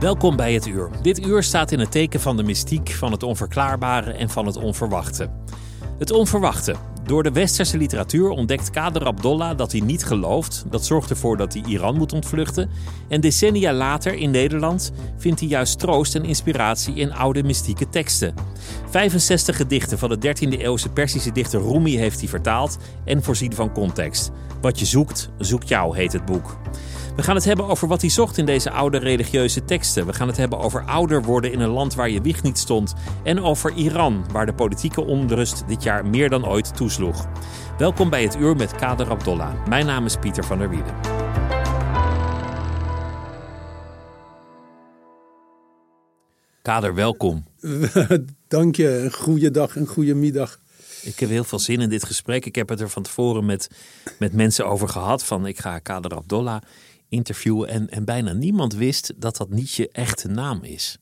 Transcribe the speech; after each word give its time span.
Welkom 0.00 0.36
bij 0.36 0.54
het 0.54 0.66
uur. 0.66 0.90
Dit 1.02 1.26
uur 1.26 1.42
staat 1.42 1.72
in 1.72 1.78
het 1.78 1.90
teken 1.90 2.20
van 2.20 2.36
de 2.36 2.42
mystiek, 2.42 2.90
van 2.90 3.12
het 3.12 3.22
onverklaarbare 3.22 4.12
en 4.12 4.30
van 4.30 4.46
het 4.46 4.56
onverwachte. 4.56 5.30
Het 5.98 6.10
onverwachte. 6.10 6.74
Door 7.04 7.22
de 7.22 7.32
westerse 7.32 7.78
literatuur 7.78 8.30
ontdekt 8.30 8.70
Kader 8.70 9.04
Abdollah 9.04 9.56
dat 9.56 9.72
hij 9.72 9.80
niet 9.80 10.04
gelooft. 10.04 10.64
Dat 10.70 10.84
zorgt 10.84 11.10
ervoor 11.10 11.36
dat 11.36 11.52
hij 11.52 11.62
Iran 11.66 11.96
moet 11.96 12.12
ontvluchten. 12.12 12.70
En 13.08 13.20
decennia 13.20 13.72
later 13.72 14.14
in 14.14 14.30
Nederland 14.30 14.92
vindt 15.16 15.40
hij 15.40 15.48
juist 15.48 15.78
troost 15.78 16.14
en 16.14 16.24
inspiratie 16.24 16.94
in 16.94 17.12
oude 17.12 17.42
mystieke 17.42 17.88
teksten. 17.88 18.34
65 18.90 19.56
gedichten 19.56 19.98
van 19.98 20.08
de 20.08 20.34
13e 20.34 20.60
eeuwse 20.60 20.88
Persische 20.88 21.32
dichter 21.32 21.60
Rumi 21.60 21.96
heeft 21.96 22.20
hij 22.20 22.28
vertaald 22.28 22.78
en 23.04 23.22
voorzien 23.22 23.54
van 23.54 23.72
context. 23.72 24.30
Wat 24.60 24.78
je 24.78 24.86
zoekt, 24.86 25.30
zoekt 25.38 25.68
jou, 25.68 25.96
heet 25.96 26.12
het 26.12 26.24
boek. 26.24 26.56
We 27.18 27.24
gaan 27.24 27.34
het 27.34 27.44
hebben 27.44 27.66
over 27.66 27.88
wat 27.88 28.00
hij 28.00 28.10
zocht 28.10 28.38
in 28.38 28.46
deze 28.46 28.70
oude 28.70 28.98
religieuze 28.98 29.64
teksten. 29.64 30.06
We 30.06 30.12
gaan 30.12 30.28
het 30.28 30.36
hebben 30.36 30.58
over 30.58 30.82
ouder 30.82 31.22
worden 31.22 31.52
in 31.52 31.60
een 31.60 31.68
land 31.68 31.94
waar 31.94 32.10
je 32.10 32.20
wieg 32.20 32.42
niet 32.42 32.58
stond. 32.58 32.94
En 33.24 33.42
over 33.42 33.72
Iran, 33.72 34.24
waar 34.32 34.46
de 34.46 34.54
politieke 34.54 35.04
onrust 35.04 35.68
dit 35.68 35.82
jaar 35.82 36.06
meer 36.06 36.28
dan 36.28 36.46
ooit 36.46 36.76
toesloeg. 36.76 37.26
Welkom 37.78 38.10
bij 38.10 38.22
het 38.22 38.36
uur 38.36 38.56
met 38.56 38.74
Kader 38.74 39.10
Abdollah. 39.10 39.66
Mijn 39.66 39.86
naam 39.86 40.04
is 40.04 40.16
Pieter 40.16 40.44
van 40.44 40.58
der 40.58 40.70
Wielen. 40.70 40.94
Kader, 46.62 46.94
welkom. 46.94 47.44
Dank 48.48 48.76
je. 48.76 49.08
Goeiedag 49.12 49.76
en 49.76 49.86
goedemiddag. 49.86 50.58
Ik 51.02 51.18
heb 51.18 51.28
heel 51.28 51.44
veel 51.44 51.58
zin 51.58 51.80
in 51.80 51.88
dit 51.88 52.04
gesprek. 52.04 52.46
Ik 52.46 52.54
heb 52.54 52.68
het 52.68 52.80
er 52.80 52.88
van 52.88 53.02
tevoren 53.02 53.46
met, 53.46 53.70
met 54.18 54.32
mensen 54.32 54.66
over 54.66 54.88
gehad. 54.88 55.24
Van 55.24 55.46
ik 55.46 55.58
ga 55.58 55.78
Kader 55.78 56.14
Abdollah 56.14 56.60
interviewen. 57.08 57.68
En, 57.68 57.88
en 57.88 58.04
bijna 58.04 58.32
niemand 58.32 58.74
wist 58.74 59.12
dat 59.16 59.36
dat 59.36 59.50
niet 59.50 59.72
je 59.74 59.88
echte 59.88 60.28
naam 60.28 60.64
is. 60.64 60.98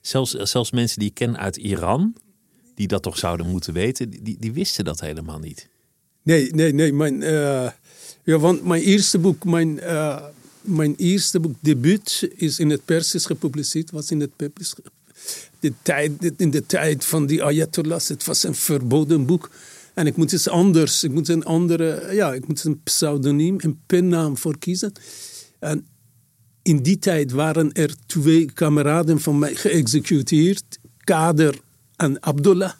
Zelfs, 0.00 0.32
zelfs 0.32 0.70
mensen 0.70 0.98
die 0.98 1.08
ik 1.08 1.14
ken 1.14 1.38
uit 1.38 1.56
Iran, 1.56 2.16
die 2.74 2.88
dat 2.88 3.02
toch 3.02 3.18
zouden 3.18 3.46
moeten 3.50 3.72
weten, 3.72 4.10
die, 4.10 4.36
die 4.38 4.52
wisten 4.52 4.84
dat 4.84 5.00
helemaal 5.00 5.38
niet. 5.38 5.68
Nee, 6.22 6.52
nee, 6.52 6.72
nee. 6.72 6.92
Mijn, 6.92 7.20
uh, 7.20 7.70
ja, 8.24 8.38
want 8.38 8.64
mijn 8.64 8.82
eerste 8.82 9.18
boek, 9.18 9.44
mijn, 9.44 9.76
uh, 9.76 10.24
mijn 10.60 10.94
eerste 10.96 11.40
boek, 11.40 11.54
debuut, 11.60 12.28
is 12.36 12.58
in 12.58 12.70
het 12.70 12.84
Persisch 12.84 13.26
gepubliceerd. 13.26 13.90
Was 13.90 14.10
in 14.10 14.20
het 14.20 14.36
Persisch. 14.36 14.74
De 15.60 15.72
tijd, 15.82 16.32
in 16.36 16.50
de 16.50 16.66
tijd 16.66 17.04
van 17.04 17.26
die 17.26 17.42
Ayatollahs. 17.42 18.08
Het 18.08 18.24
was 18.24 18.42
een 18.42 18.54
verboden 18.54 19.26
boek. 19.26 19.50
En 19.94 20.06
ik 20.06 20.16
moet 20.16 20.32
iets 20.32 20.48
anders, 20.48 21.04
ik 21.04 21.10
moet 21.10 21.28
een 21.28 21.44
andere, 21.44 22.14
ja, 22.14 22.32
ik 22.32 22.48
moet 22.48 22.64
een 22.64 22.82
pseudoniem, 22.82 23.56
een 23.58 23.80
pennaam 23.86 24.36
voor 24.36 24.58
kiezen. 24.58 24.92
En 25.58 25.86
in 26.62 26.82
die 26.82 26.98
tijd 26.98 27.30
waren 27.30 27.72
er 27.72 27.94
twee 28.06 28.52
kameraden 28.52 29.20
van 29.20 29.38
mij 29.38 29.54
geëxecuteerd, 29.54 30.78
Kader 31.04 31.60
en 31.96 32.22
Abdullah. 32.22 32.72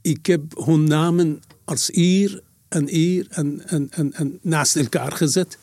Ik 0.00 0.26
heb 0.26 0.42
hun 0.64 0.84
namen 0.84 1.42
als 1.64 1.94
eer 1.94 2.42
en 2.68 2.86
eer 2.94 3.26
en, 3.28 3.62
en, 3.68 4.12
en 4.12 4.38
naast 4.42 4.76
elkaar 4.76 5.12
gezet. 5.12 5.58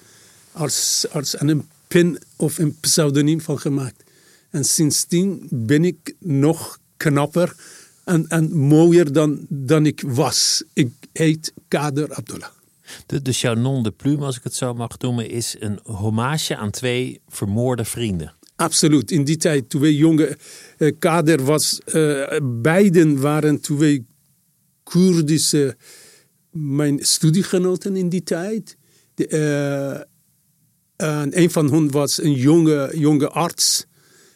Als, 0.51 1.05
als 1.11 1.41
een 1.41 1.67
pen 1.87 2.17
of 2.35 2.57
een 2.57 2.77
pseudoniem 2.79 3.41
van 3.41 3.59
gemaakt. 3.59 4.03
En 4.49 4.65
sindsdien 4.65 5.47
ben 5.49 5.85
ik 5.85 6.15
nog 6.19 6.79
knapper 6.97 7.55
en, 8.09 8.27
en 8.27 8.57
mooier 8.57 9.11
dan, 9.11 9.45
dan 9.49 9.85
ik 9.85 10.03
was. 10.07 10.63
Ik 10.73 10.91
heet 11.13 11.53
Kader 11.67 12.13
Abdullah. 12.13 12.49
De, 13.05 13.21
de 13.21 13.31
jouw 13.31 13.53
nom 13.53 13.83
de 13.83 13.91
plume, 13.91 14.25
als 14.25 14.37
ik 14.37 14.43
het 14.43 14.55
zo 14.55 14.73
mag 14.73 14.97
noemen, 14.97 15.29
is 15.29 15.55
een 15.59 15.79
hommage 15.83 16.55
aan 16.55 16.71
twee 16.71 17.21
vermoorde 17.27 17.85
vrienden. 17.85 18.33
Absoluut. 18.55 19.11
In 19.11 19.23
die 19.23 19.37
tijd, 19.37 19.69
twee 19.69 19.95
jonge 19.95 20.37
uh, 20.77 20.91
Kader 20.99 21.43
was, 21.43 21.79
uh, 21.93 22.39
beiden 22.43 23.21
waren 23.21 23.61
twee 23.61 24.05
Koerdische, 24.83 25.77
mijn 26.51 26.99
studiegenoten 27.01 27.95
in 27.95 28.09
die 28.09 28.23
tijd. 28.23 28.77
De, 29.13 29.27
uh, 30.97 31.19
en 31.21 31.39
een 31.39 31.51
van 31.51 31.73
hen 31.73 31.91
was 31.91 32.23
een 32.23 32.33
jonge, 32.33 32.91
jonge 32.95 33.29
arts. 33.29 33.85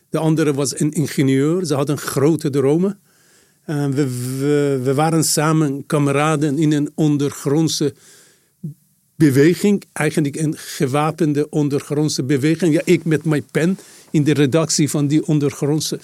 De 0.09 0.17
andere 0.17 0.53
was 0.53 0.79
een 0.79 0.91
ingenieur. 0.91 1.65
Ze 1.65 1.75
hadden 1.75 1.97
grote 1.97 2.49
dromen. 2.49 2.99
Uh, 3.65 3.85
we, 3.85 4.37
we, 4.39 4.79
we, 4.83 4.93
waren 4.93 5.23
samen 5.23 5.85
kameraden 5.85 6.57
in 6.57 6.71
een 6.71 6.91
ondergrondse 6.95 7.93
beweging. 9.15 9.83
Eigenlijk 9.93 10.35
een 10.35 10.57
gewapende 10.57 11.49
ondergrondse 11.49 12.23
beweging. 12.23 12.73
Ja, 12.73 12.81
ik 12.83 13.05
met 13.05 13.25
mijn 13.25 13.45
pen 13.51 13.77
in 14.11 14.23
de 14.23 14.33
redactie 14.33 14.89
van 14.89 15.07
die 15.07 15.27
ondergrondse, 15.27 15.99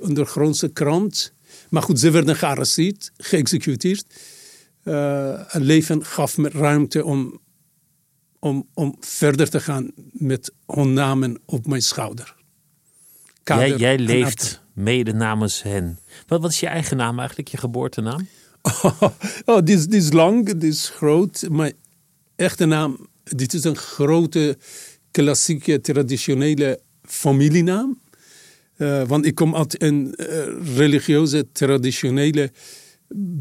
ondergrondse 0.00 0.68
krant. 0.68 1.32
Maar 1.70 1.82
goed, 1.82 2.00
ze 2.00 2.10
werden 2.10 2.36
gearresteerd, 2.36 3.12
geëxecuteerd. 3.16 4.04
Uh, 4.84 5.40
een 5.48 5.62
leven 5.62 6.04
gaf 6.04 6.36
me 6.36 6.48
ruimte 6.48 7.04
om, 7.04 7.40
om, 8.38 8.68
om 8.74 8.96
verder 9.00 9.50
te 9.50 9.60
gaan 9.60 9.90
met 10.12 10.52
hun 10.66 10.92
namen 10.92 11.40
op 11.44 11.66
mijn 11.66 11.82
schouder. 11.82 12.36
Kader 13.42 13.68
jij, 13.68 13.76
jij 13.76 13.98
leeft 13.98 14.60
mede 14.78 15.12
namens 15.12 15.62
hen. 15.62 15.98
Wat, 16.26 16.40
wat 16.40 16.50
is 16.50 16.60
je 16.60 16.66
eigen 16.66 16.96
naam 16.96 17.18
eigenlijk, 17.18 17.48
je 17.48 17.56
geboortenaam? 17.56 18.28
Oh, 19.44 19.56
dit, 19.64 19.78
is, 19.78 19.86
dit 19.86 20.02
is 20.02 20.12
lang, 20.12 20.46
dit 20.46 20.62
is 20.62 20.88
groot. 20.88 21.46
Mijn 21.50 21.72
echte 22.36 22.66
naam, 22.66 23.08
dit 23.24 23.54
is 23.54 23.64
een 23.64 23.76
grote, 23.76 24.58
klassieke, 25.10 25.80
traditionele 25.80 26.80
familienaam. 27.02 28.00
Uh, 28.76 29.02
want 29.02 29.26
ik 29.26 29.34
kom 29.34 29.56
uit 29.56 29.82
een 29.82 30.14
uh, 30.16 30.76
religieuze, 30.76 31.46
traditionele, 31.52 32.50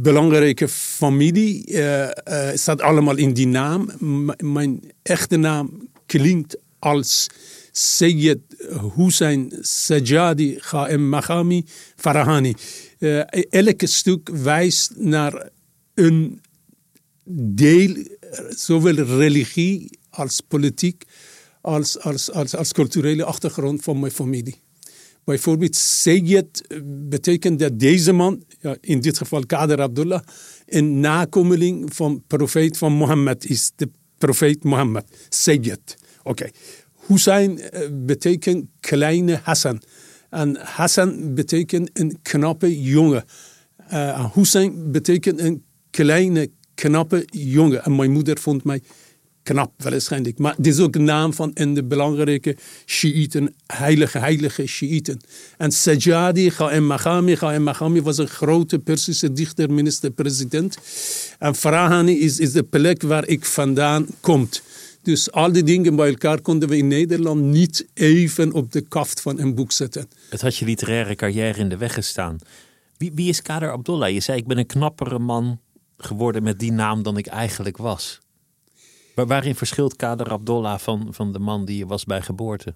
belangrijke 0.02 0.68
familie. 0.68 1.72
Uh, 1.72 2.08
het 2.24 2.60
staat 2.60 2.82
allemaal 2.82 3.16
in 3.16 3.34
die 3.34 3.48
naam. 3.48 3.92
Mijn 4.38 4.92
echte 5.02 5.38
naam 5.38 5.90
klinkt 6.06 6.58
als 6.80 7.28
Sayyid 7.78 8.42
Hussein 8.96 9.52
Sajadi 9.62 10.58
Khaem 10.60 11.10
Maghami 11.10 11.64
Farahani. 11.96 12.56
Uh, 13.00 13.22
elke 13.50 13.88
stuk 13.88 14.30
wijst 14.30 14.94
naar 14.96 15.50
een 15.94 16.42
deel, 17.56 17.96
zowel 18.50 18.96
religie 18.96 19.90
als 20.10 20.42
politiek, 20.48 21.04
als, 21.62 22.00
als, 22.00 22.32
als, 22.32 22.56
als 22.56 22.72
culturele 22.74 23.24
achtergrond 23.24 23.84
van 23.84 24.00
mijn 24.00 24.12
familie. 24.12 24.56
Bijvoorbeeld 25.24 25.76
Sayyid 25.76 26.68
betekent 27.10 27.60
dat 27.60 27.80
deze 27.80 28.12
man, 28.12 28.44
ja, 28.60 28.78
in 28.82 29.00
dit 29.00 29.18
geval 29.18 29.46
Kader 29.46 29.82
Abdullah, 29.82 30.22
een 30.66 31.00
nakomeling 31.00 31.96
van 31.96 32.24
profeet 32.28 32.78
van 32.78 32.94
Mohammed 32.94 33.46
is. 33.46 33.72
De 33.76 33.90
profeet 34.18 34.64
Mohammed, 34.64 35.06
Sayyid. 35.30 35.96
Oké. 36.24 36.50
Hussein 37.08 37.60
betekent 38.06 38.66
kleine 38.80 39.40
Hassan. 39.44 39.82
En 40.30 40.56
Hassan 40.56 41.34
betekent 41.34 41.90
een 41.94 42.18
knappe 42.22 42.82
jongen. 42.82 43.24
Uh, 43.94 44.34
Hussein 44.34 44.92
betekent 44.92 45.40
een 45.40 45.64
kleine, 45.92 46.50
knappe 46.76 47.26
jongen. 47.32 47.84
En 47.84 47.96
mijn 47.96 48.12
moeder 48.12 48.38
vond 48.40 48.64
mij 48.64 48.82
knap, 49.48 49.72
waarschijnlijk. 49.78 50.38
Maar 50.38 50.56
dit 50.58 50.74
is 50.74 50.80
ook 50.80 50.94
de 50.94 51.00
naam 51.00 51.34
van 51.34 51.52
een 51.54 51.74
de 51.74 51.84
belangrijke 51.84 52.56
Shiiten, 52.86 53.54
heilige, 53.68 54.18
heilige 54.18 54.66
Shiiten. 54.66 55.20
En 55.58 55.72
Sajjadi 55.72 56.50
Ghaem 56.50 56.86
Maghami, 56.86 57.36
Ghaem 57.36 58.04
was 58.04 58.18
een 58.18 58.28
grote 58.28 58.80
Persische 58.80 59.32
dichter, 59.32 59.72
minister-president. 59.72 60.78
En 61.40 61.56
Farahani 61.56 62.20
is, 62.20 62.40
is 62.40 62.52
de 62.52 62.64
plek 62.64 63.02
waar 63.02 63.28
ik 63.28 63.46
vandaan 63.46 64.08
kom. 64.20 64.50
Dus 65.08 65.32
al 65.32 65.52
die 65.52 65.64
dingen 65.64 65.96
bij 65.96 66.08
elkaar 66.08 66.42
konden 66.42 66.70
we 66.70 66.78
in 66.78 66.88
Nederland 66.88 67.42
niet 67.42 67.88
even 67.94 68.52
op 68.52 68.72
de 68.72 68.82
kaft 68.82 69.22
van 69.22 69.40
een 69.40 69.56
boek 69.56 69.72
zetten. 69.72 70.10
Het 70.30 70.42
had 70.42 70.58
je 70.58 70.66
literaire 70.66 71.16
carrière 71.16 71.60
in 71.60 71.70
de 71.70 71.78
weg 71.78 71.94
gestaan. 71.94 72.38
Wie, 72.98 73.12
wie 73.14 73.30
is 73.30 73.42
Kader 73.42 73.72
Abdullah? 73.72 74.12
Je 74.12 74.20
zei, 74.20 74.38
ik 74.38 74.48
ben 74.48 74.58
een 74.58 74.66
knappere 74.66 75.20
man 75.20 75.60
geworden 75.98 76.44
met 76.44 76.60
die 76.60 76.72
naam 76.72 77.04
dan 77.04 77.18
ik 77.18 77.28
eigenlijk 77.28 77.78
was. 77.78 78.20
Maar 79.16 79.28
waarin 79.28 79.56
verschilt 79.56 79.96
Kader 79.96 80.30
Abdullah 80.30 80.80
van, 80.80 81.08
van 81.14 81.34
de 81.34 81.40
man 81.40 81.66
die 81.66 81.78
je 81.78 81.86
was 81.86 82.04
bij 82.04 82.22
geboorte? 82.22 82.76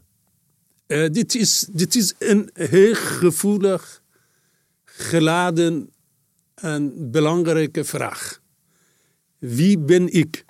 Uh, 0.88 1.10
dit, 1.10 1.36
is, 1.36 1.68
dit 1.72 1.96
is 1.96 2.14
een 2.20 2.50
heel 2.54 2.96
gevoelig, 2.96 4.02
geladen 4.84 5.90
en 6.56 7.12
belangrijke 7.12 7.84
vraag. 7.84 8.42
Wie 9.38 9.80
ben 9.80 10.14
ik? 10.14 10.46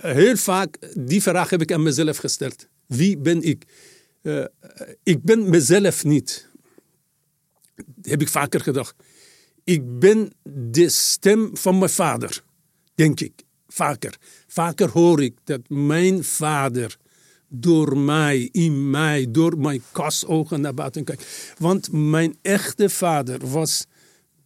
Heel 0.00 0.36
vaak, 0.36 0.78
die 0.94 1.22
vraag 1.22 1.50
heb 1.50 1.60
ik 1.60 1.72
aan 1.72 1.82
mezelf 1.82 2.16
gesteld. 2.16 2.68
Wie 2.86 3.18
ben 3.18 3.42
ik? 3.42 3.64
Uh, 4.22 4.44
ik 5.02 5.22
ben 5.22 5.50
mezelf 5.50 6.04
niet. 6.04 6.48
Heb 8.02 8.20
ik 8.20 8.28
vaker 8.28 8.60
gedacht. 8.60 8.94
Ik 9.64 9.98
ben 9.98 10.32
de 10.70 10.88
stem 10.88 11.56
van 11.56 11.78
mijn 11.78 11.90
vader, 11.90 12.42
denk 12.94 13.20
ik. 13.20 13.32
Vaker. 13.68 14.16
Vaker 14.46 14.90
hoor 14.90 15.22
ik 15.22 15.34
dat 15.44 15.60
mijn 15.68 16.24
vader 16.24 16.96
door 17.48 17.98
mij, 17.98 18.48
in 18.52 18.90
mij, 18.90 19.26
door 19.30 19.58
mijn 19.58 19.82
kasogen 19.92 20.60
naar 20.60 20.74
buiten 20.74 21.04
kijkt. 21.04 21.54
Want 21.58 21.92
mijn 21.92 22.36
echte 22.42 22.88
vader 22.90 23.48
was 23.48 23.86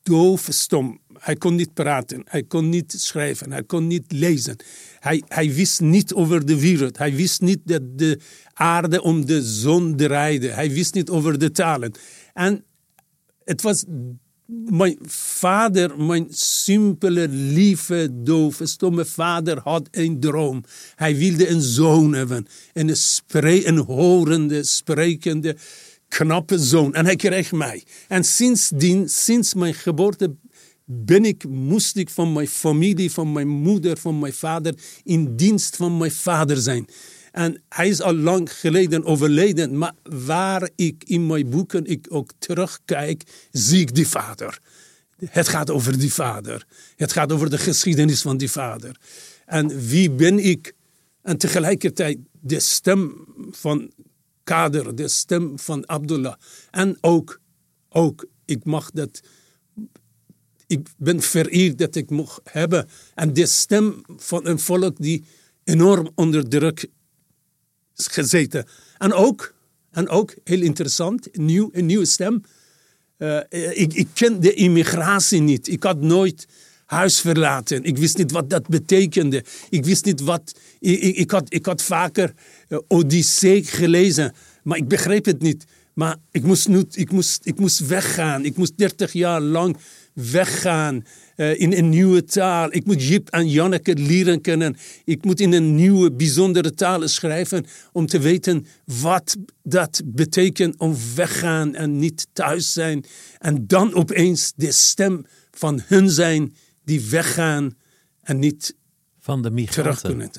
doofstom. 0.02 1.00
Hij 1.18 1.36
kon 1.36 1.54
niet 1.54 1.74
praten, 1.74 2.22
hij 2.24 2.42
kon 2.42 2.68
niet 2.68 2.94
schrijven, 2.96 3.52
hij 3.52 3.64
kon 3.64 3.86
niet 3.86 4.12
lezen. 4.12 4.56
Hij, 5.02 5.22
hij 5.28 5.54
wist 5.54 5.81
niet 5.81 6.14
over 6.14 6.46
de 6.46 6.60
wereld. 6.60 6.99
Hij 6.99 7.14
wist 7.14 7.40
niet 7.40 7.58
dat 7.64 7.99
de 7.99 8.19
aarde 8.52 9.02
om 9.02 9.26
de 9.26 9.43
zon 9.43 9.96
draaide. 9.96 10.49
Hij 10.49 10.70
wist 10.70 10.94
niet 10.94 11.10
over 11.10 11.38
de 11.38 11.50
talen. 11.50 11.93
En 12.32 12.64
het 13.44 13.62
was 13.62 13.84
mijn 14.69 14.99
vader, 15.06 16.02
mijn 16.02 16.26
simpele, 16.31 17.28
lieve, 17.28 18.08
dove, 18.12 18.66
stomme 18.66 19.04
vader 19.04 19.60
had 19.60 19.88
een 19.90 20.20
droom. 20.20 20.64
Hij 20.94 21.16
wilde 21.16 21.48
een 21.48 21.62
zoon 21.62 22.12
hebben. 22.12 22.46
Een, 22.72 22.96
spre 22.96 23.66
een 23.66 23.78
horende, 23.78 24.64
sprekende, 24.64 25.56
knappe 26.08 26.58
zoon. 26.58 26.94
En 26.94 27.05
hij 27.05 27.16
kreeg 27.16 27.52
mij. 27.52 27.84
En 28.08 28.25
sindsdien, 28.25 29.08
sinds 29.08 29.55
mijn 29.55 29.75
geboorte, 29.75 30.34
ben 30.92 31.24
ik, 31.24 31.48
moest 31.48 31.96
ik 31.96 32.10
van 32.10 32.32
mijn 32.32 32.48
familie, 32.48 33.12
van 33.12 33.32
mijn 33.32 33.48
moeder, 33.48 33.96
van 33.96 34.18
mijn 34.18 34.32
vader, 34.32 34.74
in 35.02 35.36
dienst 35.36 35.76
van 35.76 35.96
mijn 35.96 36.12
vader 36.12 36.56
zijn. 36.56 36.86
En 37.32 37.62
hij 37.68 37.88
is 37.88 38.00
al 38.00 38.14
lang 38.14 38.52
geleden 38.52 39.04
overleden. 39.04 39.78
Maar 39.78 39.92
waar 40.02 40.70
ik 40.76 41.04
in 41.06 41.26
mijn 41.26 41.50
boeken 41.50 41.86
ik 41.86 42.06
ook 42.08 42.32
terugkijk, 42.38 43.22
zie 43.50 43.80
ik 43.80 43.94
die 43.94 44.08
vader. 44.08 44.60
Het 45.24 45.48
gaat 45.48 45.70
over 45.70 45.98
die 45.98 46.12
vader. 46.12 46.66
Het 46.96 47.12
gaat 47.12 47.32
over 47.32 47.50
de 47.50 47.58
geschiedenis 47.58 48.22
van 48.22 48.36
die 48.36 48.50
vader. 48.50 48.96
En 49.46 49.86
wie 49.86 50.10
ben 50.10 50.38
ik? 50.38 50.74
En 51.22 51.36
tegelijkertijd 51.36 52.18
de 52.40 52.60
stem 52.60 53.26
van 53.50 53.90
Kader, 54.44 54.94
de 54.94 55.08
stem 55.08 55.58
van 55.58 55.88
Abdullah. 55.88 56.34
En 56.70 56.96
ook, 57.00 57.40
ook 57.88 58.26
ik 58.44 58.64
mag 58.64 58.90
dat 58.90 59.20
ik 60.72 60.88
ben 60.96 61.20
vereerd 61.20 61.78
dat 61.78 61.94
ik 61.94 62.10
mocht 62.10 62.40
hebben. 62.44 62.88
En 63.14 63.32
de 63.32 63.46
stem 63.46 64.02
van 64.16 64.46
een 64.46 64.58
volk 64.58 64.96
die 64.98 65.24
enorm 65.64 66.10
onder 66.14 66.48
druk 66.48 66.86
gezeten. 67.94 68.66
En 68.98 69.12
ook, 69.12 69.54
en 69.90 70.08
ook 70.08 70.34
heel 70.44 70.60
interessant, 70.62 71.36
nieuw, 71.36 71.69
een 71.72 71.86
nieuwe 71.86 72.04
stem. 72.04 72.42
Uh, 73.19 73.40
ik, 73.70 73.92
ik 73.94 74.08
ken 74.14 74.40
de 74.40 74.54
immigratie 74.54 75.40
niet. 75.40 75.69
Ik 75.69 75.82
had 75.82 76.00
nooit 76.00 76.46
huis 76.86 77.20
verlaten. 77.20 77.82
Ik 77.82 77.98
wist 77.98 78.16
niet 78.16 78.30
wat 78.30 78.50
dat 78.50 78.69
betekende. 78.69 79.44
Ik 79.70 79.84
wist 79.84 80.04
niet 80.04 80.20
wat. 80.20 80.58
Ik, 80.80 81.30
had, 81.30 81.54
ik 81.54 81.66
had 81.66 81.82
vaker 81.82 82.34
uh, 82.69 82.78
Odyssee 82.88 83.64
gelezen, 83.64 84.34
maar 84.62 84.76
ik 84.76 84.88
begreep 84.88 85.24
het 85.24 85.42
niet. 85.42 85.64
Maar 85.94 86.16
ik 86.30 86.42
moest, 86.42 86.69
ik, 86.92 87.10
moest, 87.10 87.46
ik 87.46 87.58
moest 87.58 87.86
weggaan. 87.86 88.44
Ik 88.44 88.56
moest 88.56 88.72
30 88.76 89.12
jaar 89.12 89.40
lang 89.40 89.76
weggaan 90.14 91.04
uh, 91.36 91.60
in 91.60 91.72
een 91.72 91.88
nieuwe 91.88 92.24
taal. 92.24 92.72
Ik 92.72 92.84
moet 92.84 93.08
Jip 93.08 93.28
en 93.28 93.48
Janneke 93.48 93.94
leren 93.94 94.40
kennen. 94.40 94.76
Ik 95.04 95.24
moet 95.24 95.40
in 95.40 95.52
een 95.52 95.74
nieuwe, 95.74 96.12
bijzondere 96.12 96.74
taal 96.74 97.08
schrijven 97.08 97.66
om 97.92 98.06
te 98.06 98.18
weten 98.18 98.66
wat 98.84 99.36
dat 99.62 100.02
betekent 100.04 100.78
om 100.78 100.96
weggaan 101.14 101.74
en 101.74 101.98
niet 101.98 102.26
thuis 102.32 102.72
zijn. 102.72 103.04
En 103.38 103.66
dan 103.66 103.94
opeens 103.94 104.52
de 104.56 104.72
stem 104.72 105.26
van 105.50 105.82
hun 105.84 106.10
zijn 106.10 106.54
die 106.84 107.08
weggaan 107.10 107.76
en 108.22 108.38
niet 108.38 108.74
van 109.18 109.42
de 109.42 109.50
migranten. 109.50 109.82
terug 109.82 110.00
kunnen. 110.00 110.30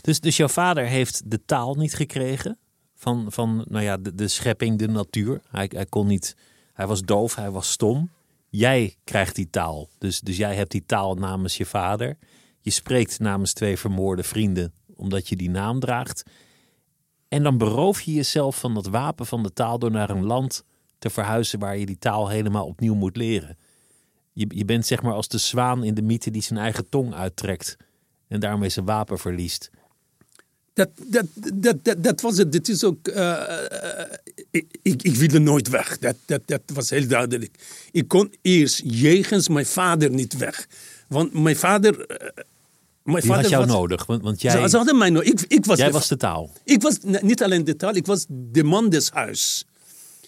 Dus, 0.00 0.20
dus 0.20 0.36
jouw 0.36 0.48
vader 0.48 0.86
heeft 0.86 1.22
de 1.24 1.40
taal 1.44 1.74
niet 1.74 1.94
gekregen 1.94 2.58
van, 2.94 3.26
van 3.28 3.64
nou 3.68 3.84
ja, 3.84 3.96
de, 3.96 4.14
de 4.14 4.28
schepping, 4.28 4.78
de 4.78 4.88
natuur. 4.88 5.40
Hij, 5.50 5.70
hij 5.74 5.86
kon 5.86 6.06
niet, 6.06 6.36
hij 6.72 6.86
was 6.86 7.02
doof, 7.02 7.34
hij 7.34 7.50
was 7.50 7.70
stom 7.70 8.10
jij 8.50 8.96
krijgt 9.04 9.34
die 9.34 9.50
taal. 9.50 9.88
Dus, 9.98 10.20
dus 10.20 10.36
jij 10.36 10.54
hebt 10.54 10.70
die 10.70 10.84
taal 10.86 11.14
namens 11.14 11.56
je 11.56 11.66
vader. 11.66 12.18
Je 12.60 12.70
spreekt 12.70 13.18
namens 13.18 13.52
twee 13.52 13.76
vermoorde 13.78 14.22
vrienden 14.22 14.72
omdat 14.96 15.28
je 15.28 15.36
die 15.36 15.50
naam 15.50 15.80
draagt. 15.80 16.22
En 17.28 17.42
dan 17.42 17.58
beroof 17.58 18.00
je 18.00 18.12
jezelf 18.12 18.58
van 18.60 18.74
dat 18.74 18.86
wapen 18.86 19.26
van 19.26 19.42
de 19.42 19.52
taal 19.52 19.78
door 19.78 19.90
naar 19.90 20.10
een 20.10 20.24
land 20.24 20.64
te 20.98 21.10
verhuizen 21.10 21.58
waar 21.58 21.76
je 21.76 21.86
die 21.86 21.98
taal 21.98 22.28
helemaal 22.28 22.66
opnieuw 22.66 22.94
moet 22.94 23.16
leren. 23.16 23.58
Je, 24.32 24.46
je 24.48 24.64
bent 24.64 24.86
zeg 24.86 25.02
maar 25.02 25.12
als 25.12 25.28
de 25.28 25.38
zwaan 25.38 25.84
in 25.84 25.94
de 25.94 26.02
mythe 26.02 26.30
die 26.30 26.42
zijn 26.42 26.58
eigen 26.58 26.88
tong 26.88 27.14
uittrekt 27.14 27.76
en 28.28 28.40
daarmee 28.40 28.68
zijn 28.68 28.86
wapen 28.86 29.18
verliest. 29.18 29.70
Dat, 30.80 30.90
dat, 31.06 31.26
dat, 31.54 31.76
dat, 31.82 32.04
dat 32.04 32.20
was 32.20 32.36
het. 32.36 32.52
Dit 32.52 32.68
is 32.68 32.84
ook. 32.84 33.08
Uh, 33.08 33.42
ik, 34.50 34.66
ik, 34.82 35.02
ik 35.02 35.14
wilde 35.14 35.38
nooit 35.38 35.68
weg. 35.68 35.98
Dat, 35.98 36.16
dat, 36.26 36.40
dat 36.44 36.60
was 36.74 36.90
heel 36.90 37.06
duidelijk. 37.06 37.54
Ik 37.90 38.08
kon 38.08 38.34
eerst 38.42 38.82
jegens 38.84 39.48
mijn 39.48 39.66
vader 39.66 40.10
niet 40.10 40.36
weg. 40.36 40.66
Want 41.08 41.32
mijn 41.32 41.56
vader. 41.56 41.98
Uh, 41.98 42.06
mijn 43.02 43.20
Die 43.20 43.30
vader 43.30 43.42
had 43.42 43.50
jou 43.50 43.66
was, 43.66 43.74
nodig, 43.74 44.06
want, 44.06 44.22
want 44.22 44.40
jij... 44.40 44.68
Ze, 44.68 44.76
hadden 44.76 44.98
mij 44.98 45.10
nodig. 45.10 45.28
Ik, 45.28 45.40
ik 45.48 45.64
was 45.64 45.78
jij 45.78 45.86
de, 45.86 45.92
was 45.92 46.08
de 46.08 46.16
taal. 46.16 46.50
Ik 46.64 46.82
was 46.82 46.98
niet 47.20 47.42
alleen 47.42 47.64
de 47.64 47.76
taal, 47.76 47.94
ik 47.94 48.06
was 48.06 48.26
de 48.28 48.64
man 48.64 48.88
des 48.88 49.10
huis. 49.10 49.64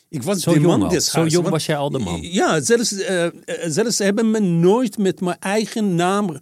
Ik 0.08 0.22
was 0.22 0.40
zo 0.40 0.52
de 0.52 0.60
man 0.60 0.88
des 0.88 1.10
Zo 1.10 1.26
jong 1.26 1.48
was 1.48 1.66
jij 1.66 1.76
al 1.76 1.90
de 1.90 1.98
man? 1.98 2.20
Ja, 2.22 2.60
zelfs, 2.60 2.92
uh, 2.92 3.26
zelfs 3.66 3.98
hebben 3.98 4.30
me 4.30 4.38
nooit 4.40 4.98
met 4.98 5.20
mijn 5.20 5.38
eigen 5.38 5.94
naam 5.94 6.40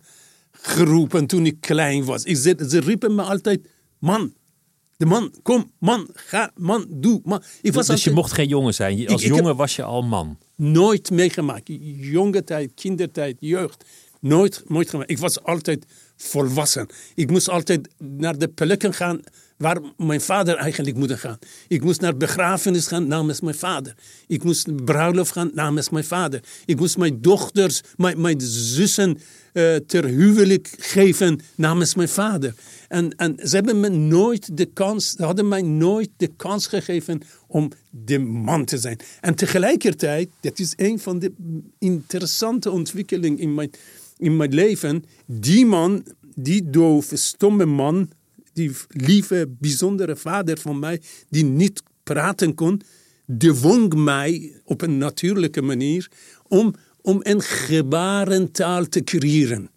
geroepen 0.51 1.27
toen 1.27 1.47
ik 1.47 1.61
klein 1.61 2.05
was. 2.05 2.23
Ik, 2.25 2.37
ze, 2.37 2.67
ze 2.69 2.81
riepen 2.81 3.15
me 3.15 3.23
altijd 3.23 3.61
man. 4.01 4.33
De 4.97 5.07
man, 5.07 5.35
kom, 5.43 5.71
man, 5.79 6.09
ga, 6.15 6.51
man, 6.57 6.87
doe. 6.89 7.21
Man. 7.25 7.43
Ik 7.63 7.73
was 7.73 7.87
dus 7.87 8.05
je 8.05 8.11
mocht 8.11 8.33
geen 8.33 8.49
jongen 8.49 8.75
zijn. 8.75 9.09
Als 9.09 9.23
jongen 9.23 9.57
was 9.57 9.77
je 9.77 9.83
al 9.83 10.03
man. 10.03 10.39
Nooit 10.57 11.11
meegemaakt. 11.11 11.63
Jonge 11.97 12.45
tijd, 12.45 12.71
kindertijd, 12.75 13.37
jeugd. 13.41 13.85
Nooit, 14.21 14.63
nooit 14.67 14.91
gemaakt. 14.91 15.11
Ik 15.11 15.19
was 15.19 15.43
altijd 15.43 15.87
volwassen. 16.17 16.87
Ik 17.15 17.31
moest 17.31 17.49
altijd 17.49 17.89
naar 17.99 18.39
de 18.39 18.49
plekken 18.49 18.95
gaan 18.95 19.21
waar 19.57 19.81
mijn 19.97 20.21
vader 20.21 20.57
eigenlijk 20.57 20.97
moet 20.97 21.13
gaan. 21.13 21.39
Ik 21.69 21.83
moest 21.83 22.01
naar 22.01 22.17
begrafenis 22.17 22.87
gaan 22.87 23.09
namens 23.09 23.41
mijn 23.41 23.55
vader. 23.55 23.95
Ik 24.27 24.45
moest 24.45 24.85
bruiloft 24.85 25.33
gaan 25.33 25.51
namens 25.55 25.91
mijn 25.91 26.05
vader. 26.05 26.41
Ik 26.65 26.79
moest 26.79 26.97
mijn 26.97 27.21
dochters, 27.21 27.81
mijn, 27.97 28.21
mijn 28.21 28.41
zussen 28.41 29.19
uh, 29.53 29.77
ter 29.77 30.05
huwelijk 30.05 30.75
geven 30.79 31.41
namens 31.55 31.95
mijn 31.95 32.09
vader. 32.09 32.55
En, 32.91 33.17
en 33.17 33.37
ze 33.43 33.55
hebben 33.55 33.81
me 33.81 33.89
nooit 33.89 34.57
de 34.57 34.65
kans, 34.65 35.11
ze 35.11 35.25
hadden 35.25 35.49
mij 35.49 35.63
nooit 35.63 36.11
de 36.17 36.31
kans 36.37 36.67
gegeven 36.67 37.21
om 37.47 37.71
de 37.91 38.19
man 38.19 38.65
te 38.65 38.79
zijn. 38.79 38.99
En 39.21 39.35
tegelijkertijd, 39.35 40.29
dat 40.41 40.59
is 40.59 40.73
een 40.77 40.99
van 40.99 41.19
de 41.19 41.33
interessante 41.79 42.71
ontwikkelingen 42.71 43.39
in 43.39 43.55
mijn, 43.55 43.71
in 44.19 44.37
mijn 44.37 44.55
leven. 44.55 45.05
Die 45.27 45.67
man, 45.67 46.05
die 46.35 46.71
dove, 46.71 47.17
stomme 47.17 47.65
man, 47.65 48.11
die 48.53 48.71
lieve, 48.89 49.49
bijzondere 49.59 50.17
vader 50.17 50.59
van 50.59 50.79
mij, 50.79 51.01
die 51.29 51.45
niet 51.45 51.83
praten 52.03 52.55
kon, 52.55 52.81
dwong 53.39 53.95
mij 53.95 54.61
op 54.65 54.83
een 54.83 54.99
natuurlijke 54.99 55.63
manier 55.63 56.11
om, 56.49 56.75
om 57.03 57.21
een 57.23 57.43
gebarentaal 57.43 58.85
te 58.85 59.05
creëren. 59.05 59.71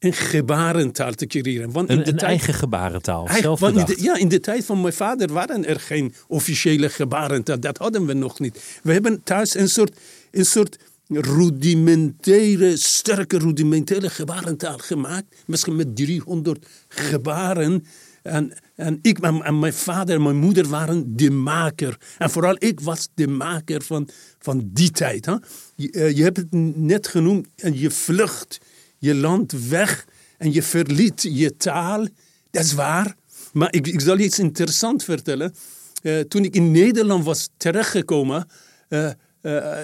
Een 0.00 0.12
gebarentaal 0.12 1.12
te 1.12 1.26
creëren. 1.26 1.72
Want 1.72 1.88
in 1.88 1.98
Een, 1.98 2.04
de 2.04 2.10
een 2.10 2.16
tijd, 2.16 2.30
eigen 2.30 2.54
gebarentaal, 2.54 3.26
Eigen- 3.26 3.42
zelf 3.42 3.60
want 3.60 3.76
in 3.76 3.84
de, 3.84 4.02
ja, 4.02 4.16
in 4.16 4.28
de 4.28 4.40
tijd 4.40 4.64
van 4.64 4.80
mijn 4.80 4.92
vader 4.94 5.32
waren 5.32 5.66
er 5.66 5.80
geen 5.80 6.14
officiële 6.28 6.88
gebarentaal. 6.88 7.60
Dat 7.60 7.78
hadden 7.78 8.06
we 8.06 8.12
nog 8.12 8.38
niet. 8.38 8.80
We 8.82 8.92
hebben 8.92 9.22
thuis 9.22 9.54
een 9.54 9.68
soort, 9.68 9.96
een 10.30 10.44
soort 10.44 10.78
rudimentaire, 11.08 12.76
sterke 12.76 13.38
rudimentaire 13.38 14.10
gebarentaal 14.10 14.78
gemaakt. 14.78 15.36
Misschien 15.46 15.76
met 15.76 15.96
300 15.96 16.66
gebaren. 16.88 17.84
En, 18.22 18.52
en 18.76 18.98
ik 19.02 19.18
en, 19.18 19.42
en 19.42 19.58
mijn 19.58 19.74
vader 19.74 20.14
en 20.14 20.22
mijn 20.22 20.36
moeder 20.36 20.68
waren 20.68 21.16
de 21.16 21.30
maker. 21.30 21.98
En 22.18 22.30
vooral 22.30 22.56
ik 22.58 22.80
was 22.80 23.08
de 23.14 23.28
maker 23.28 23.82
van, 23.82 24.08
van 24.38 24.70
die 24.72 24.90
tijd. 24.90 25.26
Hè? 25.26 25.34
Je, 25.74 25.90
eh, 25.90 26.16
je 26.16 26.22
hebt 26.22 26.36
het 26.36 26.52
net 26.76 27.08
genoemd. 27.08 27.48
En 27.56 27.78
je 27.78 27.90
vlucht 27.90 28.58
je 29.00 29.14
land 29.14 29.52
weg 29.68 30.06
en 30.38 30.52
je 30.52 30.62
verliet 30.62 31.22
je 31.22 31.56
taal. 31.56 32.06
Dat 32.50 32.64
is 32.64 32.72
waar. 32.72 33.14
Maar 33.52 33.72
ik, 33.72 34.00
zal 34.00 34.18
je 34.18 34.24
iets 34.24 34.38
interessants 34.38 35.04
vertellen. 35.04 35.54
Eh, 36.02 36.20
toen 36.20 36.44
ik 36.44 36.54
in 36.54 36.70
Nederland 36.70 37.24
was 37.24 37.48
terechtgekomen, 37.56 38.48
eh, 38.88 39.06
eh, 39.06 39.14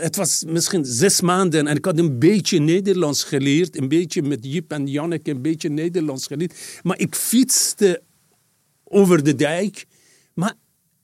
het 0.01 0.17
was 0.17 0.45
misschien 0.47 0.85
zes 0.85 1.21
maanden 1.21 1.67
en 1.67 1.77
ik 1.77 1.85
had 1.85 1.99
een 1.99 2.19
beetje 2.19 2.59
Nederlands 2.59 3.25
geleerd. 3.25 3.77
Een 3.77 3.89
beetje 3.89 4.23
met 4.23 4.39
Jip 4.43 4.73
en 4.73 4.87
Janneke, 4.87 5.31
een 5.31 5.43
beetje 5.43 5.69
Nederlands 5.69 6.27
geleerd. 6.27 6.81
Maar 6.83 6.99
ik 6.99 7.15
fietste 7.15 8.03
over 8.85 9.23
de 9.23 9.35
dijk. 9.35 9.87
Maar 10.35 10.55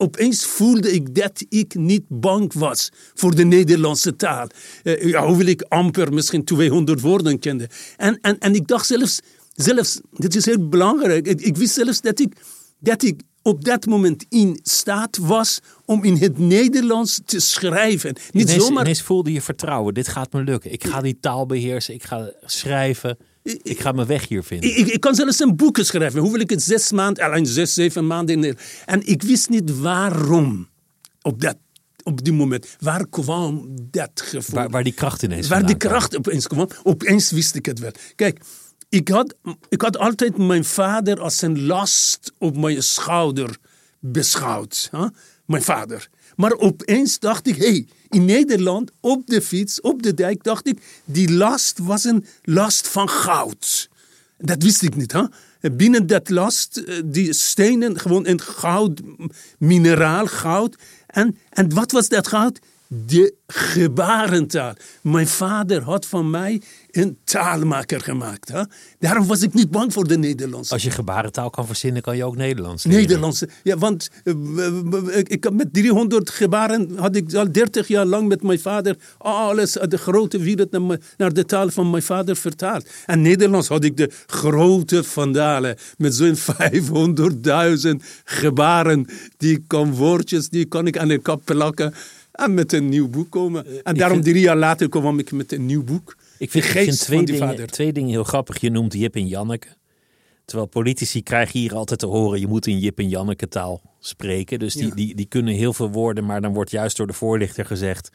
opeens 0.02 0.44
voelde 0.46 0.92
ik 0.92 1.14
dat 1.14 1.44
ik 1.48 1.74
niet 1.74 2.02
bang 2.08 2.52
was 2.52 2.90
voor 3.14 3.34
de 3.34 3.44
Nederlandse 3.44 4.16
taal. 4.16 4.46
Eh, 4.82 5.04
ja, 5.04 5.26
hoewel 5.26 5.46
ik 5.46 5.62
amper 5.68 6.12
misschien 6.12 6.44
200 6.44 7.00
woorden 7.00 7.38
kende. 7.38 7.68
En, 7.96 8.18
en, 8.20 8.38
en 8.38 8.54
ik 8.54 8.66
dacht 8.66 8.86
zelfs, 8.86 9.20
zelfs, 9.54 10.00
dit 10.12 10.34
is 10.34 10.44
heel 10.44 10.68
belangrijk, 10.68 11.26
ik, 11.26 11.40
ik 11.40 11.56
wist 11.56 11.74
zelfs 11.74 12.00
dat 12.00 12.20
ik, 12.20 12.36
dat 12.78 13.02
ik 13.02 13.20
op 13.42 13.64
dat 13.64 13.86
moment 13.86 14.26
in 14.28 14.58
staat 14.62 15.16
was 15.16 15.60
om 15.84 16.04
in 16.04 16.16
het 16.16 16.38
Nederlands 16.38 17.20
te 17.24 17.40
schrijven. 17.40 18.16
Niet 18.30 18.48
Ineens, 18.48 18.64
zomaar... 18.64 18.82
ineens 18.82 19.02
voelde 19.02 19.32
je 19.32 19.40
vertrouwen. 19.40 19.94
Dit 19.94 20.08
gaat 20.08 20.32
me 20.32 20.42
lukken. 20.42 20.72
Ik 20.72 20.84
ga 20.84 21.00
die 21.00 21.18
taal 21.20 21.46
beheersen. 21.46 21.94
Ik 21.94 22.02
ga 22.02 22.32
schrijven. 22.44 23.16
Ik 23.42 23.80
ga 23.80 23.92
mijn 23.92 24.06
weg 24.06 24.28
hier 24.28 24.42
vinden. 24.42 24.76
Ik, 24.92 25.00
kan 25.00 25.14
zelfs 25.14 25.40
een 25.40 25.56
boek 25.56 25.78
schrijven. 25.82 26.20
Hoewel 26.20 26.40
ik 26.40 26.50
het 26.50 26.62
zes 26.62 26.92
maanden, 26.92 27.24
alleen 27.24 27.46
zes, 27.46 27.74
zeven 27.74 28.06
maanden 28.06 28.44
in. 28.44 28.56
En 28.86 29.06
ik 29.06 29.22
wist 29.22 29.48
niet 29.48 29.78
waarom 29.78 30.68
op, 31.22 31.40
dat, 31.40 31.56
op 32.02 32.24
die 32.24 32.32
moment. 32.32 32.76
Waar 32.80 33.06
kwam 33.08 33.68
dat 33.90 34.10
gevoel? 34.14 34.54
Waar, 34.54 34.70
waar 34.70 34.84
die 34.84 34.92
kracht 34.92 35.22
ineens 35.22 35.48
Waar 35.48 35.66
die 35.66 35.76
kracht 35.76 36.16
opeens 36.16 36.46
kwam. 36.46 36.68
Opeens 36.82 37.30
wist 37.30 37.54
ik 37.54 37.66
het 37.66 37.78
wel. 37.78 37.90
Kijk, 38.14 38.40
ik 38.88 39.08
had, 39.08 39.34
ik 39.68 39.80
had 39.80 39.98
altijd 39.98 40.36
mijn 40.38 40.64
vader 40.64 41.20
als 41.20 41.42
een 41.42 41.62
last 41.66 42.32
op 42.38 42.56
mijn 42.56 42.82
schouder 42.82 43.56
beschouwd. 44.00 44.88
hè? 44.90 45.06
Mijn 45.46 45.62
vader. 45.62 46.08
Maar 46.36 46.52
opeens 46.52 47.18
dacht 47.18 47.46
ik, 47.46 47.56
hey, 47.56 47.86
in 48.08 48.24
Nederland, 48.24 48.90
op 49.00 49.26
de 49.26 49.42
fiets, 49.42 49.80
op 49.80 50.02
de 50.02 50.14
dijk, 50.14 50.42
dacht 50.42 50.66
ik, 50.66 50.82
die 51.04 51.32
last 51.32 51.78
was 51.78 52.04
een 52.04 52.24
last 52.42 52.88
van 52.88 53.08
goud. 53.08 53.88
Dat 54.38 54.62
wist 54.62 54.82
ik 54.82 54.96
niet. 54.96 55.12
Hè? 55.12 55.24
Binnen 55.70 56.06
dat 56.06 56.28
last, 56.28 56.76
eh, 56.76 57.00
die 57.04 57.32
stenen, 57.32 58.00
gewoon 58.00 58.26
een 58.26 58.40
goud, 58.40 59.00
mineraal 59.58 60.26
goud. 60.26 60.76
En, 61.06 61.38
en 61.50 61.74
wat 61.74 61.92
was 61.92 62.08
dat 62.08 62.26
goud? 62.26 62.58
De 62.86 63.34
gebarentaal. 63.46 64.74
Mijn 65.02 65.28
vader 65.28 65.82
had 65.82 66.06
van 66.06 66.30
mij 66.30 66.62
een 66.92 67.18
taalmaker 67.24 68.00
gemaakt. 68.00 68.48
Hè? 68.48 68.62
Daarom 68.98 69.26
was 69.26 69.42
ik 69.42 69.54
niet 69.54 69.70
bang 69.70 69.92
voor 69.92 70.08
de 70.08 70.18
Nederlandse. 70.18 70.72
Als 70.72 70.82
je 70.82 70.90
gebarentaal 70.90 71.50
kan 71.50 71.66
verzinnen, 71.66 72.02
kan 72.02 72.16
je 72.16 72.24
ook 72.24 72.36
Nederlands 72.36 72.84
leren. 72.84 73.00
Nederlandse. 73.00 73.48
Ja, 73.62 73.78
want 73.78 74.10
eh, 74.24 74.34
ik, 75.18 75.28
ik 75.28 75.50
met 75.52 75.72
300 75.72 76.30
gebaren 76.30 76.90
had 76.98 77.16
ik 77.16 77.34
al 77.34 77.52
30 77.52 77.88
jaar 77.88 78.04
lang 78.06 78.28
met 78.28 78.42
mijn 78.42 78.60
vader 78.60 78.96
alles 79.18 79.78
uit 79.78 79.90
de 79.90 79.98
grote 79.98 80.38
wereld 80.38 80.70
naar, 80.70 80.98
naar 81.16 81.32
de 81.32 81.44
taal 81.44 81.70
van 81.70 81.90
mijn 81.90 82.02
vader 82.02 82.36
vertaald. 82.36 82.86
En 83.06 83.22
Nederlands 83.22 83.68
had 83.68 83.84
ik 83.84 83.96
de 83.96 84.10
grote 84.26 85.04
vandalen 85.04 85.76
met 85.96 86.14
zo'n 86.14 86.36
500.000 87.86 87.90
gebaren. 88.24 89.06
Die 89.36 89.64
kan 89.66 89.94
woordjes, 89.94 90.48
die 90.48 90.64
kan 90.64 90.86
ik 90.86 90.98
aan 90.98 91.08
de 91.08 91.18
kap 91.18 91.42
plakken 91.44 91.94
en 92.32 92.54
met 92.54 92.72
een 92.72 92.88
nieuw 92.88 93.08
boek 93.08 93.30
komen. 93.30 93.84
En 93.84 93.94
daarom 93.94 94.16
vind- 94.22 94.28
drie 94.30 94.42
jaar 94.44 94.56
later 94.56 94.88
kwam 94.88 95.18
ik 95.18 95.32
met 95.32 95.52
een 95.52 95.66
nieuw 95.66 95.84
boek. 95.84 96.16
Ik 96.42 96.50
vind, 96.50 96.64
De 96.64 96.70
ik 96.70 96.74
vind 96.76 96.88
geest 96.88 97.04
twee, 97.04 97.24
dingen, 97.24 97.70
twee 97.70 97.92
dingen 97.92 98.10
heel 98.10 98.24
grappig. 98.24 98.60
Je 98.60 98.70
noemt 98.70 98.92
Jip 98.92 99.14
en 99.14 99.26
Janneke. 99.26 99.68
Terwijl 100.44 100.68
politici 100.68 101.22
krijgen 101.22 101.60
hier 101.60 101.74
altijd 101.74 101.98
te 101.98 102.06
horen... 102.06 102.40
je 102.40 102.46
moet 102.46 102.66
in 102.66 102.78
Jip 102.78 102.98
en 102.98 103.08
Janneke 103.08 103.48
taal 103.48 103.82
spreken. 103.98 104.58
Dus 104.58 104.74
die, 104.74 104.86
Ja. 104.86 104.94
die, 104.94 105.14
die 105.14 105.26
kunnen 105.26 105.54
heel 105.54 105.72
veel 105.72 105.90
woorden... 105.90 106.24
maar 106.24 106.40
dan 106.40 106.52
wordt 106.52 106.70
juist 106.70 106.96
door 106.96 107.06
de 107.06 107.12
voorlichter 107.12 107.66
gezegd... 107.66 108.10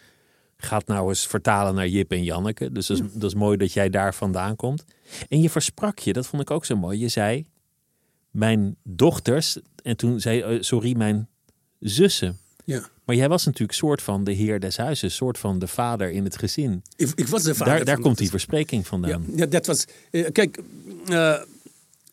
ga 0.58 0.78
het 0.78 0.88
nou 0.88 1.10
eens 1.10 1.28
vertalen 1.28 1.76
naar 1.76 1.88
Jip 1.88 2.12
en 2.12 2.24
Janneke. 2.24 2.72
Dus 2.72 2.88
dat 2.88 2.98
is, 2.98 3.04
dat 3.14 3.30
is 3.30 3.36
mooi 3.36 3.58
dat 3.58 3.74
jij 3.74 3.90
daar 3.90 4.16
vandaan 4.16 4.56
komt. 4.56 4.86
En 5.30 5.42
je 5.42 5.50
versprak 5.50 6.00
je, 6.00 6.14
dat 6.14 6.28
vond 6.28 6.42
ik 6.42 6.52
ook 6.52 6.66
zo 6.66 6.76
mooi. 6.76 7.00
Je 7.00 7.08
zei, 7.08 7.48
mijn 8.32 8.76
dochters... 8.84 9.60
en 9.84 9.98
toen 9.98 10.20
zei 10.20 10.38
je, 10.38 10.64
sorry, 10.64 10.98
mijn 10.98 11.28
zussen... 11.80 12.38
Ja. 12.66 12.90
Maar 13.08 13.16
jij 13.16 13.30
was 13.30 13.46
natuurlijk 13.46 13.78
soort 13.78 14.02
van 14.02 14.24
de 14.24 14.32
heer 14.32 14.60
des 14.60 14.78
huizes, 14.78 15.16
soort 15.16 15.38
van 15.38 15.60
de 15.60 15.68
vader 15.68 16.12
in 16.12 16.24
het 16.24 16.38
gezin. 16.38 16.84
Ik, 16.96 17.10
ik 17.16 17.28
was 17.28 17.44
de 17.44 17.56
vader 17.56 17.86
Daar, 17.86 18.00
komt 18.00 18.18
die 18.18 18.30
verspreking 18.30 18.88
vandaan. 18.88 19.26
Ja, 19.28 19.36
ja 19.36 19.46
dat 19.46 19.66
was. 19.66 19.86
eh, 20.12 20.26
kijk, 20.32 20.60
eh, 21.08 21.42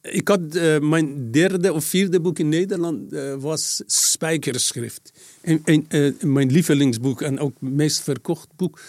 ik 0.03 0.29
had 0.29 0.55
eh, 0.55 0.79
mijn 0.79 1.31
derde 1.31 1.73
of 1.73 1.85
vierde 1.85 2.21
boek 2.21 2.39
in 2.39 2.49
Nederland 2.49 3.13
was 3.39 3.83
Spijkerschrift. 3.87 5.13
En, 5.41 5.63
en, 5.65 6.17
mijn 6.21 6.53
lievelingsboek 6.53 7.23
en 7.23 7.39
ook 7.39 7.57
het 7.61 7.71
meest 7.71 8.01
verkocht 8.01 8.49
boek 8.57 8.81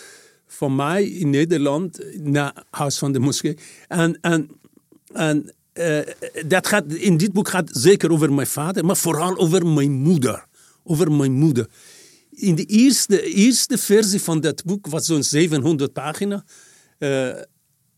van 0.48 0.76
mij 0.76 1.04
in 1.04 1.30
Nederland 1.30 2.00
na 2.20 2.66
Huis 2.70 2.98
van 2.98 3.12
de 3.12 3.20
Moskee. 3.20 3.58
En, 3.88 4.18
en, 4.22 4.50
en 5.14 5.54
dat 6.46 6.68
gaat, 6.68 6.94
in 6.94 7.18
dit 7.18 7.34
boek 7.34 7.50
gaat 7.50 7.70
zeker 7.72 8.12
over 8.12 8.34
mijn 8.34 8.48
vader, 8.48 8.86
maar 8.86 8.98
vooral 8.98 9.38
over 9.38 9.68
mijn 9.68 9.92
moeder. 9.92 10.46
Over 10.84 11.12
mijn 11.12 11.32
moeder. 11.32 11.68
In 12.36 12.56
de 12.56 12.66
eerste, 12.66 13.22
eerste 13.22 13.78
versie 13.78 14.22
van 14.22 14.42
dat 14.42 14.64
boek 14.64 14.88
was 14.88 15.06
zo'n 15.06 15.24
700 15.24 15.94
pagina. 15.94 16.46
Eh, 16.98 17.30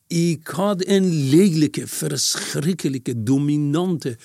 ik 0.07 0.47
had 0.47 0.87
een 0.87 1.29
lelijke, 1.29 1.87
verschrikkelijke, 1.87 3.23
dominante 3.23 4.17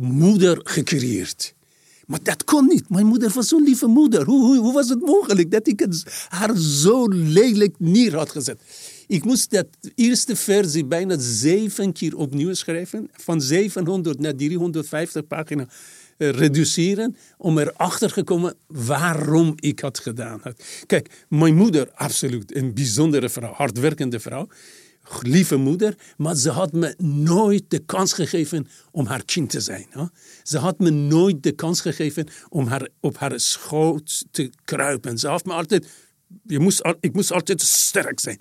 moeder 0.00 0.60
gecreëerd. 0.62 1.54
Maar 2.06 2.22
dat 2.22 2.44
kon 2.44 2.66
niet. 2.66 2.88
Mijn 2.88 3.06
moeder 3.06 3.30
was 3.30 3.48
zo'n 3.48 3.62
lieve 3.62 3.86
moeder. 3.86 4.24
Hoe, 4.24 4.44
hoe, 4.44 4.58
hoe 4.58 4.72
was 4.72 4.88
het 4.88 5.00
mogelijk 5.00 5.50
dat 5.50 5.66
ik 5.66 5.86
haar 6.28 6.56
zo 6.56 7.08
lelijk 7.08 7.74
neer 7.78 8.16
had 8.16 8.30
gezet? 8.30 8.60
Ik 9.06 9.24
moest 9.24 9.50
dat 9.50 9.66
eerste 9.94 10.36
versie 10.36 10.84
bijna 10.84 11.18
zeven 11.18 11.92
keer 11.92 12.16
opnieuw 12.16 12.54
schrijven. 12.54 13.08
Van 13.12 13.40
700 13.40 14.20
naar 14.20 14.34
350 14.34 15.26
pagina 15.26 15.68
reduceren. 16.16 17.16
Om 17.36 17.58
erachter 17.58 18.12
te 18.12 18.22
komen 18.22 18.54
waarom 18.66 19.52
ik 19.56 19.78
het 19.78 19.98
gedaan 19.98 20.40
had. 20.42 20.64
Kijk, 20.86 21.24
mijn 21.28 21.54
moeder, 21.54 21.90
absoluut 21.94 22.56
een 22.56 22.74
bijzondere 22.74 23.28
vrouw. 23.28 23.52
Hardwerkende 23.52 24.20
vrouw 24.20 24.48
lieve 25.20 25.56
moeder, 25.56 25.94
maar 26.16 26.34
ze 26.36 26.50
had 26.50 26.72
me 26.72 26.94
nooit 26.98 27.64
de 27.68 27.78
kans 27.78 28.12
gegeven 28.12 28.68
om 28.90 29.06
haar 29.06 29.24
kind 29.24 29.50
te 29.50 29.60
zijn. 29.60 29.86
Ze 30.42 30.58
had 30.58 30.78
me 30.78 30.90
nooit 30.90 31.42
de 31.42 31.52
kans 31.52 31.80
gegeven 31.80 32.26
om 32.48 32.66
haar, 32.66 32.88
op 33.00 33.16
haar 33.16 33.40
schoot 33.40 34.24
te 34.30 34.50
kruipen. 34.64 35.18
Ze 35.18 35.28
had 35.28 35.44
me 35.44 35.52
altijd, 35.52 35.86
je 36.42 36.58
moest, 36.58 36.82
ik 37.00 37.12
moest 37.12 37.32
altijd 37.32 37.60
sterk 37.60 38.20
zijn. 38.20 38.38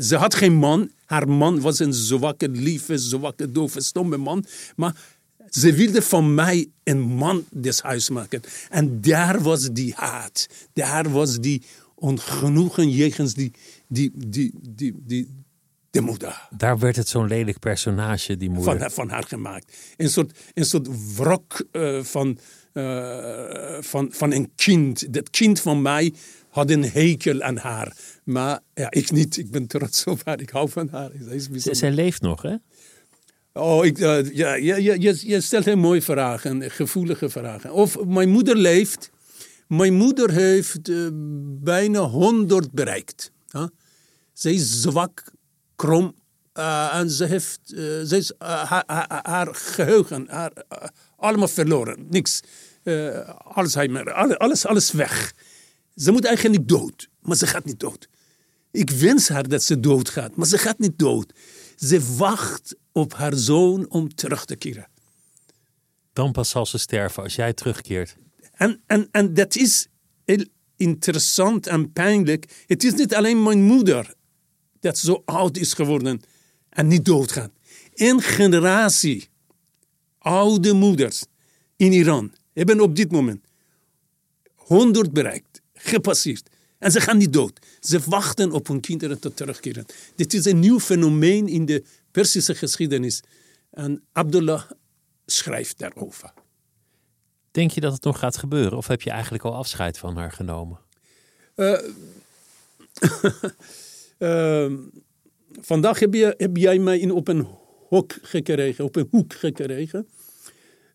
Ze 0.00 0.16
had 0.16 0.34
geen 0.34 0.54
man. 0.54 0.90
Haar 1.04 1.28
man 1.28 1.60
was 1.60 1.78
een 1.78 1.94
zwakke, 1.94 2.48
lieve, 2.48 2.98
zwakke, 2.98 3.52
dove, 3.52 3.80
stomme 3.80 4.16
man. 4.16 4.44
Maar 4.76 4.96
ze 5.60 5.72
wilde 5.72 6.02
van 6.02 6.34
mij 6.34 6.66
een 6.84 7.00
man 7.00 7.44
des 7.50 7.80
huis 7.80 8.08
maken. 8.10 8.40
En 8.70 9.00
daar 9.00 9.42
was 9.42 9.70
die 9.72 9.92
haat. 9.96 10.46
Daar 10.72 11.10
was 11.10 11.40
die 11.40 11.62
ongenoegen 11.94 12.90
jegens 12.90 13.34
die, 13.34 13.50
die, 13.88 14.12
die, 14.14 14.52
die, 14.70 14.94
die, 15.06 15.44
de 15.90 16.00
moeder 16.00 16.48
Daar 16.56 16.78
werd 16.78 16.96
het 16.96 17.08
zo'n 17.08 17.26
lelijk 17.26 17.58
personage, 17.58 18.36
die 18.36 18.48
moeder. 18.50 18.72
van, 18.72 18.80
haar- 18.80 18.90
van 18.90 19.08
haar 19.10 19.24
gemaakt. 19.24 19.76
Een 19.96 20.10
soort, 20.10 20.38
een 20.54 20.64
soort 20.64 20.88
wrok 21.16 21.66
eh, 21.72 22.02
van, 22.02 22.38
eh, 22.72 23.76
van, 23.80 24.08
van 24.12 24.32
een 24.32 24.50
kind. 24.54 25.12
Dat 25.14 25.30
kind 25.30 25.60
van 25.60 25.82
mij 25.82 26.12
had 26.50 26.70
een 26.70 26.84
hekel 26.84 27.42
aan 27.42 27.56
haar. 27.56 27.96
Maar 28.24 28.60
ja, 28.74 28.90
ik 28.90 29.10
niet. 29.10 29.36
Ik 29.36 29.50
ben 29.50 29.66
trots 29.66 30.04
op 30.04 30.20
haar. 30.24 30.40
Ik 30.40 30.50
hou 30.50 30.68
van 30.70 30.88
haar. 30.90 31.10
Zij 31.20 31.34
is 31.34 31.48
bijzonder. 31.48 31.76
zij 31.80 31.90
leeft 31.92 32.20
nog, 32.20 32.42
hè? 32.42 32.54
Oh, 33.56 33.84
ik, 33.84 33.98
eh, 33.98 34.30
ja, 34.32 34.54
je, 34.54 35.40
stelt 35.40 35.64
heel 35.64 35.76
mooie 35.76 36.02
vragen, 36.02 36.70
gevoelige 36.70 37.28
vragen. 37.28 37.72
Of 37.72 38.04
mijn 38.04 38.28
moeder 38.28 38.56
leeft, 38.56 39.10
Mijn 39.68 39.94
moeder 39.94 40.30
heeft 40.30 40.88
uh, 40.88 41.08
bijna 41.62 42.00
100 42.00 42.72
bereikt. 42.72 43.30
Huh? 43.50 43.66
Ze 44.32 44.52
is 44.52 44.80
zwak, 44.80 45.24
krom. 45.76 46.14
Uh, 46.54 46.94
en 46.94 47.10
ze 47.10 47.24
heeft 47.24 47.60
uh, 47.66 47.78
ze 47.78 48.16
is, 48.16 48.32
haar, 48.38 48.84
haar, 49.22 49.54
geheugen 49.54 50.26
haar, 50.28 50.52
allemaal 51.16 51.48
verloren. 51.48 52.06
Niks. 52.10 52.40
Alzheimer, 53.38 54.12
alles, 54.38 54.66
alles 54.66 54.90
weg. 54.90 55.34
Ze 55.96 56.12
moet 56.12 56.24
eigenlijk 56.24 56.68
dood, 56.68 57.08
maar 57.20 57.36
ze 57.36 57.46
gaat 57.46 57.64
niet 57.64 57.80
dood. 57.80 58.08
Ik 58.70 58.90
wens 58.90 59.28
haar 59.28 59.48
dat 59.48 59.62
ze 59.62 59.80
doodgaat, 59.80 60.36
maar 60.36 60.46
ze 60.46 60.58
gaat 60.58 60.78
niet 60.78 60.98
dood. 60.98 61.32
Ze 61.76 62.14
wacht 62.16 62.76
op 62.92 63.12
haar 63.12 63.34
zoon 63.34 63.90
om 63.90 64.14
terug 64.14 64.44
te 64.44 64.56
keren. 64.56 64.88
Dan 66.12 66.32
pas 66.32 66.48
zal 66.50 66.66
ze 66.66 66.78
sterven 66.78 67.22
als 67.22 67.34
jij 67.34 67.52
terugkeert. 67.52 68.16
En, 68.52 68.82
en, 68.86 69.08
en 69.10 69.34
dat 69.34 69.56
is 69.56 69.86
heel 70.24 70.44
interessant 70.76 71.66
en 71.66 71.92
pijnlijk. 71.92 72.64
Het 72.66 72.84
is 72.84 72.94
niet 72.94 73.14
alleen 73.14 73.42
mijn 73.42 73.62
moeder 73.62 74.14
dat 74.80 74.98
zo 74.98 75.22
oud 75.24 75.56
is 75.56 75.72
geworden 75.72 76.20
en 76.68 76.86
niet 76.86 77.04
doodgaat. 77.04 77.50
Een 77.94 78.20
generatie 78.20 79.28
oude 80.18 80.72
moeders 80.72 81.24
in 81.76 81.92
Iran 81.92 82.32
hebben 82.52 82.80
op 82.80 82.96
dit 82.96 83.10
moment 83.10 83.44
100 84.54 85.12
bereikt, 85.12 85.60
gepasseerd. 85.74 86.50
En 86.84 86.90
ze 86.90 87.00
gaan 87.00 87.16
niet 87.16 87.32
dood. 87.32 87.66
Ze 87.80 88.00
wachten 88.06 88.52
op 88.52 88.66
hun 88.66 88.80
kinderen 88.80 89.18
te 89.18 89.34
terugkeren. 89.34 89.84
Dit 90.14 90.34
is 90.34 90.44
een 90.44 90.58
nieuw 90.58 90.80
fenomeen 90.80 91.48
in 91.48 91.64
de 91.64 91.84
Persische 92.10 92.54
geschiedenis. 92.54 93.22
En 93.70 94.02
Abdullah 94.12 94.70
schrijft 95.26 95.78
daarover. 95.78 96.32
Denk 97.50 97.70
je 97.70 97.80
dat 97.80 97.92
het 97.92 98.04
nog 98.04 98.18
gaat 98.18 98.36
gebeuren? 98.36 98.78
Of 98.78 98.86
heb 98.86 99.02
je 99.02 99.10
eigenlijk 99.10 99.44
al 99.44 99.54
afscheid 99.54 99.98
van 99.98 100.16
haar 100.16 100.32
genomen? 100.32 100.78
Uh, 101.56 101.80
uh, 104.18 104.72
vandaag 105.70 105.98
heb, 105.98 106.14
je, 106.14 106.34
heb, 106.36 106.56
jij 106.56 106.78
mij 106.78 106.98
in, 106.98 107.10
op 107.10 107.28
een 107.28 107.46
hok 107.88 108.18
gekregen, 108.22 108.84
op 108.84 108.96
een 108.96 109.08
hoek 109.10 109.34
gekregen. 109.34 110.08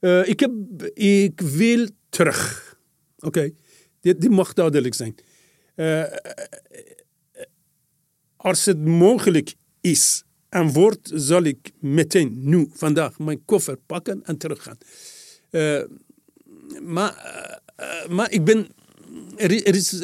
Uh, 0.02 0.28
ik, 0.28 0.40
heb, 0.40 0.52
ik 0.94 1.42
wil 1.42 1.88
terug. 2.10 2.76
Oké, 3.18 3.28
okay. 3.28 3.56
dit, 4.00 4.22
dit 4.22 4.32
mag 4.32 4.54
duidelijk 4.54 4.94
zijn. 4.94 5.16
Als 8.36 8.66
het 8.66 8.86
mogelijk 8.86 9.56
is 9.82 10.24
en 10.50 10.72
wordt, 10.72 11.12
zal 11.14 11.44
ik 11.44 11.72
meteen 11.80 12.40
nu, 12.42 12.70
vandaag, 12.74 13.20
mijn 13.20 13.46
koffer 13.46 13.78
pakken 13.86 14.24
en 14.24 14.38
teruggaan. 14.38 14.78
Uh, 15.52 15.84
maar, 16.82 17.14
maar 18.10 18.32
ik 18.32 18.44
ben. 18.44 18.68
Er, 19.36 19.76
is. 19.76 20.04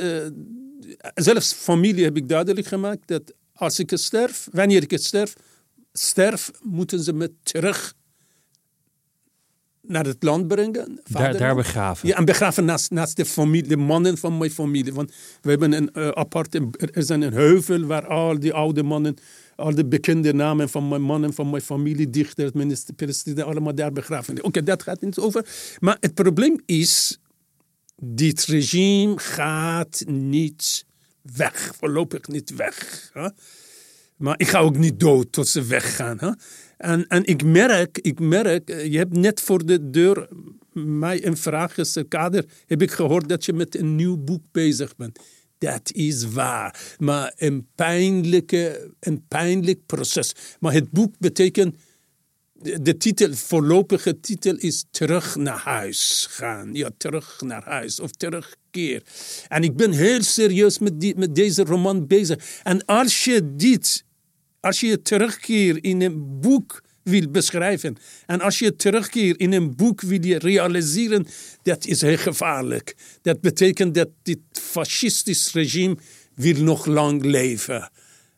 Zelfs 1.13 1.53
familie 1.53 2.03
heb 2.03 2.17
ik 2.17 2.29
duidelijk 2.29 2.67
gemaakt 2.67 3.08
dat 3.08 3.34
als 3.53 3.79
ik 3.79 3.91
sterf, 3.94 4.48
wanneer 4.51 4.82
ik 4.91 5.00
sterf, 5.00 5.36
sterf, 5.94 6.51
moeten 6.62 7.00
ze 7.00 7.13
me 7.13 7.32
terug 7.44 7.94
naar 9.88 10.06
het 10.06 10.24
land 10.24 10.48
brengen. 10.48 11.00
Daar, 11.04 11.38
daar, 11.38 11.56
begraven? 11.56 12.08
Ja, 12.08 12.15
en 12.18 12.25
begraven 12.25 12.65
naast, 12.65 12.92
naast 12.92 13.15
de, 13.15 13.25
familie, 13.25 13.68
de 13.68 13.77
mannen 13.77 14.18
van 14.18 14.38
mijn 14.38 14.51
familie. 14.51 14.94
Want 14.94 15.12
we 15.42 15.50
hebben 15.50 15.72
een 15.72 15.89
uh, 15.94 16.08
apart, 16.08 16.56
er 16.56 16.98
is 16.98 17.10
een 17.10 17.22
heuvel 17.22 17.86
waar 17.86 18.08
al 18.08 18.39
die 18.39 18.54
oude 18.54 18.84
mannen 18.84 19.18
al 19.56 19.75
de 19.75 19.86
bekende 19.86 20.34
namen 20.34 20.70
van 20.70 20.88
mijn 20.88 21.01
mannen, 21.01 21.34
van 21.34 21.50
mijn 21.50 21.62
familie, 21.62 22.10
dichters, 22.10 22.51
minister, 22.51 22.94
president, 22.94 23.48
allemaal 23.48 23.75
daar 23.75 23.92
begraven. 23.92 24.38
Oké, 24.38 24.48
okay, 24.48 24.63
dat 24.63 24.84
gaat 24.84 25.01
niet 25.01 25.18
over. 25.18 25.46
Maar 25.80 25.98
het 26.00 26.13
probleem 26.13 26.62
is, 26.65 27.20
dit 27.96 28.46
regime 28.46 29.20
gaat 29.20 30.04
niet 30.08 30.86
weg, 31.22 31.72
voorlopig 31.77 32.27
niet 32.27 32.56
weg. 32.56 33.10
Hè? 33.13 33.30
Maar 34.18 34.40
ik 34.40 34.48
ga 34.48 34.59
ook 34.59 34.77
niet 34.77 35.00
dood 35.00 35.31
tot 35.31 35.48
ze 35.48 35.64
weggaan. 35.64 36.18
Hè? 36.20 36.31
En, 36.77 37.07
en 37.07 37.25
ik 37.25 37.44
merk, 37.44 37.98
ik 37.98 38.20
merk, 38.20 38.70
eh, 38.70 38.92
je 38.92 38.98
hebt 38.98 39.18
net 39.18 39.42
voor 39.42 39.66
de 39.66 39.90
deur 39.90 40.27
mij 40.74 41.25
een 41.25 41.38
vraag 41.38 41.74
gesteld, 41.74 42.46
heb 42.66 42.81
ik 42.81 42.92
gehoord 42.92 43.29
dat 43.29 43.46
je 43.46 43.53
met 43.53 43.77
een 43.77 43.96
nieuw 43.96 44.18
boek 44.18 44.42
bezig 44.51 44.96
bent. 44.96 45.20
Dat 45.57 45.92
is 45.92 46.29
waar. 46.29 46.96
Maar 46.98 47.33
een, 47.38 47.68
pijnlijke, 47.75 48.92
een 49.00 49.25
pijnlijk 49.27 49.85
proces. 49.85 50.33
Maar 50.59 50.74
het 50.74 50.92
boek 50.92 51.14
betekent. 51.20 51.75
De 52.81 52.98
titel, 52.98 53.33
voorlopige 53.33 54.20
titel 54.20 54.55
is 54.55 54.85
Terug 54.92 55.35
naar 55.35 55.57
huis 55.59 56.27
gaan. 56.29 56.74
Ja, 56.74 56.90
terug 56.98 57.42
naar 57.42 57.64
huis 57.64 58.00
of 58.00 58.11
terugkeer. 58.11 59.03
En 59.48 59.64
ik 59.64 59.75
ben 59.75 59.92
heel 59.92 60.24
serieus 60.24 60.79
met, 60.79 61.00
die, 61.00 61.16
met 61.18 61.35
deze 61.35 61.64
roman 61.64 62.07
bezig. 62.07 62.59
En 62.64 62.85
als 62.85 63.24
je 63.24 63.55
dit, 63.55 64.03
als 64.66 64.80
je 64.80 65.01
terugkeer 65.01 65.84
in 65.84 66.01
een 66.01 66.40
boek 66.40 66.84
wil 67.04 67.30
beschrijven. 67.30 67.98
En 68.25 68.42
als 68.42 68.60
je 68.60 68.75
terugkeert 68.75 69.38
in 69.38 69.54
een 69.54 69.75
boek 69.75 70.01
wil 70.01 70.25
je 70.25 70.38
realiseren, 70.38 71.28
dat 71.62 71.86
is 71.86 72.01
heel 72.01 72.18
gevaarlijk. 72.18 72.96
Dat 73.22 73.42
betekent 73.42 73.96
dat 73.96 74.10
dit 74.22 74.40
fascistisch 74.51 75.54
regime 75.54 75.98
wil 76.36 76.64
nog 76.64 76.86
lang 76.86 77.24
leven. 77.24 77.92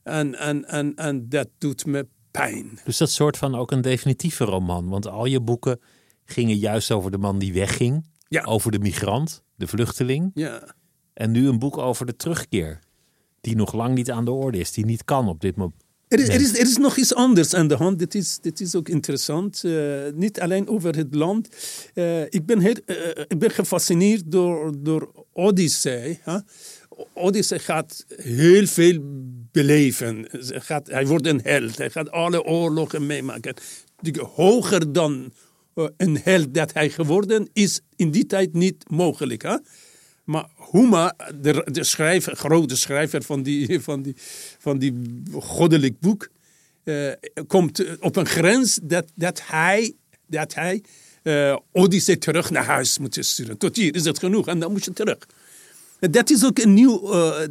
En, 0.04 0.36
en, 0.36 0.66
en, 0.66 0.96
en 0.96 1.30
dat 1.30 1.48
doet 1.58 1.86
me 1.86 2.08
pijn. 2.32 2.80
Dus 2.84 2.98
dat 2.98 3.12
soort 3.12 3.38
van 3.38 3.56
ook 3.56 3.72
een 3.72 3.82
definitieve 3.82 4.44
roman. 4.44 4.90
Want 4.90 5.08
al 5.08 5.26
je 5.26 5.42
boeken 5.42 5.80
gingen 6.26 6.58
juist 6.58 6.92
over 6.92 7.12
de 7.12 7.18
man 7.18 7.40
die 7.40 7.54
wegging. 7.54 8.06
Ja. 8.28 8.44
Over 8.44 8.72
de 8.72 8.80
migrant, 8.80 9.44
de 9.56 9.68
vluchteling. 9.68 10.32
Ja. 10.34 10.76
En 11.14 11.32
nu 11.32 11.48
een 11.48 11.60
boek 11.60 11.78
over 11.78 12.06
de 12.06 12.16
terugkeer. 12.16 12.80
Die 13.42 13.56
nog 13.56 13.74
lang 13.74 13.96
niet 13.96 14.12
aan 14.12 14.26
de 14.26 14.32
orde 14.32 14.58
is. 14.58 14.72
Die 14.72 14.86
niet 14.86 15.04
kan 15.04 15.28
op 15.28 15.42
dit 15.42 15.56
moment 15.56 15.86
er 16.08 16.20
is, 16.20 16.28
er, 16.28 16.42
is, 16.42 16.54
er 16.54 16.68
is 16.68 16.78
nog 16.78 16.98
iets 16.98 17.14
anders 17.14 17.54
aan 17.54 17.68
de 17.68 17.76
hand. 17.76 18.00
Dit 18.00 18.16
is, 18.16 18.40
dit 18.42 18.62
is 18.62 18.76
ook 18.76 18.90
interessant. 18.90 19.62
Uh, 19.66 20.02
niet 20.14 20.40
alleen 20.40 20.68
over 20.68 20.96
het 20.96 21.16
land. 21.16 21.50
Uh, 21.94 22.22
ik, 22.22 22.46
ben 22.46 22.60
heel, 22.60 22.76
uh, 22.86 22.96
ik 23.28 23.40
ben 23.40 23.52
gefascineerd 23.52 24.24
door, 24.26 24.74
door 24.78 25.26
Odyssey. 25.34 26.20
Huh? 26.26 26.40
Odyssey 27.14 27.60
gaat 27.60 28.06
heel 28.16 28.66
veel 28.66 29.00
beleven. 29.52 30.28
Gaat, 30.48 30.88
hij 30.88 31.08
wordt 31.08 31.26
een 31.26 31.42
held. 31.44 31.78
Hij 31.78 31.90
gaat 31.90 32.12
alle 32.12 32.44
oorlogen 32.44 33.06
meemaken. 33.06 33.54
Hoger 34.36 34.92
dan 34.94 35.34
een 35.98 36.20
held 36.24 36.54
dat 36.54 36.74
hij 36.74 36.90
geworden 36.90 37.50
is 37.54 37.82
in 37.96 38.12
die 38.12 38.26
tijd 38.26 38.54
niet 38.54 38.90
mogelijk. 38.90 39.44
Huh? 39.44 39.58
Maar 40.28 40.50
Huma, 40.72 41.16
de, 41.42 41.68
de 41.72 41.84
schrijver, 41.84 42.36
grote 42.36 42.76
schrijver 42.76 43.24
van 43.24 43.44
die, 43.44 43.80
van 43.82 44.02
die, 44.02 44.16
van 44.60 44.78
die 44.78 44.94
goddelijk 45.34 46.00
boek, 46.00 46.30
uh, 46.84 47.12
komt 47.48 48.00
op 48.00 48.16
een 48.16 48.26
grens 48.26 48.80
dat, 48.84 49.06
dat 49.16 49.42
hij, 49.44 49.96
dat 50.26 50.54
hij 50.54 50.84
uh, 51.24 51.58
Odyssee 51.72 52.18
terug 52.18 52.50
naar 52.50 52.66
huis 52.66 52.98
moet 52.98 53.18
sturen. 53.20 53.58
Tot 53.58 53.76
hier 53.76 53.96
is 53.96 54.06
het 54.06 54.20
genoeg 54.20 54.48
en 54.48 54.60
dan 54.60 54.72
moet 54.72 54.86
je 54.86 54.94
terug. 54.94 55.18
Dat 56.00 56.30
is 56.30 56.46
ook 56.46 56.60
een 56.60 56.74
nieuw, 56.74 57.02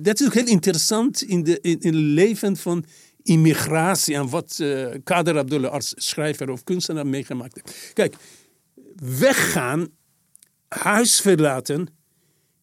dat 0.01 0.21
is 0.21 0.27
ook 0.27 0.35
heel 0.35 0.47
interessant 0.47 1.23
in, 1.23 1.43
de, 1.43 1.59
in, 1.61 1.81
in 1.81 1.95
het 1.95 2.03
leven 2.03 2.57
van 2.57 2.85
immigratie 3.23 4.15
en 4.15 4.29
wat 4.29 4.65
Kader 5.05 5.39
Abdullah 5.39 5.73
als 5.73 5.93
schrijver 5.97 6.51
of 6.51 6.65
kunstenaar 6.65 7.07
meegemaakt 7.07 7.55
heeft. 7.55 7.93
Kijk, 7.93 8.17
weggaan, 8.97 9.89
huis 10.69 11.21
verlaten, 11.21 11.96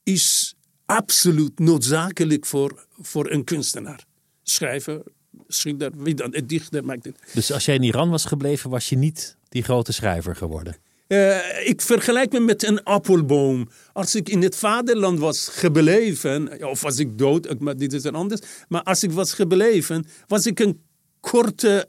is 0.03 0.55
absoluut 0.85 1.59
noodzakelijk 1.59 2.45
voor, 2.45 2.85
voor 3.01 3.31
een 3.31 3.43
kunstenaar. 3.43 4.05
Schrijver, 4.43 5.01
schilder, 5.47 5.91
wie 5.97 6.13
dan, 6.13 6.35
een 6.35 6.47
dichter 6.47 6.85
maakt 6.85 7.05
het. 7.05 7.19
Dus 7.33 7.51
als 7.51 7.65
jij 7.65 7.75
in 7.75 7.83
Iran 7.83 8.09
was 8.09 8.25
gebleven, 8.25 8.69
was 8.69 8.89
je 8.89 8.95
niet 8.95 9.37
die 9.49 9.63
grote 9.63 9.93
schrijver 9.93 10.35
geworden? 10.35 10.75
Uh, 11.07 11.67
ik 11.67 11.81
vergelijk 11.81 12.31
me 12.31 12.39
met 12.39 12.63
een 12.63 12.83
appelboom. 12.83 13.69
Als 13.93 14.15
ik 14.15 14.29
in 14.29 14.41
het 14.41 14.55
vaderland 14.55 15.19
was 15.19 15.47
gebleven, 15.47 16.63
of 16.69 16.81
was 16.81 16.97
ik 16.97 17.17
dood, 17.17 17.59
maar 17.59 17.77
dit 17.77 17.93
is 17.93 18.03
een 18.03 18.15
anders. 18.15 18.41
Maar 18.67 18.83
als 18.83 19.03
ik 19.03 19.11
was 19.11 19.33
gebleven, 19.33 20.05
was 20.27 20.45
ik 20.45 20.59
een 20.59 20.81
korte 21.19 21.87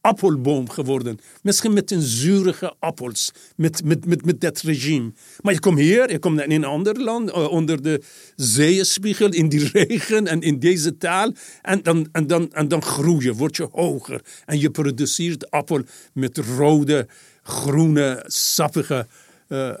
appelboom 0.00 0.68
geworden. 0.68 1.18
Misschien 1.42 1.72
met 1.72 1.90
een 1.90 2.02
zurige 2.02 2.74
appels, 2.78 3.32
met, 3.56 3.84
met, 3.84 4.06
met, 4.06 4.24
met 4.24 4.40
dat 4.40 4.60
regime. 4.60 5.12
Maar 5.40 5.52
je 5.52 5.60
komt 5.60 5.78
hier, 5.78 6.10
je 6.10 6.18
komt 6.18 6.40
in 6.40 6.50
een 6.50 6.64
ander 6.64 7.00
land, 7.00 7.28
uh, 7.28 7.50
onder 7.50 7.82
de 7.82 8.02
zeespiegel, 8.36 9.28
in 9.28 9.48
die 9.48 9.68
regen 9.72 10.26
en 10.26 10.40
in 10.40 10.58
deze 10.58 10.96
taal. 10.96 11.32
En 11.62 11.82
dan, 11.82 12.08
en 12.12 12.26
dan, 12.26 12.52
en 12.52 12.68
dan 12.68 12.82
groei 12.82 13.24
je, 13.24 13.34
word 13.34 13.56
je 13.56 13.68
hoger. 13.72 14.20
En 14.44 14.60
je 14.60 14.70
produceert 14.70 15.50
appel 15.50 15.82
met 16.12 16.38
rode, 16.38 17.06
groene, 17.42 18.24
sappige 18.26 19.06
uh, 19.48 19.74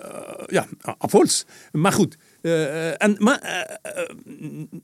ja, 0.46 0.66
appels. 0.98 1.44
Maar 1.72 1.92
goed. 1.92 2.16
Uh, 2.42 3.02
en, 3.02 3.16
maar 3.18 3.68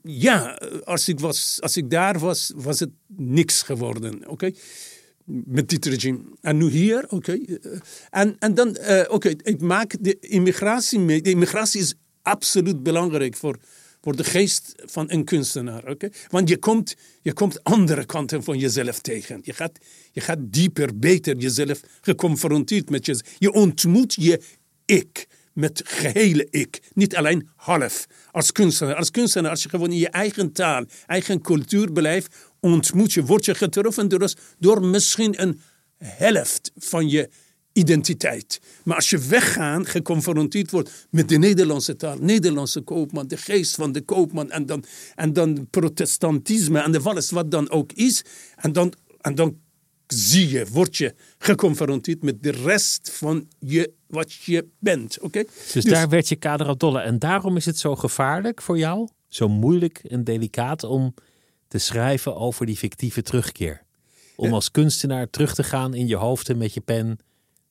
ja, 0.01 0.59
als 0.83 1.07
ik, 1.07 1.19
was, 1.19 1.57
als 1.61 1.77
ik 1.77 1.89
daar 1.89 2.19
was, 2.19 2.51
was 2.55 2.79
het 2.79 2.89
niks 3.07 3.61
geworden. 3.61 4.27
Oké. 4.27 4.51
Met 5.25 5.69
dit 5.69 5.85
regime. 5.85 6.19
En 6.41 6.57
nu 6.57 6.69
hier, 6.69 7.03
oké. 7.03 7.15
Okay. 7.15 7.59
En, 8.09 8.35
en 8.39 8.53
dan, 8.53 8.77
uh, 8.81 9.01
oké, 9.07 9.29
ik 9.43 9.61
maak 9.61 9.95
de 9.99 10.17
immigratie 10.19 10.99
mee. 10.99 11.21
De 11.21 11.29
immigratie 11.29 11.81
is 11.81 11.93
absoluut 12.21 12.83
belangrijk 12.83 13.35
voor, 13.35 13.57
voor 14.01 14.15
de 14.15 14.23
geest 14.23 14.73
van 14.77 15.11
een 15.11 15.23
kunstenaar. 15.23 15.89
oké? 15.89 16.09
Want 16.29 16.49
je 16.49 16.57
komt, 16.57 16.95
je 17.21 17.33
komt 17.33 17.63
andere 17.63 18.05
kanten 18.05 18.43
van 18.43 18.57
jezelf 18.57 18.99
tegen. 18.99 19.39
Je 19.43 19.53
gaat, 19.53 19.79
je 20.11 20.21
gaat 20.21 20.39
dieper, 20.39 20.99
beter 20.99 21.37
jezelf 21.37 21.81
geconfronteerd 22.01 22.89
met 22.89 23.05
jezelf. 23.05 23.35
Je 23.37 23.51
ontmoet 23.51 24.13
je 24.13 24.41
ik 24.85 25.27
met 25.55 25.81
gehele 25.85 26.47
ik. 26.49 26.79
Niet 26.93 27.15
alleen 27.15 27.49
half. 27.55 28.05
Als 28.31 28.51
kunstenaar, 28.51 28.95
als 28.95 29.11
kunstenaar, 29.11 29.51
als 29.51 29.63
je 29.63 29.69
gewoon 29.69 29.91
in 29.91 29.97
je 29.97 30.09
eigen 30.09 30.51
taal, 30.51 30.85
eigen 31.05 31.41
cultuur 31.41 31.91
blijft, 31.91 32.35
ontmoet 32.73 33.13
je, 33.13 33.25
word 33.25 33.45
je 33.45 33.55
getroffen 33.55 34.07
door, 34.07 34.33
door 34.59 34.85
misschien 34.85 35.41
een 35.41 35.61
helft 35.97 36.71
van 36.75 37.09
je 37.09 37.29
identiteit. 37.73 38.61
Maar 38.83 38.95
als 38.95 39.09
je 39.09 39.17
weggaan, 39.17 39.85
geconfronteerd 39.85 40.71
wordt 40.71 41.07
met 41.09 41.29
de 41.29 41.37
Nederlandse 41.37 41.95
taal, 41.95 42.17
Nederlandse 42.19 42.81
koopman, 42.81 43.27
de 43.27 43.37
geest 43.37 43.75
van 43.75 43.91
de 43.91 44.01
koopman 44.01 44.51
en 44.51 44.65
dan, 44.65 44.83
en 45.15 45.33
dan 45.33 45.67
protestantisme 45.69 46.79
en 46.79 46.91
de 46.91 46.99
alles 46.99 47.31
wat 47.31 47.51
dan 47.51 47.69
ook 47.69 47.91
is, 47.91 48.23
en 48.55 48.71
dan, 48.71 48.93
en 49.21 49.35
dan 49.35 49.57
zie 50.07 50.49
je, 50.49 50.65
word 50.71 50.97
je 50.97 51.13
geconfronteerd 51.37 52.23
met 52.23 52.43
de 52.43 52.51
rest 52.51 53.11
van 53.11 53.47
je, 53.59 53.93
wat 54.07 54.33
je 54.33 54.67
bent. 54.79 55.19
oké? 55.19 55.43
Dus, 55.43 55.71
dus, 55.71 55.83
daar 55.83 56.09
werd 56.09 56.27
je 56.27 56.35
kader 56.35 56.69
op 56.69 56.79
dolle. 56.79 56.99
En 56.99 57.19
daarom 57.19 57.57
is 57.57 57.65
het 57.65 57.77
zo 57.77 57.95
gevaarlijk 57.95 58.61
voor 58.61 58.77
jou, 58.77 59.07
zo 59.27 59.47
moeilijk 59.47 59.97
en 59.97 60.23
delicaat 60.23 60.83
om 60.83 61.13
te 61.75 61.81
schrijven 61.81 62.35
over 62.35 62.65
die 62.65 62.77
fictieve 62.77 63.21
terugkeer. 63.21 63.81
Om 64.35 64.53
als 64.53 64.71
kunstenaar 64.71 65.29
terug 65.29 65.55
te 65.55 65.63
gaan 65.63 65.93
in 65.93 66.07
je 66.07 66.15
hoofd 66.15 66.49
en 66.49 66.57
met 66.57 66.73
je 66.73 66.81
pen 66.81 67.19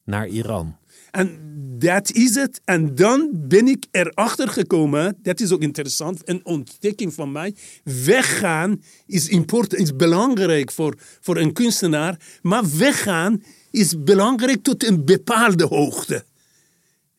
naar 0.05 0.29
Iran. 0.29 0.77
En 1.11 1.39
dat 1.79 2.11
is 2.11 2.35
het. 2.35 2.61
En 2.65 2.95
dan 2.95 3.31
ben 3.33 3.69
ik 3.69 3.87
erachter 3.91 4.49
gekomen, 4.49 5.17
dat 5.23 5.41
is 5.41 5.53
ook 5.53 5.61
interessant, 5.61 6.21
een 6.29 6.41
ontdekking 6.45 7.15
van 7.15 7.33
mij. 7.33 7.55
Weggaan 7.85 8.83
is, 9.07 9.29
important, 9.29 9.81
is 9.81 9.97
belangrijk 9.97 10.73
voor, 10.73 10.95
voor 11.21 11.37
een 11.37 11.53
kunstenaar, 11.53 12.21
maar 12.43 12.77
weggaan 12.77 13.43
is 13.71 14.03
belangrijk 14.03 14.63
tot 14.63 14.87
een 14.87 15.05
bepaalde 15.05 15.65
hoogte. 15.65 16.25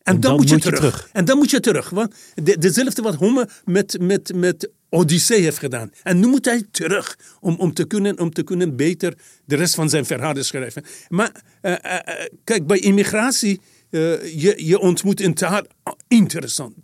En, 0.02 0.20
dan, 0.20 0.36
moet 0.36 0.48
je, 0.48 0.58
terug. 0.58 1.08
En 1.12 1.24
dan 1.24 1.38
moet 1.38 1.50
je 1.50 1.60
terug. 1.60 1.90
Want 1.90 2.14
de, 2.34 2.58
dezelfde 2.58 3.02
wat 3.02 3.14
Homme 3.14 3.48
met, 3.64 4.00
met, 4.00 4.32
met 4.34 4.70
Odyssee 4.96 5.40
heeft 5.40 5.58
gedaan. 5.58 5.92
En 6.02 6.20
nu 6.20 6.26
moet 6.26 6.44
hij 6.44 6.66
terug 6.70 7.18
om, 7.40 7.56
om, 7.56 7.74
te 7.74 7.84
kunnen, 7.84 8.18
om 8.18 8.30
te 8.30 8.42
kunnen 8.42 8.76
beter 8.76 9.14
de 9.44 9.56
rest 9.56 9.74
van 9.74 9.88
zijn 9.88 10.06
verhalen 10.06 10.44
schrijven. 10.44 10.84
Maar 11.08 11.42
uh, 11.62 11.72
uh, 11.72 11.98
kijk, 12.44 12.66
bij 12.66 12.78
immigratie, 12.78 13.60
je, 13.90 14.54
je 14.56 14.78
ontmoet 14.78 15.20
een 15.20 15.34
taal 15.34 15.62
interessant. 16.08 16.74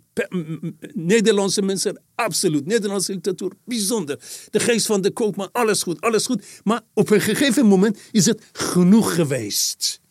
Nederlandse 0.93 1.61
mensen, 1.61 2.01
absoluut. 2.15 2.65
Nederlandse 2.65 3.13
literatuur, 3.13 3.51
bijzonder. 3.65 4.19
De 4.49 4.59
geest 4.59 4.85
van 4.85 5.01
de 5.01 5.11
koopman, 5.11 5.49
alles 5.51 5.83
goed, 5.83 6.01
alles 6.01 6.25
goed. 6.25 6.43
Maar 6.63 6.81
op 6.93 7.09
een 7.09 7.21
gegeven 7.21 7.65
moment 7.65 7.99
is 8.11 8.25
het 8.25 8.43
genoeg 8.51 9.15
geweest. 9.15 10.01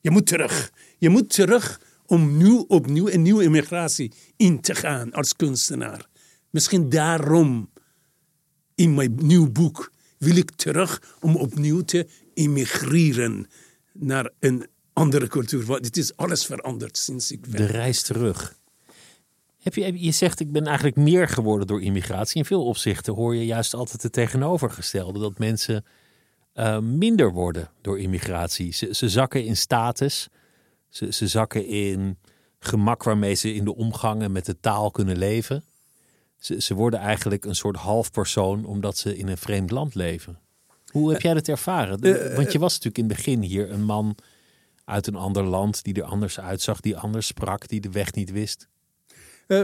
Je 0.00 0.10
moet 0.10 0.26
terug. 0.26 0.72
Je 0.98 1.08
moet 1.08 1.30
terug 1.30 1.80
om 2.06 2.36
nu 2.36 2.64
opnieuw 2.68 3.08
een 3.08 3.22
nieuwe 3.22 3.42
immigratie 3.42 4.12
in 4.36 4.60
te 4.60 4.74
gaan 4.74 5.12
als 5.12 5.36
kunstenaar. 5.36 6.10
Misschien 6.52 6.88
daarom 6.88 7.70
in 8.74 8.94
mijn 8.94 9.14
nieuw 9.22 9.50
boek 9.50 9.92
wil 10.18 10.36
ik 10.36 10.50
terug 10.50 11.16
om 11.20 11.36
opnieuw 11.36 11.80
te 11.80 12.06
immigreren 12.34 13.46
naar 13.92 14.30
een 14.38 14.66
andere 14.92 15.26
cultuur. 15.26 15.64
Want 15.64 15.84
het 15.84 15.96
is 15.96 16.16
alles 16.16 16.46
veranderd 16.46 16.98
sinds 16.98 17.32
ik 17.32 17.40
ben. 17.40 17.56
De 17.56 17.66
reis 17.66 18.02
terug. 18.02 18.56
Heb 19.58 19.74
je, 19.74 20.04
je 20.04 20.10
zegt, 20.10 20.40
ik 20.40 20.52
ben 20.52 20.66
eigenlijk 20.66 20.96
meer 20.96 21.28
geworden 21.28 21.66
door 21.66 21.82
immigratie. 21.82 22.36
In 22.36 22.44
veel 22.44 22.64
opzichten 22.64 23.14
hoor 23.14 23.34
je 23.36 23.46
juist 23.46 23.74
altijd 23.74 24.02
het 24.02 24.12
tegenovergestelde. 24.12 25.18
Dat 25.18 25.38
mensen 25.38 25.84
uh, 26.54 26.78
minder 26.78 27.32
worden 27.32 27.70
door 27.80 28.00
immigratie. 28.00 28.72
Ze, 28.72 28.88
ze 28.94 29.08
zakken 29.08 29.44
in 29.44 29.56
status. 29.56 30.28
Ze, 30.88 31.12
ze 31.12 31.26
zakken 31.26 31.66
in 31.66 32.18
gemak 32.58 33.02
waarmee 33.02 33.34
ze 33.34 33.54
in 33.54 33.64
de 33.64 33.76
omgangen 33.76 34.32
met 34.32 34.46
de 34.46 34.60
taal 34.60 34.90
kunnen 34.90 35.18
leven. 35.18 35.64
Ze, 36.42 36.60
ze 36.60 36.74
worden 36.74 37.00
eigenlijk 37.00 37.44
een 37.44 37.54
soort 37.54 37.76
halfpersoon 37.76 38.64
omdat 38.64 38.96
ze 38.96 39.16
in 39.16 39.28
een 39.28 39.36
vreemd 39.36 39.70
land 39.70 39.94
leven. 39.94 40.38
Hoe 40.86 41.12
heb 41.12 41.20
jij 41.20 41.34
dat 41.34 41.48
ervaren? 41.48 42.00
Eh, 42.00 42.36
Want 42.36 42.52
je 42.52 42.58
was 42.58 42.72
natuurlijk 42.72 42.98
in 42.98 43.04
het 43.04 43.16
begin 43.16 43.42
hier 43.42 43.70
een 43.70 43.84
man 43.84 44.16
uit 44.84 45.06
een 45.06 45.14
ander 45.14 45.44
land 45.44 45.84
die 45.84 45.94
er 45.94 46.02
anders 46.02 46.40
uitzag, 46.40 46.80
die 46.80 46.96
anders 46.96 47.26
sprak, 47.26 47.68
die 47.68 47.80
de 47.80 47.90
weg 47.90 48.12
niet 48.12 48.30
wist. 48.30 48.68
Uh, 49.48 49.62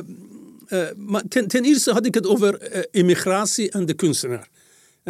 maar 0.96 1.22
ten, 1.28 1.48
ten, 1.48 1.64
eerste 1.64 1.92
had 1.92 2.06
ik 2.06 2.14
het 2.14 2.26
over 2.26 2.86
immigratie 2.90 3.70
en 3.70 3.86
de 3.86 3.94
kunstenaar. 3.94 4.48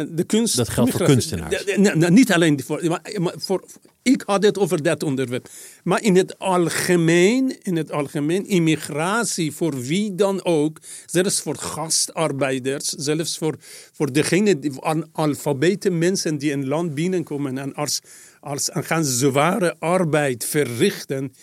De 0.07 0.23
kunst, 0.23 0.55
dat 0.55 0.69
geldt 0.69 0.91
voor 0.91 1.05
kunstenaars. 1.05 1.63
niet 2.09 2.31
alleen 2.31 2.61
voor, 2.65 2.99
maar 3.17 3.33
voor, 3.37 3.63
ik 4.01 4.23
had 4.25 4.43
het 4.43 4.57
over 4.57 4.83
dat 4.83 5.03
onderwerp. 5.03 5.49
Maar 5.83 6.03
in 6.03 6.15
het 6.15 6.39
algemeen, 6.39 7.57
in 7.61 7.75
het 7.75 7.91
algemeen, 7.91 8.47
immigratie 8.47 9.51
voor 9.51 9.81
wie 9.81 10.15
dan 10.15 10.43
ook, 10.43 10.79
zelfs 11.05 11.41
voor 11.41 11.55
gastarbeiders, 11.55 12.87
zelfs 12.87 13.37
voor, 13.37 13.55
voor 13.93 14.11
degene, 14.11 14.59
die, 14.59 14.71
alfabeten 15.11 15.97
mensen 15.97 16.37
die 16.37 16.51
een 16.51 16.67
land 16.67 16.93
binnenkomen 16.93 17.57
en 17.57 17.73
als, 17.73 17.99
als 18.39 18.69
en 18.69 18.83
gaan 18.83 19.05
zware 19.05 19.75
arbeid 19.79 20.45
verrichten, 20.45 21.33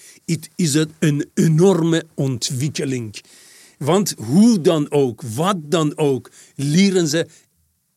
is 0.54 0.74
het 0.74 0.90
een 0.98 1.30
enorme 1.34 2.04
ontwikkeling. 2.14 3.20
Want 3.78 4.14
hoe 4.16 4.60
dan 4.60 4.90
ook, 4.90 5.22
wat 5.22 5.56
dan 5.62 5.98
ook, 5.98 6.30
leren 6.54 7.08
ze 7.08 7.26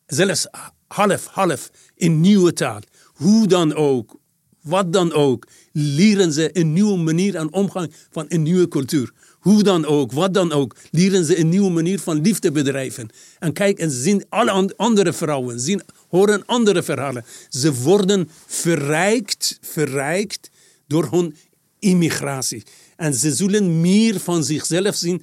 zelfs 0.09 0.47
half, 0.87 1.25
half 1.25 1.71
in 1.95 2.19
nieuwe 2.19 2.53
taal. 2.53 2.81
Hoe 3.05 3.47
dan 3.47 3.73
ook, 3.73 4.17
wat 4.61 4.93
dan 4.93 5.13
ook, 5.13 5.47
leren 5.71 6.33
ze 6.33 6.57
een 6.57 6.73
nieuwe 6.73 6.97
manier 6.97 7.37
aan 7.37 7.53
omgang 7.53 7.91
van 8.11 8.25
een 8.27 8.41
nieuwe 8.41 8.67
cultuur. 8.67 9.11
Hoe 9.39 9.63
dan 9.63 9.85
ook, 9.85 10.11
wat 10.11 10.33
dan 10.33 10.51
ook, 10.51 10.75
leren 10.91 11.25
ze 11.25 11.39
een 11.39 11.49
nieuwe 11.49 11.69
manier 11.69 11.99
van 11.99 12.21
liefde 12.21 12.51
bedrijven. 12.51 13.09
En 13.39 13.53
kijk, 13.53 13.79
en 13.79 13.91
zien 13.91 14.25
alle 14.29 14.73
andere 14.75 15.13
vrouwen, 15.13 15.59
zien, 15.59 15.81
horen 16.09 16.45
andere 16.45 16.83
verhalen. 16.83 17.25
Ze 17.49 17.73
worden 17.73 18.29
verrijkt, 18.47 19.57
verrijkt 19.61 20.49
door 20.87 21.07
hun 21.11 21.35
immigratie. 21.79 22.63
En 22.95 23.13
ze 23.13 23.35
zullen 23.35 23.81
meer 23.81 24.19
van 24.19 24.43
zichzelf 24.43 24.95
zien 24.95 25.21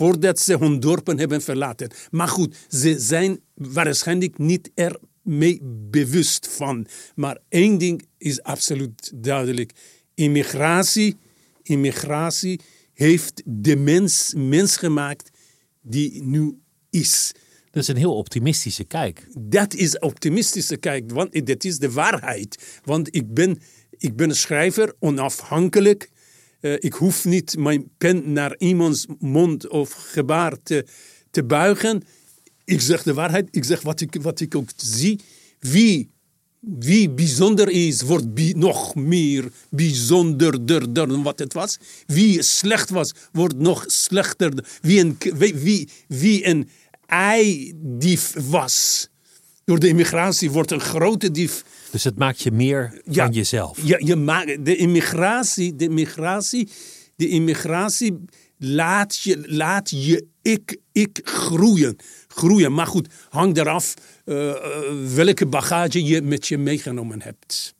voordat 0.00 0.38
ze 0.38 0.56
hun 0.58 0.80
dorpen 0.80 1.18
hebben 1.18 1.42
verlaten. 1.42 1.90
Maar 2.10 2.28
goed, 2.28 2.56
ze 2.68 2.98
zijn 2.98 3.40
waarschijnlijk 3.54 4.38
niet 4.38 4.70
er 4.74 4.98
mee 5.22 5.60
bewust 5.90 6.48
van. 6.48 6.86
Maar 7.14 7.38
één 7.48 7.78
ding 7.78 8.06
is 8.18 8.42
absoluut 8.42 9.12
duidelijk. 9.14 9.72
Immigratie, 10.14 11.16
immigratie 11.62 12.60
heeft 12.92 13.42
de 13.44 13.76
mens 13.76 14.34
mens 14.36 14.76
gemaakt 14.76 15.30
die 15.82 16.22
nu 16.22 16.58
is. 16.90 17.32
Dat 17.70 17.82
is 17.82 17.88
een 17.88 17.96
heel 17.96 18.16
optimistische 18.16 18.84
kijk. 18.84 19.26
Dat 19.38 19.74
is 19.74 19.98
optimistische 19.98 20.76
kijk, 20.76 21.10
want 21.10 21.46
dat 21.46 21.64
is 21.64 21.78
de 21.78 21.90
waarheid. 21.90 22.80
Want 22.84 23.14
ik 23.14 23.34
ben, 23.34 23.58
ik 23.90 24.16
ben 24.16 24.28
een 24.28 24.36
schrijver, 24.36 24.94
onafhankelijk. 24.98 26.10
Uh, 26.60 26.72
ik 26.78 26.92
hoef 26.92 27.24
niet 27.24 27.56
mijn 27.58 27.90
pen 27.98 28.32
naar 28.32 28.54
iemands 28.58 29.06
mond 29.18 29.68
of 29.68 29.92
gebaar 29.92 30.56
te, 31.30 31.44
buigen. 31.44 32.02
Ik 32.64 32.80
zeg 32.80 33.02
de 33.02 33.14
waarheid, 33.14 33.48
ik 33.50 33.64
zeg 33.64 33.82
wat 33.82 34.00
ik, 34.00 34.16
wat 34.22 34.40
ik 34.40 34.54
ook 34.54 34.68
zie. 34.76 35.20
Wie, 35.58 36.10
wie 36.60 37.10
bijzonder 37.10 37.68
is, 37.68 38.02
wordt 38.02 38.54
nog 38.54 38.94
meer 38.94 39.52
bijzonderder 39.70 40.92
dan 40.92 41.22
wat 41.22 41.38
het 41.38 41.52
was. 41.52 41.78
Wie 42.06 42.42
slecht 42.42 42.90
was, 42.90 43.12
wordt 43.32 43.58
nog 43.58 43.84
slechter. 43.86 44.64
Wie 44.82 45.00
een, 45.00 45.18
wie, 45.36 45.88
wie 46.08 46.46
een 46.46 46.68
eidief 47.06 48.34
was, 48.48 49.08
door 49.64 49.78
de 49.78 49.88
immigratie 49.88 50.50
wordt 50.50 50.70
een 50.70 50.80
grote 50.80 51.30
dief. 51.30 51.64
Dus 51.90 52.04
het 52.04 52.18
maakt 52.18 52.40
je 52.40 52.50
meer 52.50 53.00
ja, 53.04 53.24
van 53.24 53.34
jezelf. 53.34 53.86
Ja, 53.86 53.96
je 53.98 54.16
maakt, 54.16 54.64
de 54.64 54.76
immigratie, 54.76 55.76
de 55.76 55.84
immigratie, 55.84 56.70
de 57.16 57.28
immigratie 57.28 58.24
laat 58.58 59.18
je, 59.18 59.42
laat 59.46 59.90
je 59.90 60.26
ik, 60.42 60.76
ik 60.92 61.20
groeien. 61.24 61.96
groeien. 62.28 62.74
Maar 62.74 62.86
goed, 62.86 63.08
hang 63.28 63.56
eraf 63.56 63.94
uh, 64.24 64.54
welke 65.14 65.46
bagage 65.46 66.04
je 66.04 66.22
met 66.22 66.48
je 66.48 66.58
meegenomen 66.58 67.22
hebt. 67.22 67.74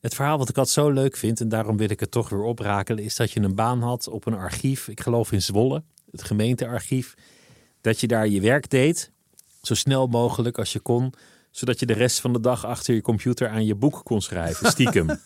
Het 0.00 0.14
verhaal 0.14 0.38
wat 0.38 0.48
ik 0.48 0.56
altijd 0.56 0.74
zo 0.74 0.90
leuk 0.90 1.16
vind, 1.16 1.40
en 1.40 1.48
daarom 1.48 1.76
wil 1.76 1.90
ik 1.90 2.00
het 2.00 2.10
toch 2.10 2.28
weer 2.28 2.42
oprakelen, 2.42 3.04
is 3.04 3.16
dat 3.16 3.30
je 3.32 3.40
een 3.40 3.54
baan 3.54 3.82
had 3.82 4.08
op 4.08 4.26
een 4.26 4.34
archief, 4.34 4.88
ik 4.88 5.00
geloof 5.00 5.32
in 5.32 5.42
Zwolle, 5.42 5.82
het 6.10 6.22
gemeentearchief. 6.22 7.14
Dat 7.80 8.00
je 8.00 8.06
daar 8.06 8.28
je 8.28 8.40
werk 8.40 8.70
deed, 8.70 9.10
zo 9.62 9.74
snel 9.74 10.06
mogelijk 10.06 10.58
als 10.58 10.72
je 10.72 10.80
kon, 10.80 11.12
zodat 11.56 11.80
je 11.80 11.86
de 11.86 11.92
rest 11.92 12.20
van 12.20 12.32
de 12.32 12.40
dag 12.40 12.64
achter 12.64 12.94
je 12.94 13.00
computer 13.00 13.48
aan 13.48 13.66
je 13.66 13.74
boek 13.74 14.00
kon 14.04 14.22
schrijven, 14.22 14.70
stiekem. 14.70 15.06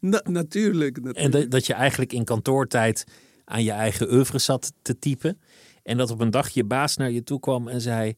natuurlijk, 0.00 0.28
natuurlijk. 0.30 0.96
En 1.16 1.30
dat, 1.30 1.50
dat 1.50 1.66
je 1.66 1.74
eigenlijk 1.74 2.12
in 2.12 2.24
kantoortijd 2.24 3.04
aan 3.44 3.64
je 3.64 3.70
eigen 3.70 4.12
oeuvre 4.12 4.38
zat 4.38 4.72
te 4.82 4.98
typen. 4.98 5.40
En 5.82 5.96
dat 5.96 6.10
op 6.10 6.20
een 6.20 6.30
dag 6.30 6.48
je 6.48 6.64
baas 6.64 6.96
naar 6.96 7.10
je 7.10 7.22
toe 7.22 7.40
kwam 7.40 7.68
en 7.68 7.80
zei: 7.80 8.16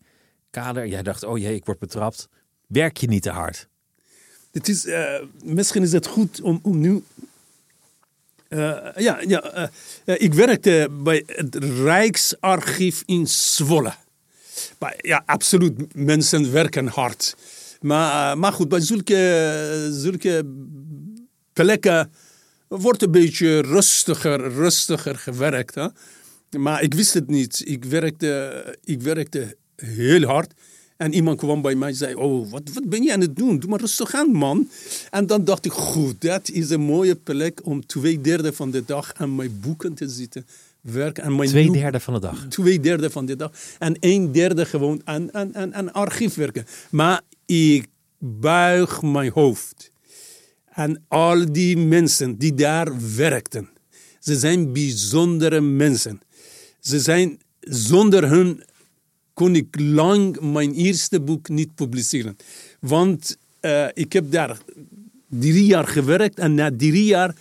Kader, 0.51 0.87
jij 0.87 1.03
dacht, 1.03 1.25
oh 1.25 1.39
jee, 1.39 1.55
ik 1.55 1.65
word 1.65 1.79
betrapt. 1.79 2.29
Werk 2.67 2.97
je 2.97 3.09
niet 3.09 3.23
te 3.23 3.31
hard? 3.31 3.69
Het 4.53 4.69
is, 4.69 4.87
uh, 4.87 5.15
misschien 5.45 5.83
is 5.83 5.93
het 5.93 6.07
goed 6.07 6.41
om, 6.41 6.61
om 6.63 6.79
nu. 6.79 7.05
Uh, 8.49 8.77
ja, 8.97 9.21
ja 9.21 9.71
uh, 10.05 10.15
ik 10.21 10.35
werkte 10.35 10.89
bij 10.91 11.23
het 11.27 11.55
Rijksarchief 11.55 13.03
in 13.07 13.27
Zwolle. 13.27 13.93
Maar 14.79 14.95
ja, 14.97 15.23
absoluut, 15.27 15.95
mensen 15.95 16.53
werken 16.53 16.87
hard. 16.87 17.37
Maar, 17.81 18.39
maar 18.39 18.53
goed, 18.53 18.69
bij 18.69 18.81
zulke, 18.81 19.89
zulke 19.93 20.45
plekken 21.53 22.13
wordt 22.69 23.03
een 23.03 23.11
beetje 23.11 23.61
rustiger, 23.61 24.53
rustiger 24.53 25.17
gewerkt. 25.17 25.75
Hè? 25.75 25.89
Maar 26.59 26.83
ik 26.83 26.95
wist 26.95 27.15
het 27.15 27.29
niet. 27.29 27.63
Ik 27.65 27.85
werkte, 27.85 28.79
ik 28.85 29.03
werkte 29.03 29.57
heel 29.77 30.23
hard. 30.23 30.53
En 30.97 31.15
iemand 31.15 31.39
kwam 31.39 31.63
bij 31.63 31.75
mij 31.75 31.89
en 31.89 31.95
zei: 31.95 32.15
Oh, 32.15 32.51
wat, 32.51 32.63
wat 32.75 32.89
ben 32.89 33.03
je 33.03 33.13
aan 33.13 33.21
het 33.21 33.37
doen? 33.37 33.59
Doe 33.59 33.71
maar 33.71 33.81
rustig 33.81 34.15
aan, 34.15 34.33
man. 34.33 34.69
En 35.11 35.27
dan 35.27 35.45
dacht 35.45 35.65
ik: 35.65 35.73
Goed, 35.73 36.21
dat 36.21 36.49
is 36.49 36.71
een 36.71 36.81
mooie 36.81 37.15
plek 37.15 37.61
om 37.65 37.87
twee 37.87 38.21
derde 38.21 38.53
van 38.53 38.71
de 38.71 38.85
dag 38.85 39.13
aan 39.15 39.35
mijn 39.35 39.61
boeken 39.61 39.95
te 39.95 40.09
zitten. 40.09 40.47
Aan 41.23 41.37
mijn 41.37 41.49
twee 41.49 41.71
derde 41.71 42.01
van 42.01 42.15
de 42.15 42.21
dag. 42.21 42.47
Twee 42.49 42.81
derde 42.81 43.11
van 43.11 43.27
de 43.27 43.37
dag. 43.37 43.53
En 43.79 43.97
een 44.01 44.33
derde 44.33 44.67
gewoon 44.67 45.01
aan, 45.05 45.35
aan, 45.35 45.57
aan, 45.57 45.75
aan 45.75 45.93
archief 45.93 46.35
werken. 46.35 46.67
Maar 46.91 47.21
ik 47.47 47.87
buig 48.19 49.03
mijn 49.03 49.31
hoofd. 49.33 49.91
En 50.73 51.05
al 51.09 51.53
die 51.53 51.77
mensen 51.77 52.39
die 52.39 52.55
daar 52.55 53.17
werkten. 53.17 53.69
Ze 54.21 54.39
zijn 54.39 54.73
bijzondere 54.73 55.61
mensen. 55.61 56.21
Ze 56.81 57.01
zijn 57.01 57.41
zonder 57.61 58.29
hun 58.29 58.63
kon 59.33 59.57
ik 59.57 59.81
lang 59.81 60.41
mijn 60.41 60.75
eerste 60.75 61.21
boek 61.21 61.49
niet 61.49 61.75
publiceren. 61.75 62.37
Want 62.81 63.37
uh, 63.61 63.87
ik 63.95 64.13
heb 64.13 64.31
daar 64.31 64.59
drie 65.29 65.65
jaar 65.65 65.87
gewerkt 65.87 66.39
en 66.39 66.55
na 66.55 66.71
drie 66.77 67.05
jaar 67.05 67.35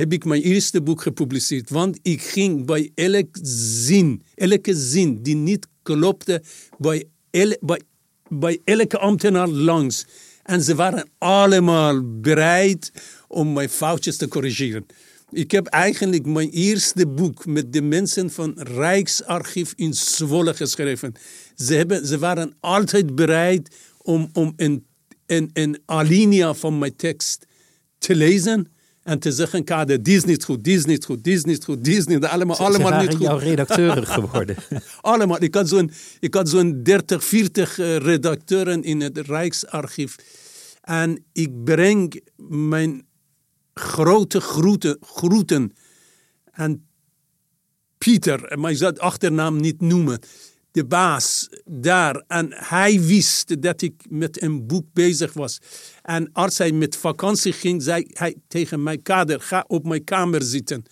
heb 0.00 0.12
ik 0.12 0.24
mijn 0.24 0.42
eerste 0.42 0.82
boek 0.82 1.02
gepubliceerd. 1.02 1.70
Want 1.70 1.98
ik 2.02 2.22
ging 2.22 2.66
bij 2.66 2.90
elke 2.94 3.38
zin, 3.42 4.22
elke 4.34 4.74
zin 4.74 5.22
die 5.22 5.34
niet 5.34 5.66
klopte, 5.82 6.42
bij, 6.78 7.04
el, 7.30 7.56
bij, 7.60 7.80
bij 8.28 8.60
elke 8.64 8.98
ambtenaar 8.98 9.48
langs. 9.48 10.06
En 10.42 10.62
ze 10.62 10.74
waren 10.74 11.08
allemaal 11.18 12.20
bereid 12.20 12.92
om 13.28 13.52
mijn 13.52 13.68
foutjes 13.68 14.16
te 14.16 14.28
corrigeren. 14.28 14.86
Ik 15.30 15.50
heb 15.50 15.66
eigenlijk 15.66 16.26
mijn 16.26 16.50
eerste 16.50 17.06
boek 17.06 17.46
met 17.46 17.72
de 17.72 17.82
mensen 17.82 18.30
van 18.30 18.52
Rijksarchief 18.56 19.72
in 19.76 19.94
Zwolle 19.94 20.54
geschreven. 20.54 21.14
Ze, 21.54 22.16
waren 22.18 22.54
altijd 22.60 23.14
bereid 23.14 23.76
om, 24.02 24.30
een 25.26 25.78
alinea 25.84 26.54
van 26.54 26.78
mijn 26.78 26.96
tekst 26.96 27.46
te 27.98 28.14
lezen 28.14 28.78
en 29.10 29.18
te 29.18 29.32
zeggen, 29.32 29.64
kader, 29.64 30.02
die 30.02 30.16
is 30.16 30.24
niet 30.24 30.44
goed, 30.44 30.64
die 30.64 30.76
is 30.76 30.84
niet 30.84 31.04
goed, 31.04 31.24
die 31.24 31.34
is 31.34 31.44
niet 31.44 31.64
goed, 31.64 31.84
die 31.84 31.96
is 31.96 32.06
niet 32.06 32.24
allemaal, 32.24 32.56
ze, 32.56 32.62
allemaal 32.62 32.92
ze 32.92 33.06
niet 33.06 33.16
goed. 33.16 33.26
jouw 33.26 33.36
redacteuren 33.36 34.06
geworden. 34.16 34.56
allemaal. 35.00 35.42
Ik 35.42 35.54
had 35.54 35.68
zo'n 35.68 35.90
zo'n 36.42 36.82
30, 36.82 37.24
40 37.24 37.76
redacteuren 37.76 38.82
in 38.82 39.00
het 39.00 39.18
Rijksarchief. 39.18 40.16
En 40.80 41.24
ik 41.32 41.64
breng 41.64 42.20
mijn 42.48 43.06
grote 43.74 44.40
groeten, 44.40 44.98
groeten 45.00 45.72
aan 46.50 46.82
Pieter, 47.98 48.58
maar 48.58 48.70
ik 48.70 48.76
zal 48.76 48.88
het 48.88 49.00
achternaam 49.00 49.60
niet 49.60 49.80
noemen, 49.80 50.20
de 50.72 50.84
baas 50.84 51.48
daar. 51.64 52.24
En 52.26 52.48
hij 52.52 53.00
wist 53.00 53.62
dat 53.62 53.82
ik 53.82 54.04
met 54.08 54.42
een 54.42 54.66
boek 54.66 54.86
bezig 54.92 55.32
was. 55.32 55.58
En 56.02 56.32
als 56.32 56.58
hij 56.58 56.72
met 56.72 56.96
vakantie 56.96 57.52
ging, 57.52 57.82
zei 57.82 58.04
hij 58.08 58.34
tegen 58.48 58.82
mij, 58.82 58.98
Kader, 58.98 59.40
ga 59.40 59.64
op 59.66 59.84
mijn 59.84 60.04
kamer 60.04 60.42
zitten. 60.42 60.84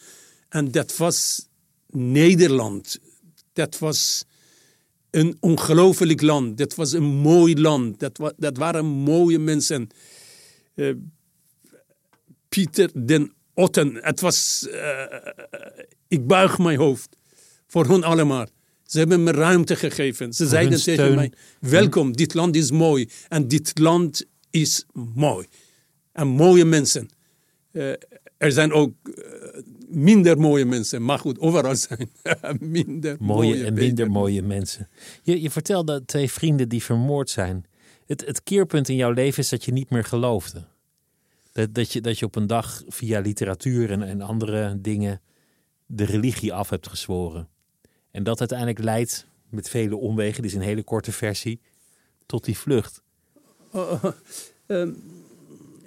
En 0.48 0.70
dat 0.70 0.96
was 0.96 1.48
Nederland. 1.90 2.98
Dat 3.52 3.78
was 3.78 4.24
een 5.10 5.36
ongelooflijk 5.40 6.22
land. 6.22 6.58
Dat 6.58 6.74
was 6.74 6.92
een 6.92 7.04
mooi 7.04 7.60
land. 7.60 8.00
Dat, 8.00 8.34
dat 8.36 8.56
waren 8.56 8.84
mooie 8.84 9.38
mensen. 9.38 9.88
Uh, 10.74 10.94
Pieter 12.48 12.90
den 12.94 13.32
Otten. 13.54 13.94
Het 13.94 14.20
was, 14.20 14.66
uh, 14.70 15.02
ik 16.08 16.26
buig 16.26 16.58
mijn 16.58 16.78
hoofd 16.78 17.16
voor 17.66 17.86
hun 17.86 18.04
allemaal. 18.04 18.46
Ze 18.88 18.98
hebben 18.98 19.22
me 19.22 19.30
ruimte 19.30 19.76
gegeven. 19.76 20.32
Ze 20.32 20.46
zeiden 20.46 20.82
tegen 20.82 21.14
mij, 21.14 21.32
welkom, 21.60 22.12
dit 22.12 22.34
land 22.34 22.56
is 22.56 22.70
mooi. 22.70 23.08
En 23.28 23.48
dit 23.48 23.78
land 23.78 24.26
is 24.50 24.86
mooi. 25.14 25.46
En 26.12 26.26
mooie 26.26 26.64
mensen. 26.64 27.08
Uh, 27.72 27.90
er 28.36 28.52
zijn 28.52 28.72
ook 28.72 28.92
uh, 29.04 29.14
minder 29.88 30.38
mooie 30.38 30.64
mensen. 30.64 31.04
Maar 31.04 31.18
goed, 31.18 31.38
overal 31.38 31.76
zijn 31.86 32.10
minder 32.60 33.16
mooie, 33.20 33.48
mooie 33.48 33.64
en 33.64 33.74
minder 33.74 34.10
mooie 34.10 34.42
mensen. 34.42 34.88
Je, 35.22 35.42
je 35.42 35.50
vertelde 35.50 36.04
twee 36.04 36.30
vrienden 36.30 36.68
die 36.68 36.82
vermoord 36.82 37.30
zijn. 37.30 37.66
Het, 38.06 38.26
het 38.26 38.42
keerpunt 38.42 38.88
in 38.88 38.96
jouw 38.96 39.12
leven 39.12 39.42
is 39.42 39.48
dat 39.48 39.64
je 39.64 39.72
niet 39.72 39.90
meer 39.90 40.04
geloofde. 40.04 40.66
Dat, 41.52 41.74
dat, 41.74 41.92
je, 41.92 42.00
dat 42.00 42.18
je 42.18 42.26
op 42.26 42.36
een 42.36 42.46
dag 42.46 42.82
via 42.86 43.20
literatuur 43.20 43.90
en, 43.90 44.02
en 44.02 44.20
andere 44.20 44.80
dingen 44.80 45.20
de 45.86 46.04
religie 46.04 46.52
af 46.52 46.70
hebt 46.70 46.88
gezworen. 46.88 47.48
En 48.18 48.24
dat 48.24 48.38
uiteindelijk 48.38 48.78
leidt 48.78 49.26
met 49.48 49.68
vele 49.68 49.96
omwegen, 49.96 50.42
dit 50.42 50.50
is 50.50 50.56
een 50.56 50.62
hele 50.62 50.82
korte 50.82 51.12
versie, 51.12 51.60
tot 52.26 52.44
die 52.44 52.58
vlucht. 52.58 53.02
Uh, 53.74 54.04
uh, 54.66 54.86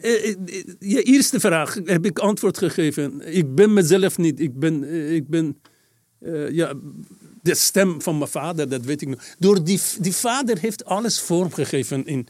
uh, 0.01 0.35
je 0.79 1.03
eerste 1.03 1.39
vraag 1.39 1.73
heb 1.85 2.05
ik 2.05 2.19
antwoord 2.19 2.57
gegeven. 2.57 3.35
Ik 3.35 3.55
ben 3.55 3.73
mezelf 3.73 4.17
niet. 4.17 4.39
Ik 4.39 4.59
ben, 4.59 4.83
ik 5.13 5.27
ben 5.27 5.61
ja, 6.51 6.73
de 7.41 7.55
stem 7.55 8.01
van 8.01 8.17
mijn 8.17 8.29
vader, 8.29 8.69
dat 8.69 8.85
weet 8.85 9.01
ik 9.01 9.07
nog. 9.07 9.23
Door 9.39 9.63
die, 9.63 9.81
die 9.99 10.15
vader 10.15 10.59
heeft 10.59 10.85
alles 10.85 11.19
vormgegeven 11.19 12.05
in, 12.05 12.27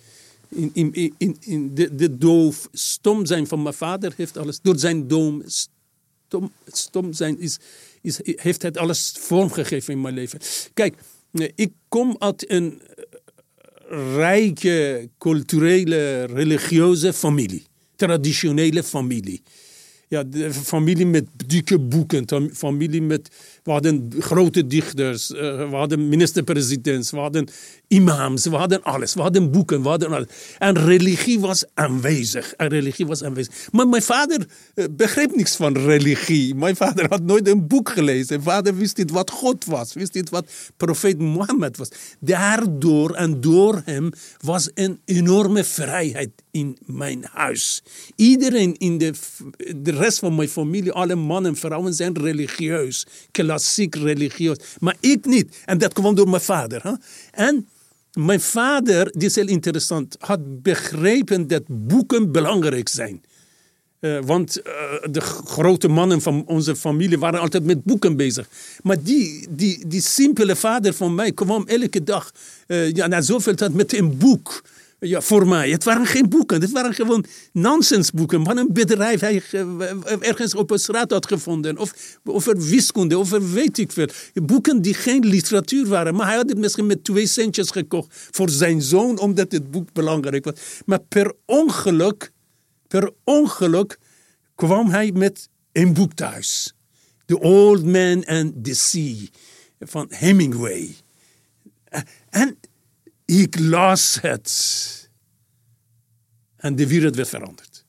in, 0.49 0.73
in, 0.73 1.13
in, 1.17 1.37
in 1.39 1.75
de, 1.75 1.95
de 1.95 2.17
doof, 2.17 2.69
stom 2.71 3.25
zijn 3.25 3.47
van 3.47 3.61
mijn 3.61 3.75
vader 3.75 4.13
heeft 4.15 4.37
alles. 4.37 4.61
Door 4.61 4.79
zijn 4.79 5.07
doom, 5.07 5.43
stom, 5.45 6.51
stom 6.65 7.13
zijn 7.13 7.39
is, 7.39 7.59
is, 8.01 8.19
heeft 8.23 8.61
het 8.61 8.77
alles 8.77 9.13
vormgegeven 9.19 9.93
in 9.93 10.01
mijn 10.01 10.13
leven. 10.13 10.39
Kijk, 10.73 10.95
ik 11.55 11.71
kom 11.87 12.15
uit 12.19 12.51
een 12.51 12.81
rijke, 14.15 15.09
culturele, 15.17 16.23
religieuze 16.23 17.13
familie. 17.13 17.63
Traditionele 17.95 18.83
familie. 18.83 19.41
Ja, 20.07 20.23
de 20.23 20.53
familie 20.53 21.05
met 21.05 21.25
dikke 21.47 21.79
boeken. 21.79 22.51
Familie 22.53 23.01
met, 23.01 23.29
we 23.63 23.71
hadden 23.71 24.13
grote 24.19 24.67
dichters, 24.67 25.27
we 25.27 25.67
hadden 25.71 26.09
minister-presidents, 26.09 27.11
we 27.11 27.17
hadden 27.17 27.47
imams, 27.87 28.45
we 28.45 28.55
hadden 28.55 28.83
alles. 28.83 29.13
We 29.13 29.21
hadden 29.21 29.51
boeken, 29.51 29.81
we 29.81 29.89
hadden 29.89 30.11
alles. 30.11 30.27
En 30.57 30.77
religie 30.85 31.39
was 31.39 31.63
aanwezig. 31.73 32.53
Religie 32.57 33.05
was 33.05 33.23
aanwezig. 33.23 33.53
Maar 33.71 33.87
mijn 33.87 34.01
vader 34.01 34.47
begreep 34.91 35.35
niks 35.35 35.55
van 35.55 35.77
religie. 35.77 36.55
Mijn 36.55 36.75
vader 36.75 37.09
had 37.09 37.21
nooit 37.21 37.47
een 37.47 37.67
boek 37.67 37.89
gelezen. 37.89 38.27
Mijn 38.29 38.41
vader 38.41 38.75
wist 38.75 38.97
niet 38.97 39.11
wat 39.11 39.31
God 39.31 39.65
was. 39.65 39.93
Wist 39.93 40.13
niet 40.13 40.29
wat 40.29 40.45
profeet 40.77 41.19
Mohammed 41.19 41.77
was. 41.77 41.89
Daardoor 42.19 43.11
en 43.13 43.41
door 43.41 43.81
hem 43.85 44.09
was 44.41 44.69
een 44.73 44.99
enorme 45.05 45.63
vrijheid 45.63 46.31
in 46.51 46.77
mijn 46.85 47.25
huis. 47.31 47.83
Iedereen 48.15 48.77
in 48.77 48.97
de, 48.97 49.13
de 49.75 49.91
rest 49.91 50.19
van 50.19 50.35
mijn 50.35 50.49
familie, 50.49 50.91
alle 50.91 51.15
mannen 51.15 51.51
en 51.51 51.57
vrouwen 51.57 51.93
zijn 51.93 52.17
religieus. 52.17 53.05
Klassiek 53.51 53.95
religieus. 53.95 54.57
Maar 54.79 54.95
ik 54.99 55.25
niet. 55.25 55.57
En 55.65 55.77
dat 55.77 55.93
kwam 55.93 56.15
door 56.15 56.29
mijn 56.29 56.41
vader. 56.41 56.81
Hè? 56.83 56.91
En 57.31 57.67
mijn 58.13 58.41
vader, 58.41 59.05
dit 59.11 59.23
is 59.23 59.35
heel 59.35 59.47
interessant, 59.47 60.15
had 60.19 60.61
begrepen 60.61 61.47
dat 61.47 61.63
boeken 61.67 62.31
belangrijk 62.31 62.89
zijn. 62.89 63.21
Uh, 63.99 64.19
want 64.25 64.57
uh, 64.57 64.63
de 65.11 65.21
grote 65.21 65.87
mannen 65.87 66.21
van 66.21 66.43
onze 66.45 66.75
familie 66.75 67.19
waren 67.19 67.39
altijd 67.39 67.63
met 67.63 67.83
boeken 67.83 68.15
bezig. 68.15 68.49
Maar 68.83 69.03
die, 69.03 69.47
die, 69.49 69.87
die 69.87 70.01
simpele 70.01 70.55
vader 70.55 70.93
van 70.93 71.15
mij 71.15 71.31
kwam 71.31 71.67
elke 71.67 72.03
dag 72.03 72.31
uh, 72.67 72.91
ja, 72.91 73.07
na 73.07 73.21
zoveel 73.21 73.55
tijd 73.55 73.73
met 73.73 73.93
een 73.93 74.17
boek. 74.17 74.63
Ja, 75.05 75.21
voor 75.21 75.47
mij. 75.47 75.69
Het 75.69 75.83
waren 75.83 76.05
geen 76.05 76.29
boeken. 76.29 76.61
Het 76.61 76.71
waren 76.71 76.93
gewoon 76.93 77.25
nonsensboeken. 77.51 78.45
Van 78.45 78.57
een 78.57 78.73
bedrijf 78.73 79.19
hij 79.19 79.43
ergens 80.19 80.55
op 80.55 80.71
een 80.71 80.79
straat 80.79 81.11
had 81.11 81.27
gevonden. 81.27 81.77
Of 81.77 82.19
over 82.23 82.57
wiskunde, 82.57 83.17
over 83.17 83.51
weet 83.51 83.77
ik 83.77 83.91
veel. 83.91 84.07
Boeken 84.33 84.81
die 84.81 84.93
geen 84.93 85.25
literatuur 85.25 85.87
waren. 85.87 86.15
Maar 86.15 86.27
hij 86.27 86.35
had 86.35 86.49
het 86.49 86.57
misschien 86.57 86.85
met 86.85 87.03
twee 87.03 87.27
centjes 87.27 87.69
gekocht 87.69 88.29
voor 88.31 88.49
zijn 88.49 88.81
zoon, 88.81 89.19
omdat 89.19 89.51
het 89.51 89.71
boek 89.71 89.93
belangrijk 89.93 90.45
was. 90.45 90.53
Maar 90.85 90.99
per 90.99 91.33
ongeluk, 91.45 92.31
per 92.87 93.11
ongeluk 93.23 93.97
kwam 94.55 94.89
hij 94.89 95.11
met 95.11 95.49
een 95.71 95.93
boek 95.93 96.13
thuis. 96.13 96.73
The 97.25 97.39
Old 97.39 97.85
Man 97.85 98.25
and 98.25 98.63
the 98.63 98.73
Sea 98.73 99.15
van 99.79 100.05
Hemingway. 100.09 100.95
En 102.29 102.57
ik 103.39 103.59
las 103.59 104.17
het. 104.21 105.09
En 106.57 106.75
de 106.75 106.87
wereld 106.87 107.15
werd 107.15 107.29
veranderd. 107.29 107.85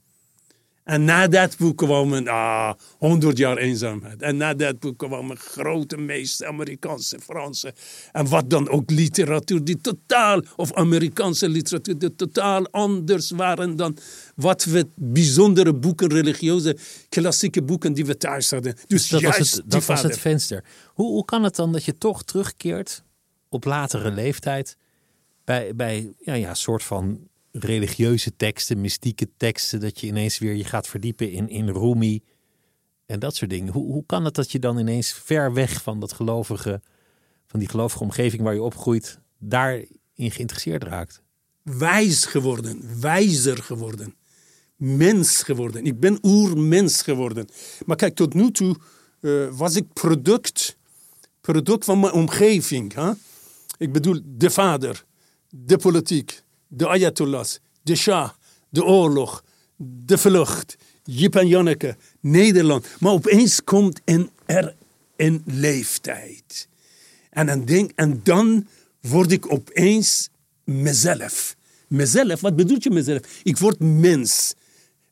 En 0.85 1.05
na 1.05 1.29
dat 1.29 1.57
boek 1.57 1.77
kwam 1.77 2.13
een 2.13 2.29
ah, 2.29 2.73
100 2.99 3.39
jaar 3.39 3.57
eenzaamheid. 3.57 4.23
En 4.23 4.37
na 4.37 4.55
dat 4.55 4.79
boek 4.79 4.99
kwam 4.99 5.31
een 5.31 5.37
grote 5.37 5.97
meest 5.97 6.45
Amerikaanse, 6.45 7.19
Franse. 7.21 7.75
En 8.13 8.29
wat 8.29 8.51
dan 8.51 8.69
ook 8.69 8.91
literatuur 8.91 9.65
die 9.65 9.81
totaal, 9.81 10.43
of 10.57 10.73
Amerikaanse 10.73 11.49
literatuur, 11.49 11.99
die 11.99 12.15
totaal 12.15 12.67
anders 12.71 13.31
waren 13.31 13.77
dan 13.77 13.97
wat 14.35 14.65
we 14.65 14.89
bijzondere 14.95 15.75
boeken, 15.75 16.09
religieuze, 16.09 16.77
klassieke 17.09 17.63
boeken 17.63 17.93
die 17.93 18.07
we 18.07 18.17
thuis 18.17 18.51
hadden. 18.51 18.75
Dus, 18.87 19.09
dat 19.09 19.21
juist 19.21 19.39
was 19.39 19.51
het, 19.51 19.63
dat 19.67 19.85
was 19.85 20.03
het 20.03 20.19
venster. 20.19 20.65
Hoe, 20.87 21.11
hoe 21.11 21.25
kan 21.25 21.43
het 21.43 21.57
dan 21.57 21.73
dat 21.73 21.85
je 21.85 21.99
toch 21.99 22.23
terugkeert 22.23 23.03
op 23.49 23.65
latere 23.65 24.11
leeftijd 24.11 24.77
bij, 25.45 25.75
bij 25.75 26.13
ja, 26.19 26.35
ja, 26.35 26.55
soort 26.55 26.83
van 26.83 27.29
religieuze 27.53 28.37
teksten, 28.37 28.81
mystieke 28.81 29.29
teksten, 29.37 29.81
dat 29.81 30.01
je 30.01 30.07
ineens 30.07 30.39
weer 30.39 30.55
je 30.55 30.65
gaat 30.65 30.89
verdiepen 30.89 31.31
in, 31.31 31.49
in 31.49 31.69
Rumi 31.69 32.23
en 33.07 33.19
dat 33.19 33.37
soort 33.37 33.51
dingen. 33.51 33.73
Hoe, 33.73 33.93
hoe 33.93 34.07
kan 34.07 34.25
het 34.25 34.35
dat 34.35 34.53
je 34.53 34.59
dan 34.59 34.79
ineens 34.79 35.13
ver 35.13 35.53
weg 35.53 35.83
van 35.83 36.01
dat 36.01 36.13
gelovige, 36.13 36.81
van 37.47 37.61
die 37.61 37.69
gelovige 37.69 38.03
omgeving 38.03 38.43
waar 38.43 38.55
je 38.55 38.63
opgroeit, 38.63 39.19
daarin 39.39 39.89
geïnteresseerd 40.17 40.83
raakt? 40.83 41.23
wijs 41.63 42.25
geworden, 42.25 43.01
wijzer 43.01 43.57
geworden, 43.57 44.15
mens 44.77 45.43
geworden. 45.43 45.85
Ik 45.85 46.01
ben 46.01 46.19
oermens 46.23 47.03
geworden. 47.03 47.49
Maar 47.87 47.97
kijk, 47.97 48.15
tot 48.15 48.35
nu 48.35 48.51
toe 48.51 48.77
eh, 49.21 49.49
was 49.51 49.77
ik 49.77 49.93
product, 49.93 50.77
product 51.41 51.85
van 51.85 52.01
mijn 52.01 52.13
omgeving. 52.13 52.95
Hè? 52.95 53.11
Ik 53.79 53.93
bedoel, 53.93 54.21
de 54.25 54.51
vader, 54.51 55.05
de 55.55 55.77
politiek, 55.77 56.43
de 56.69 56.89
ayatollahs, 56.89 57.61
de 57.83 57.95
shah, 57.95 58.31
de 58.69 58.85
oorlog, 58.85 59.45
de 59.77 60.19
vlucht, 60.19 60.77
Jip 61.05 61.37
en 61.37 61.49
Janneke, 61.49 61.97
Nederland. 62.21 62.87
Maar 63.01 63.13
opeens 63.13 63.65
komt 63.65 64.01
een, 64.05 64.31
er 64.47 64.75
een 65.17 65.43
leeftijd. 65.47 66.69
En 67.31 67.47
dan, 67.47 67.65
denk, 67.65 67.91
en 67.95 68.21
dan 68.23 68.67
word 69.01 69.33
ik 69.33 69.53
opeens 69.53 70.29
mezelf. 70.65 71.57
Mezelf, 71.89 72.41
wat 72.41 72.57
bedoelt 72.57 72.83
je 72.83 72.91
mezelf? 72.91 73.21
Ik 73.43 73.59
word 73.59 73.79
mens. 73.79 74.55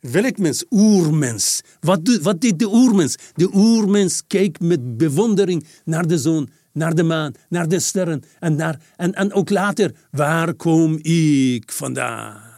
Welk 0.00 0.38
mens? 0.38 0.64
Oermens. 0.70 1.60
Wat, 1.80 2.18
wat 2.22 2.40
deed 2.40 2.58
de 2.58 2.72
oermens? 2.74 3.16
De 3.34 3.50
oermens 3.54 4.22
keek 4.26 4.60
met 4.60 4.96
bewondering 4.96 5.66
naar 5.84 6.06
de 6.06 6.18
zon, 6.18 6.50
naar 6.72 6.94
de 6.94 7.02
maan, 7.02 7.34
naar 7.48 7.68
de 7.68 7.80
sterren. 7.80 8.22
En, 8.38 8.54
naar, 8.54 8.78
en, 8.96 9.14
en 9.14 9.32
ook 9.32 9.50
later, 9.50 9.92
waar 10.10 10.54
kom 10.54 10.98
ik 11.02 11.72
vandaan? 11.72 12.49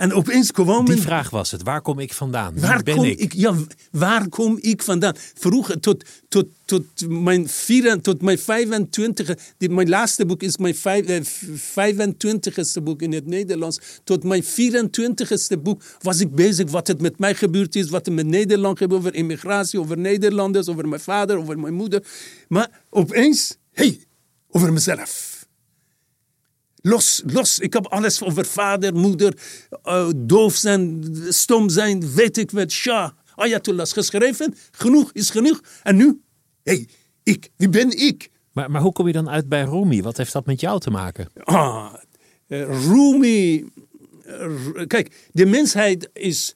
En 0.00 0.12
opeens 0.12 0.52
kwam 0.52 0.84
Die 0.84 1.00
vraag 1.00 1.30
was 1.30 1.50
het. 1.50 1.62
Waar 1.62 1.82
kom 1.82 1.98
ik 1.98 2.12
vandaan? 2.12 2.52
Wie 2.52 2.62
Waar 2.62 2.82
ben 2.82 2.96
kom 2.96 3.04
ik? 3.04 3.18
ik? 3.18 3.32
Ja, 3.32 3.54
waar 3.90 4.28
kom 4.28 4.58
ik 4.60 4.82
vandaan? 4.82 5.14
Vroeger, 5.34 5.80
tot, 5.80 6.04
tot, 6.28 6.46
tot, 6.64 7.08
mijn, 7.08 7.48
vier, 7.48 8.00
tot 8.00 8.22
mijn 8.22 8.38
25 8.38 9.36
dit, 9.58 9.70
mijn 9.70 9.88
laatste 9.88 10.26
boek 10.26 10.42
is 10.42 10.56
mijn 10.56 10.74
vijf, 10.74 11.06
eh, 11.06 11.20
25ste 11.22 12.82
boek 12.82 13.02
in 13.02 13.12
het 13.12 13.26
Nederlands. 13.26 13.78
Tot 14.04 14.24
mijn 14.24 14.44
24ste 14.44 15.58
boek 15.62 15.82
was 16.02 16.20
ik 16.20 16.34
bezig 16.34 16.70
wat 16.70 16.86
het 16.86 17.00
met 17.00 17.18
mij 17.18 17.34
gebeurd 17.34 17.76
is, 17.76 17.90
wat 17.90 18.06
er 18.06 18.12
met 18.12 18.26
Nederland 18.26 18.78
gebeurt, 18.78 19.00
over 19.00 19.14
immigratie, 19.14 19.80
over 19.80 19.98
Nederlanders, 19.98 20.68
over 20.68 20.88
mijn 20.88 21.00
vader, 21.00 21.36
over 21.36 21.58
mijn 21.58 21.74
moeder. 21.74 22.04
Maar 22.48 22.70
opeens, 22.90 23.56
hey, 23.72 24.00
over 24.50 24.72
mezelf. 24.72 25.29
Los, 26.82 27.22
los. 27.26 27.58
Ik 27.58 27.72
heb 27.72 27.86
alles 27.86 28.22
over 28.22 28.44
vader, 28.46 28.94
moeder, 28.94 29.34
eh, 29.82 30.08
doof 30.16 30.54
zijn, 30.54 31.04
stom 31.28 31.68
zijn, 31.68 32.12
weet 32.14 32.36
ik 32.38 32.50
wat, 32.50 32.70
Shah, 32.70 33.10
Ayatollahs 33.34 33.92
geschreven. 33.92 34.54
Genoeg 34.70 35.10
is 35.12 35.30
genoeg. 35.30 35.60
En 35.82 35.96
nu, 35.96 36.20
hé, 36.62 36.72
hey, 36.72 36.88
ik, 37.22 37.48
wie 37.56 37.68
ben 37.68 37.90
ik? 38.06 38.30
Maar, 38.52 38.70
maar 38.70 38.82
hoe 38.82 38.92
kom 38.92 39.06
je 39.06 39.12
dan 39.12 39.28
uit 39.30 39.48
bij 39.48 39.62
Rumi? 39.64 40.02
Wat 40.02 40.16
heeft 40.16 40.32
dat 40.32 40.46
met 40.46 40.60
jou 40.60 40.80
te 40.80 40.90
maken? 40.90 41.28
Ah, 41.44 41.94
eh, 42.46 42.62
Rumi. 42.86 43.64
eh, 44.24 44.86
Kijk, 44.86 45.28
de 45.32 45.46
mensheid 45.46 46.10
is 46.12 46.54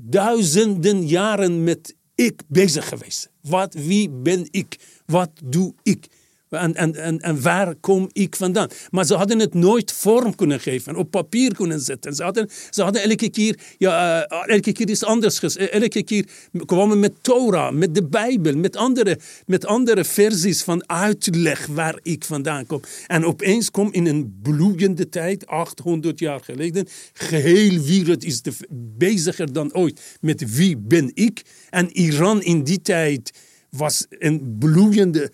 duizenden 0.00 1.06
jaren 1.06 1.64
met 1.64 1.94
ik 2.14 2.42
bezig 2.48 2.88
geweest. 2.88 3.30
Wat, 3.42 3.74
wie 3.74 4.10
ben 4.10 4.48
ik? 4.50 4.78
Wat 5.06 5.30
doe 5.44 5.74
ik? 5.82 6.06
En, 6.50 6.74
en, 6.74 6.94
en, 6.94 7.18
en 7.20 7.42
waar 7.42 7.74
kom 7.74 8.08
ik 8.12 8.36
vandaan? 8.36 8.68
Maar 8.90 9.04
ze 9.06 9.14
hadden 9.14 9.38
het 9.38 9.54
nooit 9.54 9.92
vorm 9.92 10.34
kunnen 10.34 10.60
geven, 10.60 10.96
op 10.96 11.10
papier 11.10 11.54
kunnen 11.54 11.80
zetten. 11.80 12.14
Ze 12.14 12.22
hadden, 12.22 12.48
ze 12.70 12.82
hadden 12.82 13.02
elke 13.02 13.30
keer, 13.30 13.58
ja, 13.78 14.22
eh, 14.26 14.54
elke 14.54 14.72
keer 14.72 14.90
is 14.90 15.04
anders. 15.04 15.38
ges- 15.38 15.56
eh, 15.56 15.72
Elke 15.74 16.02
keer 16.02 16.24
kwamen 16.66 17.00
met 17.00 17.12
Torah, 17.20 17.72
met 17.74 17.94
de 17.94 18.04
Bijbel, 18.04 18.56
met 18.56 18.76
andere, 18.76 19.18
met 19.46 19.66
andere 19.66 20.04
versies 20.04 20.62
van 20.62 20.88
uitleg 20.88 21.66
waar 21.66 21.98
ik 22.02 22.24
vandaan 22.24 22.66
kom. 22.66 22.80
En 23.06 23.24
opeens 23.24 23.70
kom 23.70 23.92
in 23.92 24.06
een 24.06 24.38
bloeiende 24.42 25.08
tijd, 25.08 25.46
800 25.46 26.18
jaar 26.18 26.40
geleden, 26.40 26.86
geheel 27.12 27.80
wereld 27.82 28.24
is 28.24 28.42
de, 28.42 28.52
beziger 28.98 29.52
dan 29.52 29.74
ooit 29.74 30.00
met 30.20 30.54
wie 30.56 30.76
ben 30.76 31.10
ik. 31.14 31.42
En 31.70 31.96
Iran 31.96 32.42
in 32.42 32.62
die 32.64 32.80
tijd 32.82 33.30
was 33.70 34.06
een 34.08 34.56
bloeiende 34.58 35.30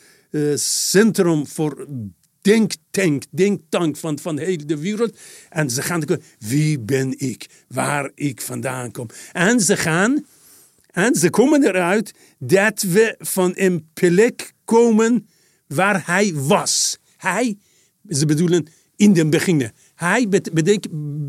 centrum 0.57 1.47
voor 1.47 1.87
denktank, 2.41 3.25
denktank 3.31 3.97
van, 3.97 4.19
van 4.19 4.39
heel 4.39 4.67
de 4.67 4.79
wereld. 4.79 5.19
En 5.49 5.71
ze 5.71 5.83
gaan 5.83 6.05
wie 6.39 6.81
ben 6.81 7.19
ik, 7.19 7.47
waar 7.69 8.11
ik 8.15 8.41
vandaan 8.41 8.91
kom. 8.91 9.07
En 9.33 9.61
ze 9.61 9.77
gaan, 9.77 10.27
en 10.91 11.15
ze 11.15 11.31
komen 11.31 11.65
eruit 11.65 12.15
dat 12.39 12.83
we 12.83 13.15
van 13.19 13.53
een 13.55 13.89
plek 13.93 14.53
komen 14.65 15.29
waar 15.67 16.07
hij 16.07 16.35
was. 16.35 16.99
Hij, 17.17 17.59
ze 18.09 18.27
bedoelen 18.27 18.67
in 18.97 19.13
den 19.13 19.31
beginnen. 19.31 19.73
Hij 19.95 20.29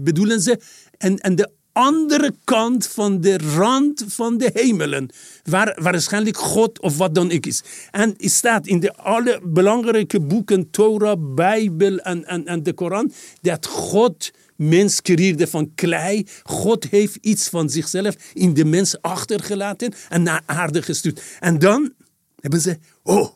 bedoelen 0.04 0.41
ze, 0.41 0.60
en, 0.98 1.17
en 1.17 1.36
de 1.36 1.52
andere 1.78 2.36
kant 2.44 2.88
van 2.88 3.22
de 3.22 3.38
rand 3.38 4.06
van 4.08 4.38
de 4.38 4.50
hemelen, 4.54 5.10
waar 5.44 5.78
waarschijnlijk 5.82 6.38
God 6.38 6.80
of 6.80 6.98
wat 6.98 7.16
dan 7.16 7.32
ook 7.32 7.46
is. 7.46 7.63
En 7.92 8.13
het 8.18 8.32
staat 8.32 8.68
in 8.68 8.80
de 8.80 8.96
alle 8.96 9.40
belangrijke 9.44 10.20
boeken, 10.20 10.70
Torah, 10.70 11.36
Bijbel 11.36 11.98
en, 11.98 12.46
en, 12.46 12.63
de 12.63 12.74
Koran, 12.74 13.12
dat 13.42 13.66
God 13.66 14.32
mens 14.56 15.02
van 15.38 15.72
klei. 15.76 16.26
God 16.44 16.88
heeft 16.90 17.16
iets 17.22 17.50
van 17.50 17.70
zichzelf 17.70 18.16
in 18.34 18.54
de 18.54 18.66
mens 18.66 19.02
achtergelaten 19.02 19.94
en 20.10 20.24
naar 20.24 20.42
aarde 20.46 20.82
gestuurd. 20.82 21.22
En 21.40 21.60
dan 21.60 21.94
hebben 22.40 22.62
ze, 22.62 22.78
oh, 23.04 23.30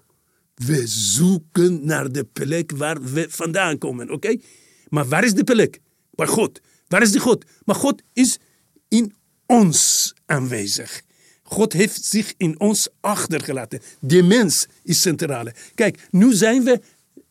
we 0.55 0.87
zoeken 0.87 1.85
naar 1.85 2.11
de 2.11 2.23
plek 2.23 2.71
waar 2.71 3.01
we 3.01 3.25
vandaan 3.29 3.77
komen, 3.77 4.11
oké? 4.11 4.37
Maar 4.89 5.07
waar 5.07 5.23
is 5.23 5.33
de 5.33 5.43
plek? 5.43 5.79
Bij 6.11 6.27
God. 6.27 6.61
Waar 6.91 7.01
is 7.01 7.11
die 7.11 7.21
God? 7.21 7.45
Maar 7.65 7.75
God 7.75 8.01
is 8.13 8.37
in 8.87 9.13
ons 9.45 10.13
aanwezig. 10.25 11.01
God 11.43 11.73
heeft 11.73 12.05
zich 12.05 12.33
in 12.37 12.59
ons 12.59 12.87
achtergelaten. 12.99 13.79
De 13.99 14.23
mens 14.23 14.67
is 14.83 15.01
centrale. 15.01 15.53
Kijk, 15.75 16.07
nu 16.09 16.33
zijn 16.33 16.63
we 16.63 16.81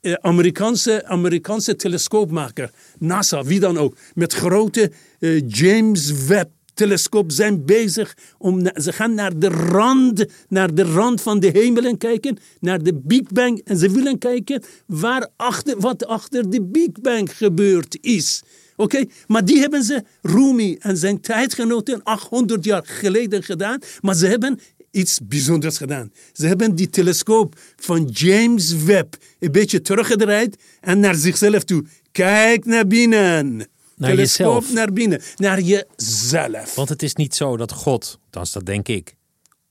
eh, 0.01 0.12
Amerikaanse, 0.12 1.07
Amerikaanse 1.07 1.77
telescoopmaker, 1.77 2.70
NASA, 2.99 3.44
wie 3.44 3.61
dan 3.61 3.79
ook, 3.79 3.96
met 4.14 4.33
grote 4.33 4.92
eh, 5.18 5.49
James 5.49 6.12
Webb 6.27 6.51
telescoop 6.75 7.33
zijn 7.33 7.64
bezig 7.64 8.16
om 8.38 8.70
ze 8.75 8.92
gaan 8.92 9.14
naar 9.14 9.38
de 9.38 9.49
rand 9.49 10.24
naar 10.49 10.74
de 10.74 10.82
rand 10.82 11.20
van 11.22 11.41
de 11.41 11.49
hemelen 11.49 11.99
kijken 11.99 12.39
naar 12.61 12.82
de 12.82 12.95
Big 12.95 13.28
Bang 13.28 13.61
en 13.64 13.76
ze 13.76 13.91
willen 13.91 14.18
kijken 14.18 14.62
waar 14.87 15.28
achter, 15.37 15.80
wat 15.80 16.07
achter 16.07 16.51
de 16.51 16.62
Big 16.62 16.93
Bang 16.93 17.37
gebeurd 17.37 17.99
is. 18.01 18.43
Oké, 18.81 19.05
maar 19.26 19.45
die 19.45 19.59
hebben 19.59 19.83
ze 19.83 20.05
Rumi 20.22 20.76
en 20.78 20.97
zijn 20.97 21.20
tijdgenoten 21.20 22.03
800 22.03 22.64
jaar 22.64 22.83
geleden 22.87 23.43
gedaan, 23.43 23.78
maar 24.01 24.14
ze 24.14 24.26
hebben 24.26 24.61
iets 24.91 25.18
bijzonders 25.22 25.76
gedaan. 25.76 26.12
Ze 26.33 26.47
hebben 26.47 26.74
die 26.74 26.91
telescoop 26.91 27.59
van 27.76 28.05
James 28.05 28.72
Webb 28.72 29.16
een 29.39 29.53
beetje 29.53 29.81
teruggedraaid 29.81 30.62
en 30.81 31.01
naar 31.01 31.14
zichzelf 31.14 31.64
toe. 31.64 31.85
Kijk 32.12 32.64
naar 32.64 32.87
binnen. 32.87 33.57
Naar 33.97 34.11
telescoop 34.11 34.61
jezelf. 34.61 34.72
naar 34.72 34.93
binnen, 34.93 35.20
naar 35.37 35.61
jezelf. 35.61 36.74
Want 36.74 36.89
het 36.89 37.03
is 37.03 37.14
niet 37.14 37.35
zo 37.35 37.57
dat 37.57 37.72
God, 37.72 38.18
althans 38.24 38.53
dat 38.53 38.66
denk 38.66 38.89
ik, 38.89 39.14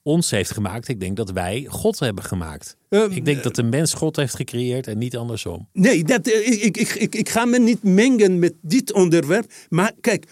ons 0.04 0.32
heeft 0.32 0.52
gemaakt. 0.52 0.88
Ik 0.88 1.00
denk 1.00 1.18
dat 1.18 1.32
wij 1.32 1.66
God 1.70 2.00
hebben 2.00 2.24
gemaakt. 2.24 2.78
Ehm, 2.90 3.12
ik 3.12 3.26
denk 3.26 3.44
dat 3.44 3.56
de 3.56 3.64
mens 3.64 3.94
God 3.94 4.16
heeft 4.16 4.36
gecreëerd 4.36 4.88
en 4.88 4.98
niet 4.98 5.18
andersom. 5.18 5.68
Nee, 5.74 6.04
dat, 6.04 6.28
eh, 6.28 6.52
ik, 6.64 6.78
ik, 6.78 6.90
ik, 6.90 7.16
ik 7.16 7.30
ga 7.30 7.46
me 7.46 7.60
niet 7.60 7.84
mengen 7.84 8.40
met 8.40 8.54
dit 8.62 8.94
onderwerp. 8.94 9.52
Maar 9.70 9.92
kijk, 10.02 10.26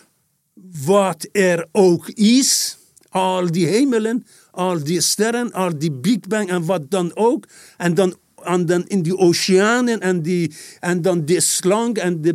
wat 0.85 1.27
er 1.31 1.67
ook 1.71 2.09
is, 2.09 2.77
al 3.09 3.51
die 3.51 3.67
hemelen, 3.67 4.25
al 4.51 4.83
die 4.83 5.01
sterren, 5.01 5.51
al 5.51 5.77
die 5.77 5.91
Big 5.91 6.19
Bang 6.19 6.49
en 6.49 6.65
wat 6.65 6.91
dan 6.91 7.15
ook. 7.15 7.45
En 7.77 7.93
dan, 7.93 8.15
en 8.43 8.65
dan 8.65 8.87
in 8.87 9.01
die 9.01 9.17
oceanen 9.17 9.99
en, 9.99 10.21
die, 10.21 10.55
en 10.79 11.01
dan 11.01 11.25
de 11.25 11.39
slang 11.39 11.97
en 11.97 12.21
de, 12.21 12.33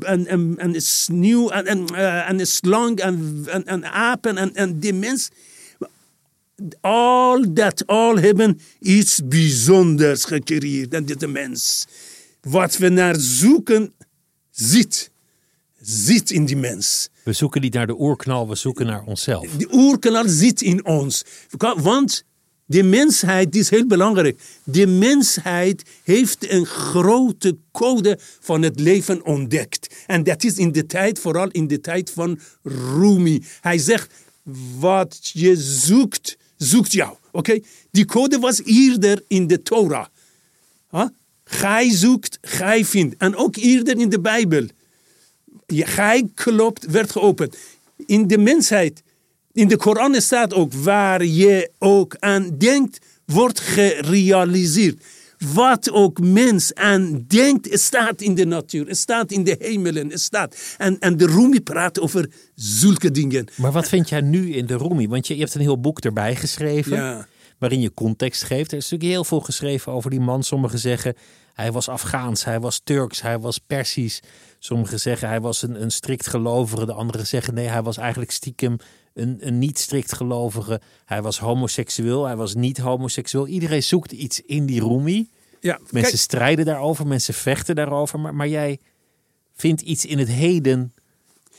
en, 0.00 0.56
en, 0.58 0.80
sneeuw 0.80 1.50
en, 1.50 1.66
en, 1.66 1.86
eh, 1.86 2.28
en 2.28 2.36
de 2.36 2.44
slang 2.44 2.98
en, 2.98 3.44
en, 3.46 3.64
en 3.64 3.84
apen 3.84 4.36
en, 4.36 4.54
en 4.54 4.78
die 4.78 4.94
mens. 4.94 5.28
Al 6.80 7.52
dat, 7.52 7.86
al 7.86 8.18
hebben 8.18 8.60
iets 8.80 9.20
bijzonders 9.24 10.24
gecreëerd. 10.24 10.94
En 10.94 11.04
dit 11.04 11.20
de 11.20 11.26
mens. 11.26 11.86
Wat 12.40 12.76
we 12.76 12.88
naar 12.88 13.16
zoeken, 13.18 13.92
zit. 14.50 15.10
Zit 15.80 16.30
in 16.30 16.44
die 16.44 16.56
mens. 16.56 17.08
We 17.22 17.32
zoeken 17.32 17.60
niet 17.60 17.74
naar 17.74 17.86
de 17.86 18.00
oerknal, 18.00 18.48
we 18.48 18.54
zoeken 18.54 18.86
naar 18.86 19.02
onszelf. 19.02 19.46
De 19.50 19.68
oerknal 19.72 20.28
zit 20.28 20.62
in 20.62 20.86
ons. 20.86 21.24
Want 21.76 22.24
de 22.66 22.82
mensheid, 22.82 23.52
die 23.52 23.60
is 23.60 23.70
heel 23.70 23.86
belangrijk. 23.86 24.40
De 24.64 24.86
mensheid 24.86 25.82
heeft 26.04 26.50
een 26.50 26.66
grote 26.66 27.56
code 27.72 28.18
van 28.40 28.62
het 28.62 28.80
leven 28.80 29.24
ontdekt. 29.24 29.94
En 30.06 30.22
dat 30.22 30.44
is 30.44 30.56
in 30.56 30.72
de 30.72 30.86
tijd, 30.86 31.18
vooral 31.18 31.48
in 31.48 31.66
de 31.66 31.80
tijd 31.80 32.10
van 32.10 32.38
Rumi. 32.62 33.42
Hij 33.60 33.78
zegt, 33.78 34.12
wat 34.78 35.30
je 35.32 35.56
zoekt, 35.56 36.36
zoekt 36.58 36.92
jou. 36.92 37.16
Oké? 37.30 37.60
Die 37.90 38.04
code 38.04 38.38
was 38.38 38.62
eerder 38.64 39.22
in 39.28 39.46
de 39.46 39.62
Torah. 39.62 40.06
Huh? 40.90 41.06
Gij 41.44 41.90
zoekt, 41.90 42.38
gij 42.40 42.84
vindt. 42.84 43.14
En 43.18 43.36
ook 43.36 43.56
eerder 43.56 43.98
in 43.98 44.08
de 44.08 44.20
Bijbel. 44.20 44.66
Gij 45.66 46.28
klopt, 46.34 46.86
werd 46.86 47.10
geopend. 47.10 47.56
In 48.06 48.26
de 48.26 48.38
mensheid, 48.38 49.02
in 49.52 49.68
de 49.68 49.76
Koran 49.76 50.20
staat 50.20 50.54
ook, 50.54 50.72
waar 50.72 51.24
je 51.24 51.70
ook 51.78 52.16
aan 52.18 52.58
denkt, 52.58 52.98
wordt 53.24 53.60
gerealiseerd. 53.60 55.04
Wat 55.38 55.90
ook 55.90 56.20
mens 56.20 56.74
aan 56.74 57.24
denkt, 57.26 57.80
staat 57.80 58.20
in 58.20 58.34
de 58.34 58.44
natuur, 58.44 58.86
het 58.86 58.96
staat 58.96 59.30
in 59.30 59.44
de 59.44 59.56
hemelen, 59.58 60.18
staat. 60.18 60.74
En, 60.78 60.98
en 60.98 61.16
de 61.16 61.26
Rumi 61.26 61.60
praat 61.60 62.00
over 62.00 62.30
zulke 62.54 63.10
dingen. 63.10 63.46
Maar 63.56 63.72
wat 63.72 63.88
vind 63.88 64.08
jij 64.08 64.20
nu 64.20 64.54
in 64.54 64.66
de 64.66 64.76
Rumi? 64.76 65.08
Want 65.08 65.26
je, 65.26 65.34
je 65.34 65.40
hebt 65.40 65.54
een 65.54 65.60
heel 65.60 65.80
boek 65.80 66.00
erbij 66.00 66.36
geschreven. 66.36 66.96
Ja. 66.96 67.26
Waarin 67.58 67.80
je 67.80 67.94
context 67.94 68.42
geeft. 68.42 68.72
Er 68.72 68.78
is 68.78 68.82
natuurlijk 68.82 69.10
heel 69.10 69.24
veel 69.24 69.40
geschreven 69.40 69.92
over 69.92 70.10
die 70.10 70.20
man. 70.20 70.42
Sommigen 70.42 70.78
zeggen 70.78 71.14
hij 71.54 71.72
was 71.72 71.88
Afghaans, 71.88 72.44
hij 72.44 72.60
was 72.60 72.80
Turks, 72.84 73.22
hij 73.22 73.38
was 73.38 73.58
Persisch. 73.58 74.22
Sommigen 74.58 75.00
zeggen 75.00 75.28
hij 75.28 75.40
was 75.40 75.62
een, 75.62 75.82
een 75.82 75.90
strikt 75.90 76.26
gelovige. 76.26 76.86
De 76.86 76.92
anderen 76.92 77.26
zeggen 77.26 77.54
nee, 77.54 77.66
hij 77.66 77.82
was 77.82 77.96
eigenlijk 77.96 78.30
stiekem 78.30 78.76
een, 79.18 79.38
een 79.40 79.58
niet 79.58 79.78
strikt 79.78 80.12
gelovige. 80.12 80.80
Hij 81.04 81.22
was 81.22 81.38
homoseksueel, 81.38 82.24
hij 82.24 82.36
was 82.36 82.54
niet 82.54 82.78
homoseksueel. 82.78 83.46
Iedereen 83.46 83.82
zoekt 83.82 84.12
iets 84.12 84.40
in 84.40 84.66
die 84.66 84.80
Rumi. 84.80 85.28
Ja, 85.60 85.78
Mensen 85.78 86.00
kijk, 86.00 86.16
strijden 86.16 86.64
daarover, 86.64 87.06
mensen 87.06 87.34
vechten 87.34 87.74
daarover. 87.74 88.20
Maar, 88.20 88.34
maar 88.34 88.48
jij 88.48 88.78
vindt 89.54 89.80
iets 89.80 90.06
in 90.06 90.18
het 90.18 90.28
heden 90.28 90.92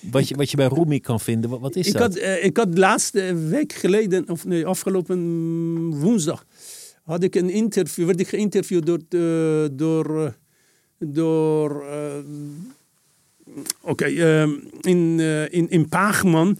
wat 0.01 0.27
je, 0.27 0.35
wat 0.35 0.51
je 0.51 0.57
bij 0.57 0.67
Rumi 0.67 0.99
kan 0.99 1.19
vinden. 1.19 1.49
Wat, 1.49 1.59
wat 1.59 1.75
is 1.75 1.87
ik, 1.87 1.93
dat? 1.93 2.01
had, 2.01 2.15
eh, 2.15 2.43
ik 2.43 2.57
had 2.57 2.77
laatste 2.77 3.35
week 3.35 3.73
geleden, 3.73 4.29
of 4.29 4.45
nee, 4.45 4.65
afgelopen 4.65 5.19
woensdag, 5.99 6.45
had 7.03 7.23
ik 7.23 7.35
een 7.35 7.49
interview, 7.49 8.05
werd 8.05 8.19
ik 8.19 8.27
geïnterviewd 8.27 8.85
door, 8.85 8.99
eh, 9.09 9.69
door, 9.71 10.25
eh, 10.25 10.31
door 10.97 11.83
eh, 11.85 12.17
oké, 13.81 14.05
eh, 14.05 14.41
in, 14.81 15.15
eh, 15.19 15.53
in, 15.53 15.69
in 15.69 15.89
Paagman, 15.89 16.57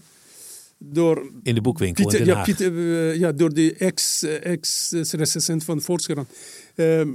door 0.82 1.30
in 1.42 1.54
de 1.54 1.60
boekwinkel 1.60 2.04
Pieter, 2.04 2.20
in 2.20 2.26
Den 2.26 2.36
ja. 2.36 2.42
Pieter, 2.42 2.72
eh, 2.76 3.18
ja, 3.18 3.32
door 3.32 3.54
de 3.54 3.74
ex, 3.74 4.22
eh, 4.22 4.52
ex-recensent 4.52 5.64
van 5.64 5.80
Volkskrant. 5.80 6.28
Ehm, 6.74 7.08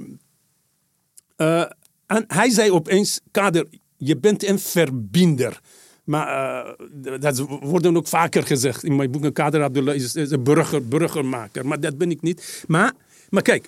eh, 1.35 1.71
en 2.05 2.23
hij 2.27 2.49
zei 2.49 2.71
opeens, 2.71 3.19
Kader, 3.31 3.67
je 3.97 4.17
bent 4.17 4.43
een 4.43 4.59
verbinder. 4.59 5.59
Maar 6.03 6.75
dat 7.19 7.39
wordt 7.39 7.85
ook 7.85 8.07
vaker 8.07 8.43
gezegd. 8.43 8.83
In 8.83 8.95
mijn 8.95 9.11
boek, 9.11 9.33
Kader 9.33 9.63
Abdullah 9.63 9.95
is, 9.95 10.15
is 10.15 10.31
een 10.31 10.43
burger, 10.43 10.87
burgermaker. 10.87 11.65
Maar 11.65 11.79
dat 11.79 11.97
ben 11.97 12.11
ik 12.11 12.21
niet. 12.21 12.63
Maar, 12.67 12.93
maar 13.29 13.41
kijk, 13.41 13.67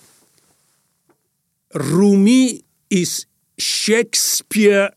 Rumi 1.68 2.62
is 2.88 3.28
Shakespeare 3.62 4.94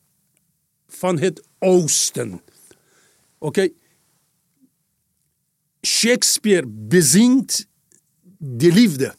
van 0.89 1.19
het 1.19 1.43
oosten. 1.59 2.41
Oké? 3.39 3.69
Shakespeare 5.83 6.67
bezingt 6.67 7.67
de 8.39 8.73
liefde, 8.73 9.15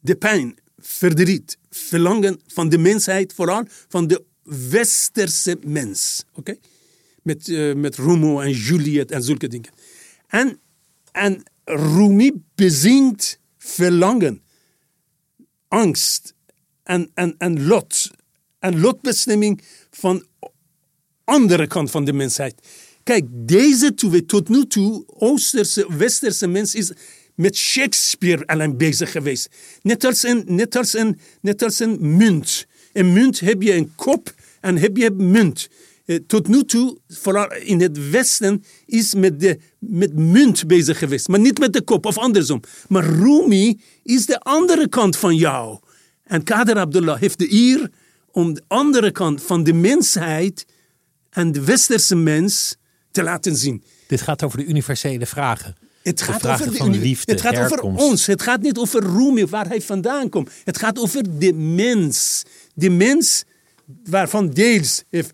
de 0.00 0.16
pijn, 0.16 0.58
verdriet, 0.78 1.58
verlangen 1.70 2.40
van 2.46 2.68
de 2.68 2.78
mensheid, 2.78 3.32
vooral 3.32 3.64
van 3.88 4.06
de 4.06 4.24
westerse 4.70 5.58
mens. 5.64 6.24
Oké? 6.34 6.56
Met, 7.22 7.48
eh, 7.48 7.74
met 7.74 7.96
Romeo 7.96 8.40
en 8.40 8.52
Juliet 8.52 9.10
en 9.10 9.22
zulke 9.22 9.48
dingen. 9.48 9.70
En, 10.26 10.60
en 11.12 11.42
Rumi 11.64 12.32
bezingt 12.54 13.40
verlangen, 13.58 14.42
angst 15.68 16.34
en, 16.82 17.10
en, 17.14 17.34
en 17.38 17.66
lot. 17.66 18.10
En 18.58 18.80
lotbestemming 18.80 19.62
van 19.90 20.26
andere 21.24 21.66
kant 21.66 21.90
van 21.90 22.04
de 22.04 22.12
mensheid. 22.12 22.54
Kijk, 23.06 23.24
deze 23.30 23.94
twee 23.94 24.26
tot 24.26 24.48
nu 24.48 24.66
toe, 24.66 25.04
Oosterse, 25.06 25.96
Westerse 25.96 26.46
mens 26.46 26.74
is 26.74 26.92
met 27.34 27.56
Shakespeare 27.56 28.46
alleen 28.46 28.76
bezig 28.76 29.10
geweest. 29.12 29.48
Net 29.82 30.04
als 30.04 30.22
een, 30.22 30.44
net 30.46 30.76
als 30.76 30.94
een, 30.94 31.18
net 31.40 31.62
als 31.62 31.78
een 31.78 32.16
munt. 32.16 32.66
Een 32.92 33.12
munt 33.12 33.40
heb 33.40 33.62
je 33.62 33.74
een 33.74 33.92
kop 33.94 34.34
en 34.60 34.76
heb 34.76 34.96
je 34.96 35.10
munt. 35.10 35.68
Eh, 36.04 36.18
Tot 36.26 36.48
nu 36.48 36.64
toe, 36.64 36.98
vooral 37.08 37.52
in 37.52 37.80
het 37.80 38.10
Westen, 38.10 38.64
is 38.86 39.14
met, 39.14 39.40
de, 39.40 39.58
met 39.78 40.14
munt 40.14 40.66
bezig 40.66 40.98
geweest. 40.98 41.28
Maar 41.28 41.40
niet 41.40 41.58
met 41.58 41.72
de 41.72 41.82
kop 41.82 42.06
of 42.06 42.18
andersom. 42.18 42.60
Maar 42.88 43.04
Rumi 43.04 43.80
is 44.02 44.26
de 44.26 44.40
andere 44.40 44.88
kant 44.88 45.16
van 45.16 45.36
jou. 45.36 45.78
En 46.24 46.42
Kader 46.42 46.76
Abdullah 46.76 47.20
heeft 47.20 47.38
de 47.38 47.52
eer 47.52 47.90
om 48.30 48.54
de 48.54 48.62
andere 48.66 49.10
kant 49.10 49.42
van 49.42 49.64
de 49.64 49.72
mensheid 49.72 50.66
en 51.30 51.52
de 51.52 51.64
westerse 51.64 52.16
mens 52.16 52.76
te 53.16 53.22
laten 53.22 53.56
zien. 53.56 53.82
Dit 54.06 54.20
gaat 54.20 54.42
over 54.42 54.58
de 54.58 54.64
universele 54.64 55.26
vragen. 55.26 55.76
Het 56.02 56.18
De 56.18 56.24
gaat 56.24 56.40
vragen 56.40 56.64
over 56.66 56.76
van 56.78 56.88
uni- 56.88 56.98
liefde, 56.98 57.32
Het 57.32 57.40
gaat 57.40 57.52
herkomst. 57.54 57.82
over 57.84 58.10
ons. 58.10 58.26
Het 58.26 58.42
gaat 58.42 58.62
niet 58.62 58.78
over 58.78 59.02
Rumi, 59.02 59.46
waar 59.46 59.68
hij 59.68 59.80
vandaan 59.80 60.28
komt. 60.28 60.50
Het 60.64 60.78
gaat 60.78 60.98
over 60.98 61.38
de 61.38 61.52
mens. 61.52 62.42
De 62.74 62.90
mens 62.90 63.44
waarvan 64.04 64.50
deels 64.50 65.02
heeft 65.10 65.32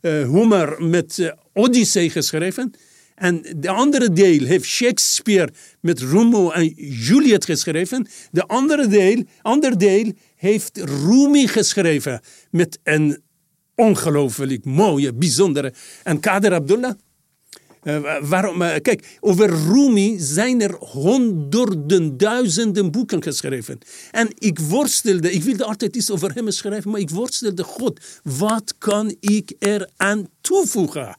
eh, 0.00 0.24
Homer 0.24 0.82
met 0.84 1.18
eh, 1.18 1.32
Odyssee 1.52 2.10
geschreven. 2.10 2.72
En 3.14 3.42
de 3.56 3.68
andere 3.68 4.12
deel 4.12 4.44
heeft 4.44 4.64
Shakespeare 4.64 5.52
met 5.80 6.00
Romeo 6.00 6.50
en 6.50 6.66
Juliet 6.76 7.44
geschreven. 7.44 8.06
De 8.30 8.46
andere 8.46 8.86
deel, 8.86 9.24
ander 9.42 9.78
deel 9.78 10.12
heeft 10.36 10.78
Rumi 10.78 11.46
geschreven 11.46 12.20
met 12.50 12.78
een 12.82 13.22
ongelooflijk 13.74 14.64
mooie, 14.64 15.12
bijzondere. 15.12 15.72
En 16.02 16.20
Kader 16.20 16.52
Abdullah, 16.52 16.92
eh, 17.82 18.16
waarom, 18.22 18.62
eh, 18.62 18.80
kijk, 18.80 19.18
over 19.20 19.50
Rumi 19.50 20.18
zijn 20.18 20.60
er 20.60 20.74
honderden, 20.74 22.16
duizenden 22.16 22.90
boeken 22.90 23.22
geschreven. 23.22 23.78
En 24.10 24.28
ik 24.38 24.58
worstelde, 24.58 25.32
ik 25.32 25.42
wilde 25.42 25.64
altijd 25.64 25.96
iets 25.96 26.10
over 26.10 26.34
hem 26.34 26.50
schrijven, 26.50 26.90
maar 26.90 27.00
ik 27.00 27.10
worstelde, 27.10 27.62
God, 27.64 28.00
wat 28.22 28.74
kan 28.78 29.16
ik 29.20 29.52
er 29.58 29.88
aan 29.96 30.28
toevoegen? 30.40 31.18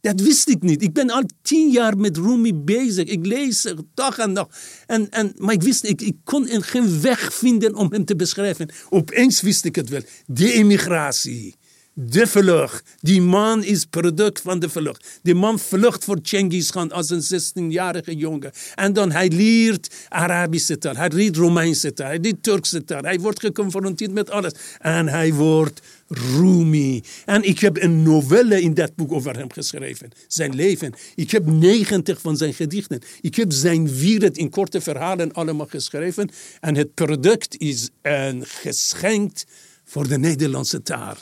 Dat 0.00 0.20
wist 0.20 0.48
ik 0.48 0.62
niet. 0.62 0.82
Ik 0.82 0.92
ben 0.92 1.10
al 1.10 1.22
tien 1.42 1.70
jaar 1.70 1.98
met 1.98 2.16
Rumi 2.16 2.54
bezig. 2.54 3.04
Ik 3.04 3.26
lees 3.26 3.74
dag 3.94 4.18
en 4.18 4.32
nacht. 4.32 4.58
En, 4.86 5.10
en, 5.10 5.32
maar 5.36 5.54
ik 5.54 5.62
wist, 5.62 5.84
ik, 5.84 6.00
ik 6.00 6.16
kon 6.24 6.48
geen 6.62 7.00
weg 7.00 7.34
vinden 7.34 7.74
om 7.74 7.92
hem 7.92 8.04
te 8.04 8.16
beschrijven. 8.16 8.68
Opeens 8.88 9.40
wist 9.40 9.64
ik 9.64 9.74
het 9.74 9.88
wel. 9.88 10.00
De 10.26 10.52
emigratie. 10.52 11.54
De 11.98 12.26
vlucht. 12.26 12.82
Die 13.00 13.20
man 13.20 13.64
is 13.64 13.84
product 13.84 14.40
van 14.40 14.58
de 14.58 14.68
vlucht. 14.68 15.18
Die 15.22 15.34
man 15.34 15.58
vlucht 15.58 16.04
voor 16.04 16.18
Genghis 16.22 16.70
Khan 16.70 16.92
als 16.92 17.10
een 17.10 17.22
16-jarige 17.22 18.16
jongen. 18.16 18.52
En 18.74 18.92
dan 18.92 19.12
hij 19.12 19.28
leert 19.28 19.94
Arabische 20.08 20.78
taal. 20.78 20.96
Hij 20.96 21.08
leert 21.08 21.36
Romeinse 21.36 21.92
taal. 21.92 22.06
Hij 22.06 22.18
leert 22.18 22.42
Turkse 22.42 22.84
taal. 22.84 23.02
Hij 23.02 23.20
wordt 23.20 23.40
geconfronteerd 23.40 24.12
met 24.12 24.30
alles. 24.30 24.52
En 24.78 25.08
hij 25.08 25.32
wordt 25.34 25.80
Rumi. 26.08 27.02
En 27.24 27.42
ik 27.42 27.58
heb 27.58 27.82
een 27.82 28.02
novelle 28.02 28.60
in 28.60 28.74
dat 28.74 28.94
boek 28.94 29.12
over 29.12 29.36
hem 29.36 29.52
geschreven. 29.52 30.10
Zijn 30.28 30.54
leven. 30.54 30.92
Ik 31.14 31.30
heb 31.30 31.46
90 31.46 32.20
van 32.20 32.36
zijn 32.36 32.54
gedichten. 32.54 33.00
Ik 33.20 33.34
heb 33.34 33.52
zijn 33.52 33.88
vierde 33.88 34.30
in 34.32 34.50
korte 34.50 34.80
verhalen 34.80 35.32
allemaal 35.32 35.66
geschreven. 35.66 36.30
En 36.60 36.74
het 36.74 36.94
product 36.94 37.58
is 37.58 37.88
een 38.02 38.46
geschenk 38.46 39.42
voor 39.84 40.08
de 40.08 40.18
Nederlandse 40.18 40.82
taal. 40.82 41.16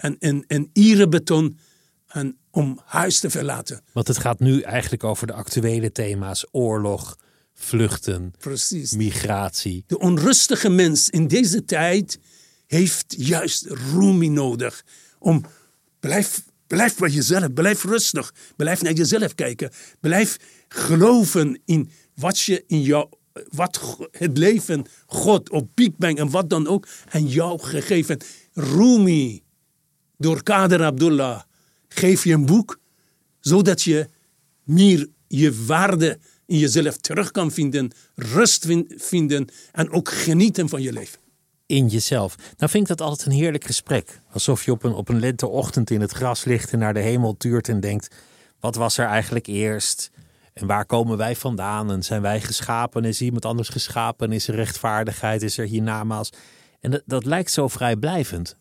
En 0.00 0.16
een, 0.18 0.44
een 0.46 0.70
erebeton 0.72 1.58
en 2.06 2.38
om 2.50 2.80
huis 2.84 3.20
te 3.20 3.30
verlaten. 3.30 3.80
Want 3.92 4.08
het 4.08 4.18
gaat 4.18 4.40
nu 4.40 4.60
eigenlijk 4.60 5.04
over 5.04 5.26
de 5.26 5.32
actuele 5.32 5.92
thema's: 5.92 6.46
oorlog, 6.50 7.18
vluchten, 7.54 8.32
Precies. 8.38 8.92
migratie. 8.92 9.84
De 9.86 9.98
onrustige 9.98 10.68
mens 10.68 11.10
in 11.10 11.28
deze 11.28 11.64
tijd 11.64 12.18
heeft 12.66 13.14
juist 13.18 13.66
Rumi 13.66 14.28
nodig. 14.28 14.84
Om 15.18 15.44
blijf, 16.00 16.42
blijf 16.66 16.96
bij 16.96 17.10
jezelf, 17.10 17.52
blijf 17.52 17.84
rustig, 17.84 18.34
blijf 18.56 18.82
naar 18.82 18.92
jezelf 18.92 19.34
kijken, 19.34 19.70
blijf 20.00 20.36
geloven 20.68 21.60
in 21.64 21.90
wat 22.14 22.40
je 22.40 22.64
in 22.66 22.82
jou, 22.82 23.08
wat 23.48 23.98
het 24.10 24.38
leven, 24.38 24.84
God 25.06 25.50
op 25.50 25.68
Big 25.74 25.96
Bang 25.96 26.18
en 26.18 26.30
wat 26.30 26.50
dan 26.50 26.66
ook 26.66 26.88
aan 27.08 27.28
jou 27.28 27.60
gegeven. 27.62 28.18
Rumi, 28.52 29.42
door 30.20 30.42
Kader 30.42 30.84
Abdullah, 30.84 31.40
geef 31.88 32.24
je 32.24 32.32
een 32.32 32.46
boek 32.46 32.78
zodat 33.40 33.82
je 33.82 34.08
meer 34.64 35.08
je 35.28 35.64
waarde 35.66 36.18
in 36.46 36.58
jezelf 36.58 36.96
terug 36.96 37.30
kan 37.30 37.50
vinden, 37.50 37.90
rust 38.14 38.64
vin- 38.66 38.92
vinden 38.96 39.48
en 39.72 39.90
ook 39.90 40.08
genieten 40.08 40.68
van 40.68 40.82
je 40.82 40.92
leven. 40.92 41.18
in 41.66 41.86
jezelf. 41.86 42.36
Nou 42.36 42.70
vind 42.70 42.90
ik 42.90 42.96
dat 42.96 43.08
altijd 43.08 43.28
een 43.28 43.34
heerlijk 43.34 43.64
gesprek. 43.64 44.20
Alsof 44.32 44.64
je 44.64 44.70
op 44.70 44.82
een, 44.84 44.92
op 44.92 45.08
een 45.08 45.20
lenteochtend 45.20 45.90
in 45.90 46.00
het 46.00 46.12
gras 46.12 46.44
ligt 46.44 46.72
en 46.72 46.78
naar 46.78 46.94
de 46.94 47.00
hemel 47.00 47.36
tuurt 47.36 47.68
en 47.68 47.80
denkt... 47.80 48.14
wat 48.60 48.74
was 48.74 48.98
er 48.98 49.06
eigenlijk 49.06 49.46
eerst? 49.46 50.10
En 50.52 50.66
waar 50.66 50.86
komen 50.86 51.16
wij 51.16 51.36
vandaan? 51.36 51.90
En 51.90 52.02
zijn 52.02 52.22
wij 52.22 52.40
geschapen? 52.40 53.04
Is 53.04 53.20
iemand 53.20 53.44
anders 53.44 53.68
geschapen? 53.68 54.32
Is 54.32 54.48
er 54.48 54.54
rechtvaardigheid? 54.54 55.42
Is 55.42 55.58
er 55.58 55.66
hiernamaals? 55.66 56.30
En 56.80 56.90
dat, 56.90 57.02
dat 57.06 57.24
lijkt 57.24 57.50
zo 57.50 57.68
vrijblijvend. 57.68 58.58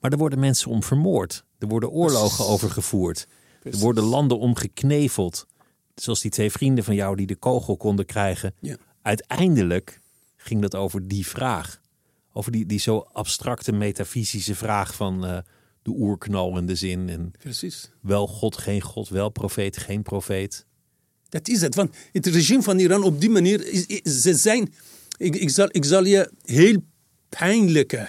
Maar 0.00 0.12
er 0.12 0.18
worden 0.18 0.38
mensen 0.38 0.70
om 0.70 0.82
vermoord. 0.82 1.44
Er 1.58 1.68
worden 1.68 1.90
oorlogen 1.90 2.44
overgevoerd. 2.46 3.26
Er 3.62 3.76
worden 3.78 4.04
landen 4.04 4.38
omgekneveld. 4.38 5.46
Zoals 5.94 6.20
die 6.20 6.30
twee 6.30 6.50
vrienden 6.50 6.84
van 6.84 6.94
jou 6.94 7.16
die 7.16 7.26
de 7.26 7.34
kogel 7.36 7.76
konden 7.76 8.06
krijgen. 8.06 8.54
Ja. 8.60 8.76
Uiteindelijk 9.02 10.00
ging 10.36 10.60
dat 10.62 10.74
over 10.74 11.08
die 11.08 11.26
vraag. 11.26 11.80
Over 12.32 12.52
die, 12.52 12.66
die 12.66 12.78
zo 12.78 12.98
abstracte 13.12 13.72
metafysische 13.72 14.54
vraag 14.54 14.94
van 14.94 15.26
eh, 15.26 15.38
de 15.82 15.90
oerknal 15.90 16.56
en 16.56 16.66
de 16.66 16.74
zin. 16.74 17.08
En 17.08 17.32
Precies. 17.38 17.90
wel 18.00 18.26
God, 18.26 18.56
geen 18.56 18.80
God, 18.80 19.08
wel 19.08 19.28
profeet, 19.28 19.76
geen 19.76 20.02
profeet. 20.02 20.66
Dat 21.28 21.48
is 21.48 21.60
het. 21.60 21.74
Want 21.74 21.94
het 22.12 22.26
regime 22.26 22.62
van 22.62 22.78
Iran 22.78 23.02
op 23.02 23.20
die 23.20 23.30
manier, 23.30 23.66
is, 23.72 23.86
is- 23.86 24.20
ze 24.22 24.34
zijn, 24.34 24.74
ik, 25.16 25.36
ik, 25.36 25.50
zal, 25.50 25.68
ik 25.70 25.84
zal 25.84 26.04
je 26.04 26.30
heel 26.42 26.82
pijnlijke 27.28 28.08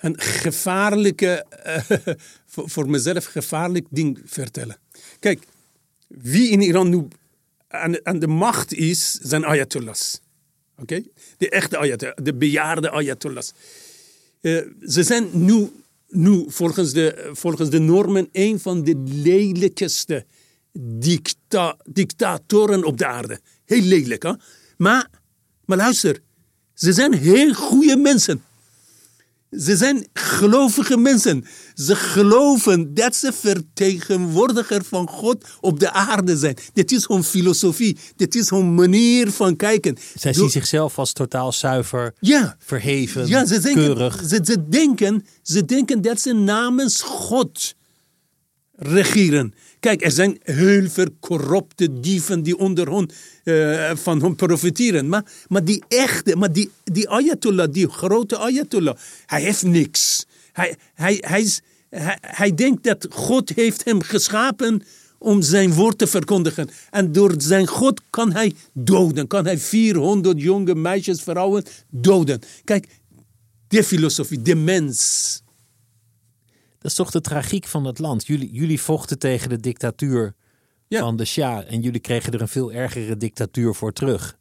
en 0.00 0.20
gevaarlijke, 0.20 1.44
eh, 1.62 1.98
voor, 2.46 2.70
voor 2.70 2.90
mezelf 2.90 3.24
gevaarlijk 3.24 3.86
ding 3.90 4.20
vertellen. 4.24 4.76
Kijk, 5.18 5.46
wie 6.08 6.50
in 6.50 6.60
Iran 6.60 6.88
nu 6.88 7.08
aan, 7.68 8.06
aan 8.06 8.18
de 8.18 8.26
macht 8.26 8.74
is, 8.74 9.12
zijn 9.12 9.44
ayatollahs. 9.44 10.20
Oké? 10.76 11.02
De 11.36 11.48
echte 11.48 11.78
ayatollahs, 11.78 12.22
de 12.22 12.34
bejaarde 12.34 12.90
ayatollahs. 12.90 13.52
Eh, 14.40 14.62
ze 14.86 15.02
zijn 15.02 15.28
nu, 15.32 15.70
nu 16.08 16.44
volgens, 16.48 16.92
de, 16.92 17.30
volgens 17.32 17.70
de 17.70 17.78
normen 17.78 18.28
een 18.32 18.60
van 18.60 18.84
de 18.84 19.02
lelijkste 19.04 20.24
dicta, 20.72 21.76
dictatoren 21.84 22.84
op 22.84 22.98
de 22.98 23.06
aarde. 23.06 23.40
Heel 23.64 23.82
lelijk, 23.82 24.22
hè? 24.22 24.32
Maar, 24.76 25.10
maar 25.64 25.76
luister, 25.76 26.20
ze 26.74 26.92
zijn 26.92 27.12
heel 27.12 27.54
goede 27.54 27.96
mensen. 27.96 28.42
Ze 29.50 29.76
zijn 29.76 30.06
gelovige 30.12 30.96
mensen. 30.96 31.44
Ze 31.74 31.96
geloven 31.96 32.94
dat 32.94 33.16
ze 33.16 33.32
vertegenwoordiger 33.32 34.84
van 34.84 35.08
God 35.08 35.46
op 35.60 35.80
de 35.80 35.92
aarde 35.92 36.36
zijn. 36.36 36.56
Dit 36.72 36.92
is 36.92 37.08
hun 37.08 37.24
filosofie. 37.24 37.96
Dit 38.16 38.34
is 38.34 38.50
hun 38.50 38.74
manier 38.74 39.30
van 39.30 39.56
kijken. 39.56 39.96
Zij 40.14 40.32
zien 40.32 40.50
zichzelf 40.50 40.98
als 40.98 41.12
totaal 41.12 41.52
zuiver, 41.52 42.14
ja, 42.20 42.56
verheven, 42.58 43.26
ja, 43.26 43.46
ze 43.46 43.60
denken, 43.60 43.84
keurig. 43.84 44.22
Ze, 44.26 44.40
ze, 44.44 44.68
denken, 44.68 45.26
ze 45.42 45.64
denken 45.64 46.02
dat 46.02 46.20
ze 46.20 46.32
namens 46.32 47.02
God 47.02 47.74
regeren. 48.72 49.54
Kijk, 49.80 50.04
er 50.04 50.10
zijn 50.10 50.38
heel 50.42 50.88
veel 50.88 51.08
corrupte 51.20 52.00
dieven 52.00 52.42
die 52.42 52.58
onder 52.58 52.92
hun, 52.92 53.10
eh, 53.44 53.96
van 53.96 54.20
hun 54.20 54.36
profiteren. 54.36 55.08
Maar, 55.08 55.24
maar 55.48 55.64
die 55.64 55.82
echte, 55.88 56.36
maar 56.36 56.52
die, 56.52 56.70
die 56.84 57.08
ayatollah, 57.08 57.72
die 57.72 57.88
grote 57.88 58.36
ayatollah, 58.36 58.96
hij 59.26 59.42
heeft 59.42 59.62
niks. 59.62 60.26
Hij, 60.52 60.76
hij, 60.94 61.18
hij, 61.20 61.40
is, 61.40 61.60
hij, 61.90 62.18
hij 62.20 62.54
denkt 62.54 62.84
dat 62.84 63.06
God 63.10 63.48
heeft 63.54 63.84
hem 63.84 64.02
geschapen 64.02 64.82
om 65.18 65.42
zijn 65.42 65.72
woord 65.72 65.98
te 65.98 66.06
verkondigen. 66.06 66.70
En 66.90 67.12
door 67.12 67.34
zijn 67.38 67.66
God 67.66 68.00
kan 68.10 68.32
hij 68.32 68.54
doden. 68.72 69.26
Kan 69.26 69.44
hij 69.44 69.58
400 69.58 70.40
jonge 70.40 70.74
meisjes, 70.74 71.22
vrouwen 71.22 71.64
doden. 71.90 72.40
Kijk, 72.64 72.86
de 73.68 73.84
filosofie, 73.84 74.42
de 74.42 74.54
mens. 74.54 75.42
Dat 76.80 76.90
is 76.90 76.96
toch 76.96 77.10
de 77.10 77.20
tragiek 77.20 77.66
van 77.66 77.84
het 77.84 77.98
land. 77.98 78.26
Jullie, 78.26 78.52
jullie 78.52 78.80
vochten 78.80 79.18
tegen 79.18 79.48
de 79.48 79.60
dictatuur 79.60 80.34
Ja. 80.88 81.00
van 81.00 81.16
de 81.16 81.24
Shah. 81.24 81.72
En 81.72 81.80
jullie 81.80 82.00
kregen 82.00 82.32
er 82.32 82.40
een 82.40 82.48
veel 82.48 82.72
ergere 82.72 83.16
dictatuur 83.16 83.74
voor 83.74 83.92
terug. 83.92 84.38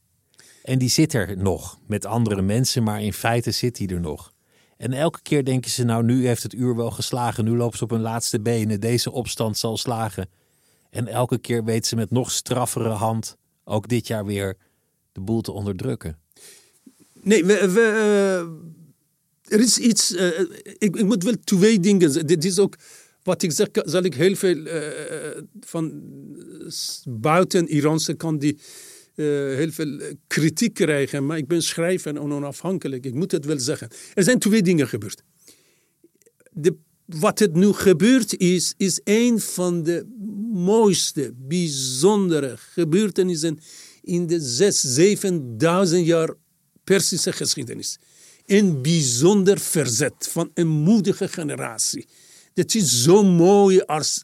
En 0.64 0.78
die 0.80 0.90
zit 0.90 1.14
er 1.14 1.38
nog. 1.38 1.80
Met 1.88 2.06
andere 2.06 2.42
mensen, 2.42 2.84
maar 2.84 3.02
in 3.02 3.14
feite 3.14 3.52
zit 3.52 3.76
die 3.76 3.88
er 3.94 4.00
nog. 4.00 4.34
En 4.78 4.94
elke 4.94 5.22
keer 5.22 5.46
denken 5.46 5.72
ze, 5.72 5.84
nou 5.84 6.04
nu 6.04 6.28
heeft 6.28 6.44
het 6.44 6.54
uur 6.54 6.76
wel 6.76 6.92
geslagen. 6.92 7.44
Nu 7.46 7.56
loopt 7.56 7.78
ze 7.78 7.84
op 7.84 7.90
hun 7.90 8.02
laatste 8.02 8.40
benen. 8.42 8.80
Deze 8.80 9.12
opstand 9.12 9.58
zal 9.58 9.78
slagen. 9.78 10.30
En 10.90 11.08
elke 11.08 11.38
keer 11.38 11.64
weet 11.64 11.86
ze 11.86 11.96
met 11.96 12.12
nog 12.12 12.32
straffere 12.32 12.90
hand, 12.90 13.38
ook 13.64 13.88
dit 13.88 14.08
jaar 14.08 14.26
weer, 14.26 14.58
de 15.12 15.20
boel 15.22 15.42
te 15.42 15.52
onderdrukken. 15.52 16.18
Nee, 17.22 17.46
we, 17.46 17.72
we, 17.72 17.82
eh, 17.82 18.79
er 19.50 19.60
is 19.60 19.78
iets. 19.78 20.16
eh, 20.16 20.40
ik, 20.78 21.04
moet 21.04 21.24
wel 21.24 21.36
twee 21.44 21.80
dingen. 21.80 22.26
Dit 22.28 22.46
is 22.46 22.60
ook 22.60 22.76
wat 23.24 23.42
ik 23.42 23.52
zeg, 23.52 23.68
zal 23.72 24.04
ik 24.04 24.14
heel 24.14 24.36
veel 24.36 24.66
eh, 24.66 25.42
van 25.60 26.02
buiten 27.10 27.68
Iranse 27.68 28.14
kant 28.14 28.42
die 28.42 28.58
eh, 29.16 29.26
heel 29.26 29.72
veel 29.72 30.00
kritiek 30.28 30.74
krijgen. 30.74 31.26
Maar 31.26 31.38
ik 31.38 31.48
ben 31.48 31.62
schrijver 31.62 32.16
en 32.16 32.20
onafhankelijk. 32.20 33.06
Ik 33.06 33.14
moet 33.14 33.32
het 33.32 33.46
wel 33.46 33.60
zeggen. 33.60 33.90
Er 34.14 34.24
zijn 34.24 34.40
twee 34.40 34.62
dingen 34.62 34.88
gebeurd. 34.88 35.24
De, 36.52 36.76
wat 37.06 37.40
het 37.40 37.56
nu 37.56 37.74
gebeurd 37.74 38.38
is, 38.38 38.74
is 38.78 39.02
een 39.04 39.40
van 39.40 39.84
de 39.84 40.06
mooiste, 40.54 41.34
bijzondere 41.36 42.54
gebeurtenissen 42.58 43.60
in 44.02 44.28
de 44.28 44.40
zes, 44.40 44.80
zevenduizend 44.82 46.06
jaar 46.06 46.34
Persische 46.84 47.32
geschiedenis. 47.32 47.98
Een 48.50 48.82
bijzonder 48.82 49.60
verzet 49.60 50.28
van 50.32 50.52
een 50.54 50.68
moedige 50.68 51.28
generatie. 51.28 52.08
Dat 52.54 52.74
is 52.74 53.04
zo 53.04 53.24
mooi 53.24 53.80
als. 53.80 54.24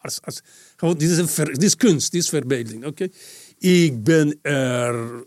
als, 0.00 0.22
als 0.22 0.40
gewoon, 0.76 0.98
dit, 0.98 1.10
is 1.10 1.18
een 1.18 1.44
dit 1.44 1.62
is 1.62 1.76
kunst, 1.76 2.12
dit 2.12 2.22
is 2.22 2.28
verbeelding. 2.28 2.84
oké? 2.84 3.08
Ik 3.58 4.04
ben 4.04 4.38
er 4.42 5.24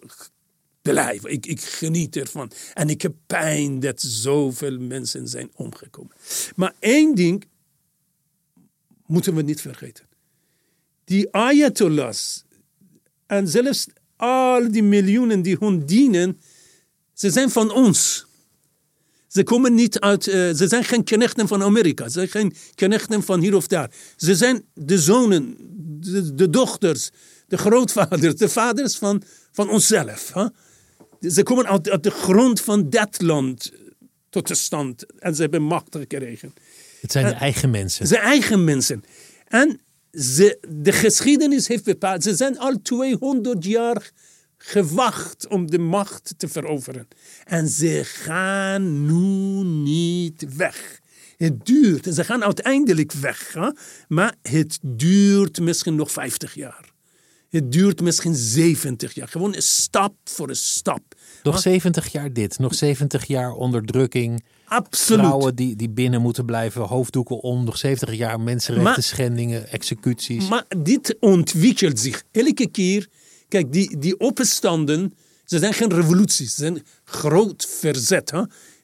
blij, 0.81 1.19
ik, 1.23 1.45
ik 1.45 1.61
geniet 1.61 2.15
ervan. 2.15 2.51
En 2.73 2.89
ik 2.89 3.01
heb 3.01 3.13
pijn 3.27 3.79
dat 3.79 4.01
zoveel 4.01 4.79
mensen 4.79 5.27
zijn 5.27 5.51
omgekomen. 5.55 6.15
Maar 6.55 6.73
één 6.79 7.15
ding 7.15 7.45
moeten 9.05 9.35
we 9.35 9.41
niet 9.41 9.61
vergeten. 9.61 10.05
Die 11.03 11.31
ayatollahs 11.31 12.43
en 13.27 13.47
zelfs 13.47 13.87
al 14.15 14.71
die 14.71 14.83
miljoenen 14.83 15.41
die 15.41 15.57
hun 15.59 15.85
dienen, 15.85 16.39
ze 17.13 17.31
zijn 17.31 17.49
van 17.49 17.71
ons. 17.71 18.25
Ze 19.27 19.43
komen 19.43 19.73
niet 19.73 19.99
uit, 19.99 20.27
eh, 20.27 20.33
ze 20.33 20.67
zijn 20.67 20.83
geen 20.83 21.03
knechten 21.03 21.47
van 21.47 21.63
Amerika, 21.63 22.03
ze 22.03 22.11
zijn 22.11 22.29
geen 22.29 22.55
knechten 22.75 23.23
van 23.23 23.39
hier 23.39 23.55
of 23.55 23.67
daar. 23.67 23.91
Ze 24.15 24.35
zijn 24.35 24.65
de 24.73 24.99
zonen, 24.99 25.55
de, 25.99 26.35
de 26.35 26.49
dochters, 26.49 27.09
de 27.47 27.57
grootvaders, 27.57 28.35
de 28.35 28.49
vaders 28.49 28.95
van, 28.97 29.23
van 29.51 29.69
onszelf. 29.69 30.33
Ze 31.21 31.43
komen 31.43 31.67
uit, 31.67 31.89
uit 31.89 32.03
de 32.03 32.11
grond 32.11 32.61
van 32.61 32.89
dat 32.89 33.21
land 33.21 33.71
tot 34.29 34.47
de 34.47 34.55
stand 34.55 35.05
en 35.19 35.35
ze 35.35 35.41
hebben 35.41 35.61
macht 35.61 35.95
gekregen. 35.95 36.53
Het 37.01 37.11
zijn 37.11 37.25
de 37.25 37.31
eigen 37.31 37.69
mensen. 37.69 38.07
Zijn 38.07 38.21
eigen 38.21 38.63
mensen. 38.63 39.03
En 39.47 39.79
ze, 40.11 40.57
de 40.69 40.91
geschiedenis 40.91 41.67
heeft 41.67 41.83
bepaald, 41.83 42.23
ze 42.23 42.35
zijn 42.35 42.59
al 42.59 42.81
200 42.81 43.65
jaar 43.65 44.11
gewacht 44.65 45.47
om 45.47 45.71
de 45.71 45.79
macht 45.79 46.33
te 46.37 46.47
veroveren. 46.47 47.07
En 47.43 47.67
ze 47.67 48.01
gaan 48.03 49.05
nu 49.05 49.63
niet 49.67 50.55
weg. 50.55 51.01
Het 51.37 51.65
duurt, 51.65 52.13
ze 52.13 52.23
gaan 52.23 52.43
uiteindelijk 52.43 53.11
weg, 53.11 53.53
hè? 53.53 53.69
maar 54.07 54.35
het 54.41 54.79
duurt 54.81 55.59
misschien 55.59 55.95
nog 55.95 56.11
50 56.11 56.53
jaar. 56.53 56.91
Het 57.49 57.71
duurt 57.71 58.01
misschien 58.01 58.35
70 58.35 59.13
jaar. 59.13 59.27
Gewoon 59.27 59.55
een 59.55 59.61
stap 59.61 60.15
voor 60.23 60.49
een 60.49 60.55
stap. 60.55 61.01
Nog 61.43 61.59
70 61.59 62.11
jaar 62.11 62.33
dit, 62.33 62.59
nog 62.59 62.75
70 62.75 63.25
jaar 63.25 63.51
onderdrukking. 63.51 64.43
Absoluut. 64.65 65.21
Vrouwen 65.21 65.55
die, 65.55 65.75
die 65.75 65.89
binnen 65.89 66.21
moeten 66.21 66.45
blijven, 66.45 66.81
hoofddoeken 66.81 67.39
om. 67.39 67.63
Nog 67.63 67.77
70 67.77 68.15
jaar 68.15 68.39
mensenrechten 68.39 69.03
schendingen, 69.03 69.67
executies. 69.67 70.47
Maar 70.47 70.65
dit 70.77 71.17
ontwikkelt 71.19 71.99
zich. 71.99 72.23
Elke 72.31 72.67
keer 72.67 73.07
Kijk, 73.53 73.73
die, 73.73 73.97
die 73.97 74.19
opstanden, 74.19 75.13
ze 75.45 75.59
zijn 75.59 75.73
geen 75.73 75.93
revoluties, 75.93 76.55
ze 76.55 76.61
zijn 76.61 76.83
groot 77.03 77.67
verzet. 77.79 78.31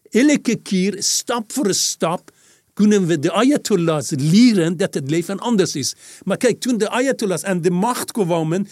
Elke 0.09 0.55
keer, 0.55 0.95
stap 1.03 1.51
voor 1.51 1.73
stap, 1.73 2.31
kunnen 2.73 3.05
we 3.05 3.19
de 3.19 3.31
Ayatollahs 3.31 4.09
leren 4.09 4.77
dat 4.77 4.93
het 4.93 5.09
leven 5.09 5.39
anders 5.39 5.75
is. 5.75 5.95
Maar 6.23 6.37
kijk, 6.37 6.59
toen 6.59 6.77
de 6.77 6.89
Ayatollahs 6.89 7.43
aan 7.43 7.61
de 7.61 7.71
macht 7.71 8.11
kwamen, 8.11 8.67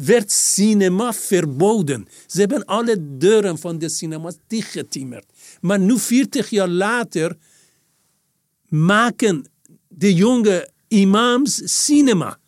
werd 0.00 0.32
cinema 0.32 1.12
verboden. 1.12 2.08
Ze 2.26 2.40
hebben 2.40 2.64
alle 2.64 3.16
deuren 3.18 3.58
van 3.58 3.78
de 3.78 3.88
cinema's 3.88 4.36
dichtgetimmerd. 4.46 5.26
Maar 5.60 5.78
nu, 5.78 5.98
40 5.98 6.50
jaar 6.50 6.68
later, 6.68 7.36
maken 8.68 9.46
de 9.88 10.14
jonge 10.14 10.68
imams 10.88 11.60
cinema. 11.84 12.38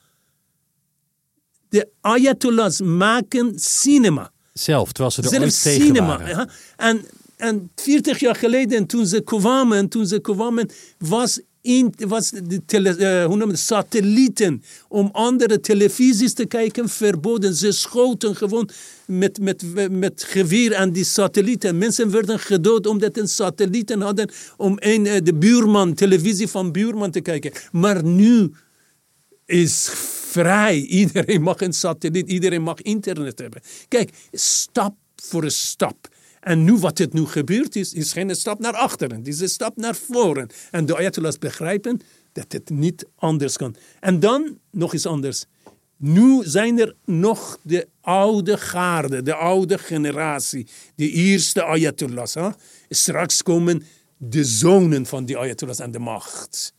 De 1.69 1.89
ayatollahs 2.01 2.81
maken 2.81 3.53
cinema. 3.59 4.31
Zelf, 4.53 4.93
terwijl 4.93 5.11
ze 5.11 5.23
er 5.23 5.29
Zelf 5.29 5.43
ooit 5.43 5.62
tegen 5.62 5.87
cinema. 5.87 6.07
waren. 6.07 6.29
ja. 6.29 6.49
En, 6.77 7.05
en 7.37 7.71
40 7.77 8.19
jaar 8.21 8.37
geleden, 8.37 8.87
toen 8.87 9.07
ze 9.07 9.21
kwamen, 9.21 9.89
toen 9.89 10.07
ze 10.07 10.21
kwamen 10.21 10.71
was, 10.99 11.41
in, 11.61 11.95
was 11.97 12.31
de 12.31 12.64
tele, 12.66 12.97
eh, 12.97 13.25
hoe 13.25 13.37
noem 13.37 13.47
je 13.47 13.53
het, 13.53 13.59
satellieten 13.59 14.62
om 14.89 15.09
andere 15.12 15.61
televisies 15.61 16.33
te 16.33 16.47
kijken 16.47 16.89
verboden. 16.89 17.55
Ze 17.55 17.73
schoten 17.73 18.37
gewoon 18.37 18.69
met, 19.07 19.41
met, 19.41 19.64
met 19.91 20.25
geweer 20.29 20.77
aan 20.77 20.91
die 20.91 21.05
satellieten. 21.05 21.79
Mensen 21.79 22.11
werden 22.11 22.39
gedood 22.39 22.87
omdat 22.87 23.14
ze 23.14 23.27
satellieten 23.27 24.01
hadden 24.01 24.31
om 24.57 24.77
een, 24.79 25.07
eh, 25.07 25.23
de 25.23 25.35
buurman, 25.35 25.95
televisie 25.95 26.49
van 26.49 26.73
buurman 26.73 27.11
te 27.11 27.21
kijken. 27.21 27.53
Maar 27.73 28.05
nu 28.05 28.53
is 29.47 29.91
vrij. 30.39 30.80
Iedereen 30.80 31.43
mag 31.43 31.61
een 31.61 31.72
satelliet, 31.72 32.28
iedereen 32.30 32.62
mag 32.62 32.82
internet 32.82 33.39
hebben. 33.39 33.62
Kijk, 33.89 34.11
stap 34.32 34.95
voor 35.16 35.51
stap. 35.51 36.09
En 36.41 36.64
nu 36.64 36.76
wat 36.76 36.99
het 36.99 37.12
nu 37.12 37.26
gebeurt 37.26 37.76
is, 37.76 37.93
is 37.93 38.12
geen 38.12 38.36
stap 38.36 38.59
naar 38.59 38.72
achteren. 38.72 39.16
Het 39.16 39.28
is 39.28 39.41
een 39.41 39.49
stap 39.49 39.76
naar 39.76 39.97
voren. 39.97 40.49
En 40.70 40.86
de 40.86 40.97
Ayatollahs 40.97 41.39
begrijpen 41.39 42.01
dat 42.32 42.53
het 42.53 42.70
niet 42.70 43.07
anders 43.16 43.57
kan. 43.57 43.76
En 44.01 44.20
dan 44.20 44.59
nog 44.70 44.95
iets 44.95 45.07
anders. 45.07 45.45
Nu 45.97 46.43
zijn 46.45 46.78
er 46.78 46.95
nog 47.05 47.59
de 47.62 47.89
oude 48.01 48.59
garde, 48.59 49.22
de 49.22 49.34
oude 49.34 49.78
generatie, 49.78 50.66
de 50.95 51.11
eerste 51.11 51.64
Ayatollahs. 51.64 52.34
Hè? 52.34 52.49
Straks 52.89 53.43
komen 53.43 53.82
de 54.16 54.45
zonen 54.45 55.07
van 55.07 55.24
die 55.24 55.39
Ayatollahs 55.39 55.80
aan 55.80 55.91
de 55.91 55.99
macht. 55.99 56.72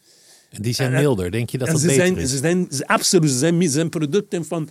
En 0.50 0.62
die 0.62 0.74
zijn 0.74 0.92
milder. 0.92 1.32
Denk 1.32 1.50
je 1.50 1.58
dat 1.58 1.68
dat 1.68 1.80
ze 1.80 1.88
beter 1.88 2.06
zijn, 2.06 2.18
is? 2.18 2.30
ze 2.30 2.38
zijn 2.38 2.68
ze- 2.72 2.88
absoluut, 2.88 3.32
ze 3.32 3.38
zijn, 3.38 3.62
ze 3.62 3.70
zijn 3.70 3.90
producten 3.90 4.46
van, 4.46 4.70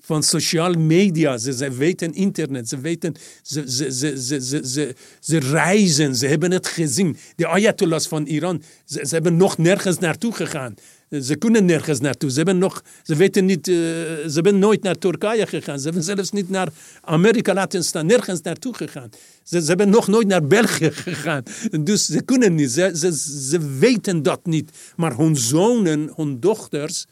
van 0.00 0.22
sociale 0.22 0.76
media. 0.76 1.38
Ze, 1.38 1.52
ze 1.52 1.70
weten 1.70 2.12
internet, 2.14 2.68
ze 2.68 2.80
weten, 2.80 3.14
ze, 3.42 3.64
ze, 3.70 3.92
ze, 3.92 4.22
ze, 4.22 4.40
ze, 4.40 4.60
ze, 4.68 4.94
ze 5.20 5.38
reizen, 5.38 6.16
ze 6.16 6.26
hebben 6.26 6.50
het 6.50 6.66
gezien. 6.66 7.16
De 7.36 7.46
ayatollahs 7.46 8.06
van 8.06 8.26
Iran, 8.26 8.62
ze, 8.84 9.04
ze 9.06 9.14
hebben 9.14 9.36
nog 9.36 9.58
nergens 9.58 9.98
naartoe 9.98 10.34
gegaan. 10.34 10.74
Ze 11.20 11.36
kunnen 11.36 11.64
nergens 11.64 12.00
naartoe. 12.00 12.30
Ze, 12.30 12.36
hebben 12.36 12.58
nog, 12.58 12.82
ze 13.02 13.16
weten 13.16 13.44
niet, 13.44 13.68
eh, 13.68 13.74
ze 13.74 14.30
hebben 14.32 14.58
nooit 14.58 14.82
naar 14.82 14.98
Turkije 14.98 15.46
gegaan. 15.46 15.78
Ze 15.78 15.84
hebben 15.84 16.02
zelfs 16.02 16.30
niet 16.30 16.48
naar 16.48 16.68
Amerika 17.00 17.54
laten 17.54 17.84
staan. 17.84 18.06
Nergens 18.06 18.40
naartoe 18.40 18.74
gegaan. 18.74 19.08
Ze, 19.42 19.60
ze 19.60 19.66
hebben 19.66 19.88
nog 19.88 20.08
nooit 20.08 20.26
naar 20.26 20.46
België 20.46 20.90
gegaan. 21.06 21.42
Dus 21.80 22.06
ze 22.06 22.22
kunnen 22.22 22.54
niet. 22.54 22.70
Ze, 22.70 22.90
ze, 22.94 23.12
ze 23.48 23.78
weten 23.78 24.22
dat 24.22 24.46
niet. 24.46 24.70
Maar 24.96 25.16
hun 25.16 25.36
zonen, 25.36 26.12
hun 26.16 26.40
dochters, 26.40 27.06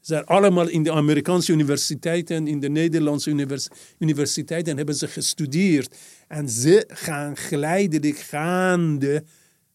zijn 0.00 0.24
allemaal 0.24 0.68
in 0.68 0.82
de 0.82 0.92
Amerikaanse 0.92 1.52
universiteiten, 1.52 2.46
in 2.46 2.60
de 2.60 2.68
Nederlandse 2.68 3.30
univers- 3.30 3.68
universiteiten 3.98 4.76
hebben 4.76 4.94
ze 4.94 5.08
gestudeerd. 5.08 5.96
En 6.28 6.48
ze 6.48 6.84
gaan 6.88 7.36
geleidelijk 7.36 8.18
gaande, 8.18 9.24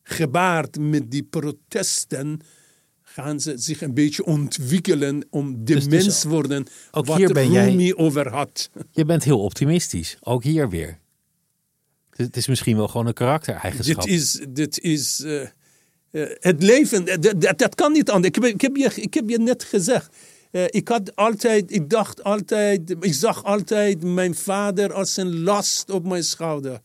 gebaard 0.04 0.80
met 0.80 1.12
die 1.12 1.24
protesten, 1.24 2.42
gaan 3.22 3.40
ze 3.40 3.54
zich 3.58 3.82
een 3.82 3.94
beetje 3.94 4.26
ontwikkelen 4.26 5.26
om 5.30 5.56
de 5.66 5.74
Dus 5.74 5.88
mens 5.88 6.24
worden 6.24 6.66
ook 6.92 7.06
wat 7.06 7.18
hier 7.18 7.34
ben 7.34 7.52
jij- 7.52 7.70
Rumi 7.70 7.94
over 7.96 8.30
had. 8.30 8.70
Je 8.92 9.06
bent 9.06 9.24
heel 9.24 9.40
optimistisch. 9.40 10.18
Ook 10.20 10.44
hier 10.44 10.70
weer. 10.70 11.00
Het- 12.10 12.38
is 12.38 12.48
misschien 12.48 12.78
wel 12.78 12.88
gewoon 12.88 13.08
een 13.08 13.14
karaktereigenschap. 13.14 14.04
Dit 14.04 14.14
is, 14.14 14.46
dit 14.50 14.80
is 14.80 15.20
eh, 15.20 15.42
eh, 15.42 15.50
het 16.40 16.64
leven, 16.64 17.06
dat, 17.22 17.42
dat, 17.42 17.58
dat 17.58 17.76
kan 17.76 17.92
niet 17.92 18.10
anders. 18.10 18.36
Ik 18.36 18.44
heb, 18.44 18.54
ik 18.54 18.62
heb, 18.62 18.76
je, 18.76 19.02
ik 19.02 19.14
heb 19.14 19.30
je 19.30 19.40
net 19.40 19.64
gezegd. 19.64 20.16
eh, 20.52 20.64
ik 20.68 20.88
had 20.88 21.16
altijd, 21.16 21.72
ik 21.72 21.90
dacht 21.90 22.24
altijd, 22.24 22.96
ik 23.00 23.14
zag 23.14 23.44
altijd 23.44 24.04
mijn 24.04 24.36
vader 24.36 24.94
als 24.94 25.18
een 25.18 25.40
last 25.40 25.90
op 25.90 26.08
mijn 26.08 26.24
schouder. 26.24 26.80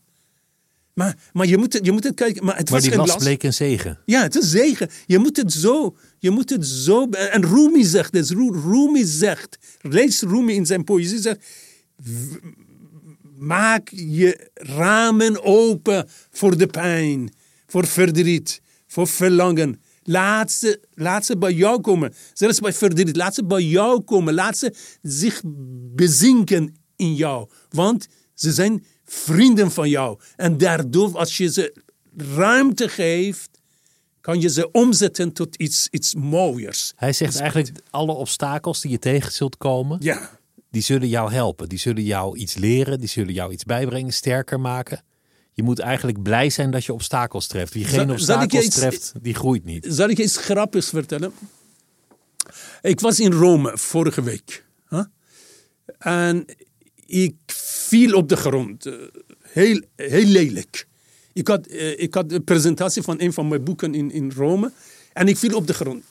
Maar, 0.93 1.17
maar 1.33 1.47
je, 1.47 1.57
moet 1.57 1.73
het, 1.73 1.85
je 1.85 1.91
moet 1.91 2.03
het 2.03 2.15
kijken. 2.15 2.45
Maar 2.45 2.57
het 2.57 2.63
maar 2.69 2.73
was 2.73 2.89
die 2.89 2.97
geen 2.97 3.07
last 3.07 3.17
bleek 3.17 3.43
een 3.43 3.53
zegen. 3.53 3.99
Ja, 4.05 4.21
het 4.21 4.35
is 4.35 4.49
zegen. 4.49 4.89
Je 5.05 5.19
moet 5.19 5.37
het 5.37 5.51
zo, 5.51 5.95
je 6.19 6.29
moet 6.29 6.49
het 6.49 6.65
zo. 6.65 7.09
En 7.09 7.45
Rumi 7.45 7.83
zegt 7.83 8.13
dus, 8.13 8.29
Ru- 8.29 8.61
Rumi 8.65 9.05
zegt, 9.05 9.57
lees 9.81 10.21
Rumi 10.21 10.53
in 10.53 10.65
zijn 10.65 10.83
poëzie, 10.83 11.19
zegt, 11.21 11.45
maak 13.37 13.89
je 13.89 14.49
ramen 14.53 15.43
open 15.43 16.07
voor 16.31 16.57
de 16.57 16.67
pijn, 16.67 17.33
voor 17.67 17.87
verdriet, 17.87 18.61
voor 18.87 19.07
verlangen. 19.07 19.81
Laat 20.03 20.51
ze, 20.51 20.79
laat 20.93 21.25
ze 21.25 21.37
bij 21.37 21.53
jou 21.53 21.81
komen. 21.81 22.13
Zelfs 22.33 22.59
bij 22.59 22.73
verdriet, 22.73 23.15
laat 23.15 23.33
ze 23.35 23.45
bij 23.45 23.61
jou 23.63 24.01
komen. 24.01 24.33
Laat 24.33 24.57
ze 24.57 24.73
zich 25.01 25.41
bezinken 25.95 26.75
in 26.95 27.15
jou. 27.15 27.49
Want 27.69 28.07
ze 28.33 28.51
zijn 28.51 28.83
vrienden 29.05 29.71
van 29.71 29.89
jou. 29.89 30.19
En 30.35 30.57
daardoor, 30.57 31.17
als 31.17 31.37
je 31.37 31.51
ze 31.51 31.75
ruimte 32.17 32.89
geeft, 32.89 33.49
kan 34.21 34.41
je 34.41 34.49
ze 34.49 34.71
omzetten 34.71 35.33
tot 35.33 35.55
iets, 35.55 35.87
iets 35.91 36.15
mooiers. 36.15 36.93
Hij 36.95 37.13
zegt 37.13 37.39
eigenlijk 37.39 37.71
alle 37.89 38.11
obstakels 38.13 38.81
die 38.81 38.91
je 38.91 38.99
tegen 38.99 39.31
zult 39.31 39.57
komen, 39.57 39.97
Ja, 40.01 40.29
die 40.71 40.81
zullen 40.81 41.07
jou 41.07 41.31
helpen. 41.31 41.69
Die 41.69 41.79
zullen 41.79 42.03
jou 42.03 42.37
iets 42.37 42.53
leren, 42.55 42.99
die 42.99 43.09
zullen 43.09 43.33
jou 43.33 43.51
iets 43.51 43.63
bijbrengen, 43.63 44.13
sterker 44.13 44.59
maken. 44.59 45.03
Je 45.51 45.63
moet 45.63 45.79
eigenlijk 45.79 46.21
blij 46.23 46.49
zijn 46.49 46.71
dat 46.71 46.85
je 46.85 46.93
obstakels 46.93 47.47
treft. 47.47 47.73
Wie 47.73 47.85
geen 47.85 48.11
obstakels 48.11 48.65
iets- 48.65 48.75
treft, 48.75 49.13
die 49.21 49.33
groeit 49.33 49.65
niet. 49.65 49.85
zal 49.89 50.09
ik 50.09 50.17
je 50.17 50.23
iets 50.23 50.37
grappigs 50.37 50.89
vertellen? 50.89 51.33
Ik 52.81 52.99
was 52.99 53.19
in 53.19 53.31
Rome 53.31 53.77
vorige 53.77 54.21
week. 54.23 54.65
En 55.97 56.45
ik 57.05 57.35
viel 57.93 58.13
op 58.15 58.29
de 58.29 58.35
grond. 58.35 58.85
eh, 58.85 58.93
Heel, 59.41 59.81
heel 59.95 60.25
lelijk. 60.25 60.87
Ik 61.33 61.47
had, 61.47 61.67
eh, 61.67 61.99
ik 61.99 62.13
had 62.13 62.31
een 62.31 62.43
presentatie 62.43 63.01
van 63.01 63.21
een 63.21 63.33
van 63.33 63.47
mijn 63.47 63.63
boeken 63.63 63.93
in, 63.95 64.11
in 64.11 64.31
Rome. 64.35 64.71
En 65.13 65.27
ik 65.27 65.37
viel 65.37 65.55
op 65.55 65.67
de 65.67 65.73
grond. 65.73 66.03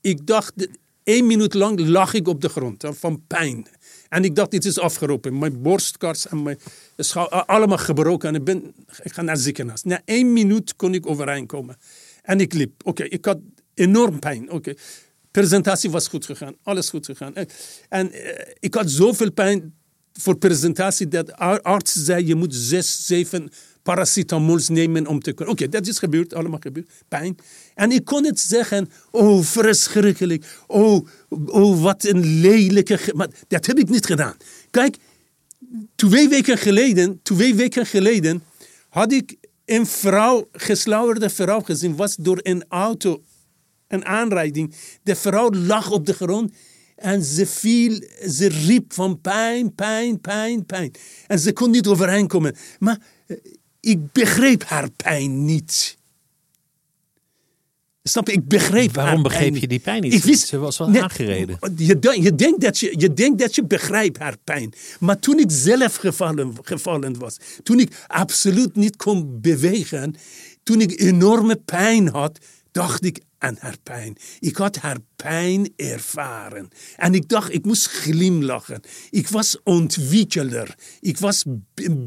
Ik 0.00 0.26
dacht, 0.26 0.68
één 1.02 1.26
minuut 1.26 1.54
lang 1.54 1.80
lag 1.80 2.14
ik 2.14 2.28
op 2.28 2.40
de 2.40 2.48
grond 2.48 2.84
van 2.90 3.22
pijn. 3.26 3.66
En 4.08 4.24
ik 4.24 4.34
dacht, 4.34 4.50
dit 4.50 4.64
is 4.64 4.78
afgelopen. 4.78 5.38
Mijn 5.38 5.62
borstkast 5.62 6.24
en 6.24 6.42
mijn 6.42 6.58
schouw, 6.96 7.26
allemaal 7.28 7.78
gebroken. 7.78 8.28
En 8.28 8.34
ik, 8.34 8.44
ben, 8.44 8.74
ik 9.02 9.12
ga 9.12 9.22
naar 9.22 9.36
ziekenhuis. 9.36 9.82
Na 9.82 10.00
één 10.04 10.32
minuut 10.32 10.76
kon 10.76 10.94
ik 10.94 11.06
overeind 11.06 11.46
komen. 11.46 11.76
En 12.22 12.40
ik 12.40 12.52
liep. 12.52 12.72
Oké, 12.84 13.02
ik 13.04 13.24
had 13.24 13.38
enorm 13.74 14.18
pijn. 14.18 14.50
Oké. 14.50 14.74
Presentatie 15.30 15.90
was 15.90 16.08
goed 16.08 16.24
gegaan. 16.24 16.56
Alles 16.62 16.88
goed 16.88 17.06
gegaan. 17.06 17.34
En, 17.34 17.48
en 17.88 18.12
eh, 18.12 18.52
ik 18.60 18.74
had 18.74 18.90
zoveel 18.90 19.32
pijn 19.32 19.74
voor 20.18 20.36
presentatie 20.36 21.08
dat 21.08 21.32
arts 21.62 21.92
zei, 21.92 22.26
je 22.26 22.34
moet 22.34 22.54
zes, 22.54 23.06
zeven 23.06 23.50
paracetamols 23.82 24.68
nemen 24.68 25.06
om 25.06 25.20
te 25.20 25.32
kunnen. 25.32 25.54
Oké, 25.54 25.68
dat 25.68 25.86
is 25.86 25.98
gebeurd, 25.98 26.34
allemaal 26.34 26.58
gebeurd. 26.58 26.90
Pijn. 27.08 27.36
En 27.74 27.90
ik 27.92 28.04
kon 28.04 28.24
het 28.24 28.40
zeggen, 28.40 28.90
oh, 29.10 29.42
verschrikkelijk. 29.42 30.44
Oh, 30.66 31.06
oh 31.46 31.82
wat 31.82 32.04
een 32.04 32.40
lelijke... 32.40 33.12
Maar 33.14 33.28
dat 33.48 33.66
heb 33.66 33.78
ik 33.78 33.88
niet 33.88 34.06
gedaan. 34.06 34.36
Kijk, 34.70 34.96
twee 35.94 36.28
weken 36.28 36.58
geleden, 36.58 37.20
twee 37.22 37.54
weken 37.54 37.86
geleden 37.86 38.42
had 38.88 39.12
ik 39.12 39.36
een 39.64 39.86
vrouw, 39.86 40.48
geslaurde 40.52 41.30
vrouw 41.30 41.60
gezien, 41.60 41.96
was 41.96 42.16
door 42.16 42.40
een 42.42 42.64
auto, 42.68 43.22
een 43.88 44.04
aanrijding. 44.04 44.74
De 45.02 45.14
vrouw 45.14 45.50
lag 45.50 45.90
op 45.90 46.06
de 46.06 46.14
grond 46.14 46.52
en 46.96 47.24
ze 47.24 47.46
viel, 47.46 48.00
ze 48.30 48.48
riep 48.48 48.92
van 48.92 49.20
pijn, 49.20 49.74
pijn, 49.74 50.20
pijn, 50.20 50.66
pijn. 50.66 50.90
En 51.26 51.38
ze 51.38 51.52
kon 51.52 51.70
niet 51.70 51.86
overeind 51.86 52.28
komen. 52.28 52.56
Maar 52.78 52.98
eh, 53.26 53.36
ik 53.80 54.12
begreep 54.12 54.64
haar 54.64 54.90
pijn 54.90 55.44
niet. 55.44 55.96
Snap 58.02 58.26
je? 58.26 58.32
Ik 58.32 58.48
begreep 58.48 58.94
Waarom 58.94 59.22
begreep 59.22 59.50
pijn 59.50 59.60
je 59.60 59.68
die 59.68 59.78
pijn 59.78 60.02
niet? 60.02 60.12
Ik 60.12 60.24
wist, 60.24 60.46
Ze 60.46 60.58
was 60.58 60.78
wel 60.78 60.96
aangereden. 60.96 61.58
Je, 61.76 61.98
denk- 61.98 62.22
je, 62.22 62.34
denkt 62.34 62.60
dat 62.60 62.78
je, 62.78 62.94
je 62.98 63.12
denkt 63.12 63.38
dat 63.38 63.54
je 63.54 63.64
begrijpt 63.64 64.18
haar 64.18 64.36
pijn. 64.44 64.72
Maar 65.00 65.18
toen 65.18 65.38
ik 65.38 65.50
zelf 65.50 65.96
gevallen, 65.96 66.54
gevallen 66.62 67.18
was, 67.18 67.36
toen 67.62 67.80
ik 67.80 68.04
absoluut 68.06 68.76
niet 68.76 68.96
kon 68.96 69.40
bewegen, 69.40 70.14
toen 70.62 70.80
ik 70.80 71.00
enorme 71.00 71.56
pijn 71.56 72.08
had, 72.08 72.38
dacht 72.72 73.04
ik 73.04 73.20
aan 73.46 73.56
haar 73.58 73.76
pijn. 73.82 74.16
Ik 74.40 74.56
had 74.56 74.76
haar 74.76 74.98
pijn 75.16 75.72
ervaren. 75.76 76.68
En 76.96 77.14
ik 77.14 77.28
dacht, 77.28 77.54
ik 77.54 77.64
moest 77.64 77.86
glimlachen. 77.86 78.80
Ik 79.10 79.28
was 79.28 79.56
ontwikkeler. 79.62 80.74
Ik 81.00 81.18
was, 81.18 81.44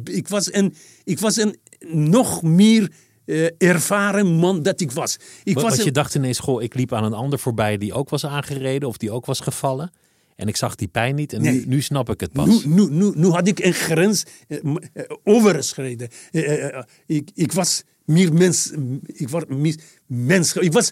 ik 0.04 0.28
was, 0.28 0.54
een, 0.54 0.76
ik 1.04 1.20
was 1.20 1.38
een 1.38 1.58
nog 1.94 2.42
meer 2.42 2.92
uh, 3.26 3.48
ervaren 3.58 4.28
man 4.28 4.64
dat 4.64 4.82
ik 4.82 4.92
was. 4.92 5.18
Ik 5.44 5.54
Wat, 5.54 5.64
was 5.64 5.76
wat 5.76 5.86
je 5.86 5.92
dacht 5.92 6.16
ineens, 6.16 6.40
goh, 6.40 6.62
ik 6.62 6.74
liep 6.74 6.94
aan 6.94 7.04
een 7.04 7.14
ander 7.14 7.40
voorbij 7.40 7.78
die 7.78 7.94
ook 7.94 8.10
was 8.10 8.26
aangereden 8.26 8.88
of 8.90 8.98
die 8.98 9.12
ook 9.12 9.26
was 9.26 9.40
gevallen. 9.40 9.92
En 10.36 10.48
ik 10.48 10.56
zag 10.56 10.76
die 10.76 10.88
pijn 10.88 11.16
niet 11.16 11.34
en 11.34 11.42
nu, 11.42 11.50
Nee. 11.52 11.68
nu 11.68 11.82
snap 11.82 12.10
ik 12.10 12.20
het 12.20 12.32
pas. 12.32 12.66
Nu, 12.66 12.74
nu, 12.74 12.90
nu, 12.90 13.12
nu 13.16 13.28
had 13.28 13.48
ik 13.48 13.60
een 13.60 13.74
grens 13.74 14.24
eh, 14.48 14.58
eh, 14.94 15.04
overgeschreden. 15.24 16.10
Eh, 16.32 16.44
eh, 16.54 16.78
eh, 16.78 16.84
ik, 17.06 17.30
ik 17.34 17.52
was 17.52 17.84
meer 18.06 18.34
mens. 18.34 18.72
Ik 19.06 19.30
was 19.30 19.44
meer 19.48 19.80
mens. 20.10 20.54
Ik 20.54 20.74
was. 20.74 20.92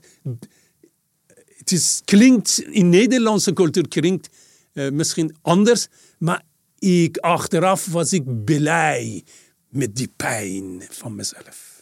Het 1.57 1.72
is, 1.72 2.01
klinkt 2.05 2.59
in 2.61 2.89
Nederlandse 2.89 3.53
cultuur 3.53 3.88
klinkt 3.88 4.30
eh, 4.74 4.89
misschien 4.91 5.36
anders, 5.41 5.88
maar 6.18 6.43
ik 6.80 7.18
achteraf 7.18 7.86
was 7.86 8.13
ik 8.13 8.43
blij 8.45 9.24
met 9.70 9.95
die 9.95 10.11
pijn 10.15 10.84
van 10.89 11.15
mezelf. 11.15 11.82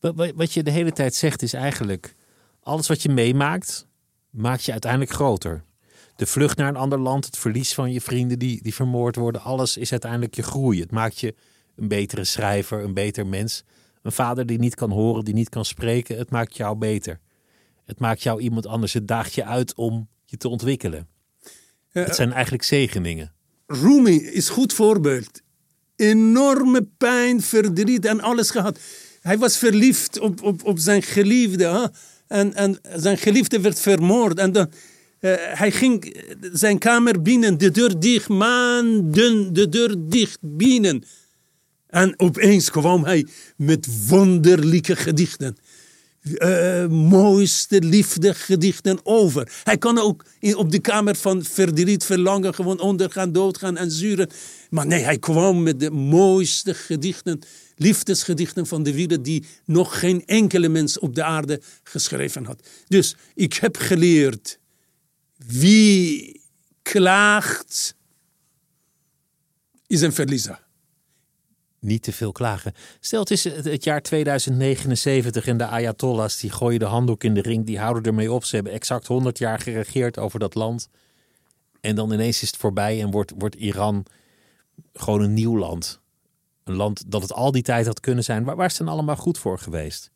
Wat, 0.00 0.14
wat- 0.14 0.32
wat 0.34 0.52
je 0.52 0.62
de 0.62 0.70
hele 0.70 0.92
tijd 0.92 1.14
zegt 1.14 1.42
is 1.42 1.52
eigenlijk, 1.52 2.14
alles 2.62 2.88
wat 2.88 3.02
je 3.02 3.08
meemaakt, 3.08 3.86
maakt 4.30 4.64
je 4.64 4.72
uiteindelijk 4.72 5.12
groter. 5.12 5.64
De 6.16 6.26
vlucht 6.26 6.56
naar 6.56 6.68
een 6.68 6.76
ander 6.76 6.98
land, 6.98 7.24
het 7.24 7.38
verlies 7.38 7.74
van 7.74 7.92
je 7.92 8.00
vrienden 8.00 8.38
die, 8.38 8.62
die 8.62 8.74
vermoord 8.74 9.16
worden, 9.16 9.40
alles 9.42 9.76
is 9.76 9.90
uiteindelijk 9.90 10.34
je 10.34 10.42
groei. 10.42 10.80
Het 10.80 10.90
maakt 10.90 11.18
je 11.20 11.34
een 11.76 11.88
betere 11.88 12.24
schrijver, 12.24 12.82
een 12.82 12.94
beter 12.94 13.26
mens. 13.26 13.64
Een 14.04 14.12
vader 14.12 14.46
die 14.46 14.58
niet 14.58 14.74
kan 14.74 14.90
horen, 14.90 15.24
die 15.24 15.34
niet 15.34 15.48
kan 15.48 15.64
spreken, 15.64 16.18
het 16.18 16.30
maakt 16.30 16.56
jou 16.56 16.76
beter. 16.76 17.20
Het 17.84 17.98
maakt 17.98 18.22
jou 18.22 18.40
iemand 18.40 18.66
anders, 18.66 18.92
het 18.92 19.08
daagt 19.08 19.34
je 19.34 19.44
uit 19.44 19.74
om 19.74 20.08
je 20.24 20.36
te 20.36 20.48
ontwikkelen. 20.48 21.08
Het 21.90 22.14
zijn 22.14 22.32
eigenlijk 22.32 22.62
zegeningen. 22.62 23.32
Rumi 23.66 24.16
is 24.16 24.48
goed 24.48 24.72
voorbeeld. 24.72 25.40
Enorme 25.96 26.88
pijn, 26.98 27.42
verdriet 27.42 28.04
en 28.04 28.20
alles 28.20 28.50
gehad. 28.50 28.78
Hij 29.20 29.38
was 29.38 29.56
verliefd 29.56 30.20
op, 30.20 30.42
op, 30.42 30.64
op 30.64 30.78
zijn 30.78 31.02
geliefde. 31.02 31.64
hè. 31.64 31.86
En, 32.26 32.54
en 32.54 32.78
zijn 32.94 33.18
geliefde 33.18 33.60
werd 33.60 33.80
vermoord. 33.80 34.38
En 34.38 34.52
dan, 34.52 34.70
eh, 35.20 35.32
hij 35.38 35.70
ging 35.70 36.16
zijn 36.52 36.78
kamer 36.78 37.22
binnen, 37.22 37.58
de 37.58 37.70
deur 37.70 38.00
dicht, 38.00 38.28
maanden 38.28 39.52
de 39.52 39.68
deur 39.68 39.94
dicht 39.98 40.38
binnen. 40.40 41.04
En 41.94 42.18
opeens 42.18 42.70
kwam 42.70 43.04
hij 43.04 43.26
met 43.56 44.06
wonderlijke 44.08 44.96
gedichten. 44.96 45.56
Eh, 46.34 46.86
mooiste 46.86 47.82
liefdegedichten 47.82 48.98
over. 49.02 49.52
Hij 49.64 49.78
kan 49.78 49.98
ook 49.98 50.24
in- 50.38 50.56
op 50.56 50.70
de 50.70 50.78
kamer 50.78 51.16
van 51.16 51.44
verdriet, 51.44 52.04
verlangen, 52.04 52.54
gewoon 52.54 52.80
ondergaan, 52.80 53.32
doodgaan 53.32 53.76
en 53.76 53.90
zuren. 53.90 54.30
Maar 54.70 54.86
nee, 54.86 55.02
hij 55.02 55.18
kwam 55.18 55.62
met 55.62 55.80
de 55.80 55.90
mooiste 55.90 56.74
gedichten, 56.74 57.40
liefdesgedichten 57.76 58.66
van 58.66 58.82
de 58.82 58.94
wereld 58.94 59.24
die 59.24 59.44
nog 59.64 59.98
geen 59.98 60.26
enkele 60.26 60.68
mens 60.68 60.98
op 60.98 61.14
de 61.14 61.24
aarde 61.24 61.60
geschreven 61.82 62.44
had. 62.44 62.68
Dus 62.88 63.16
ik 63.34 63.52
heb 63.54 63.76
geleerd, 63.76 64.58
wie 65.46 66.40
klaagt, 66.82 67.94
is 69.86 70.00
een 70.00 70.12
verliezer. 70.12 70.63
Niet 71.84 72.02
te 72.02 72.12
veel 72.12 72.32
klagen. 72.32 72.72
Stel, 73.00 73.20
het 73.20 73.30
is 73.30 73.44
het, 73.44 73.84
jaar 73.84 74.02
2079 74.02 75.46
en 75.46 75.56
de 75.56 75.66
Ayatollahs 75.66 76.40
die 76.40 76.50
gooien 76.50 76.78
de 76.78 76.84
handdoek 76.84 77.24
in 77.24 77.34
de 77.34 77.42
ring, 77.42 77.66
die 77.66 77.78
houden 77.78 78.02
ermee 78.02 78.32
op. 78.32 78.44
Ze 78.44 78.54
hebben 78.54 78.72
exact 78.72 79.06
100 79.06 79.38
jaar 79.38 79.58
geregeerd 79.58 80.18
over 80.18 80.38
dat 80.38 80.54
land. 80.54 80.88
En 81.80 81.94
dan 81.94 82.12
ineens 82.12 82.42
is 82.42 82.50
het 82.50 82.60
voorbij 82.60 83.02
en 83.02 83.10
wordt, 83.10 83.32
wordt 83.38 83.54
Iran 83.54 84.06
gewoon 84.92 85.20
een 85.20 85.34
nieuw 85.34 85.58
land. 85.58 86.00
Een 86.64 86.74
land 86.74 87.10
dat 87.10 87.22
het 87.22 87.32
al 87.32 87.52
die 87.52 87.62
tijd 87.62 87.86
had 87.86 88.00
kunnen 88.00 88.24
zijn. 88.24 88.44
Waar, 88.44 88.56
waar 88.56 88.66
is 88.66 88.78
het 88.78 88.86
dan 88.86 88.94
allemaal 88.94 89.16
goed 89.16 89.38
voor 89.38 89.58
geweest? 89.58 90.10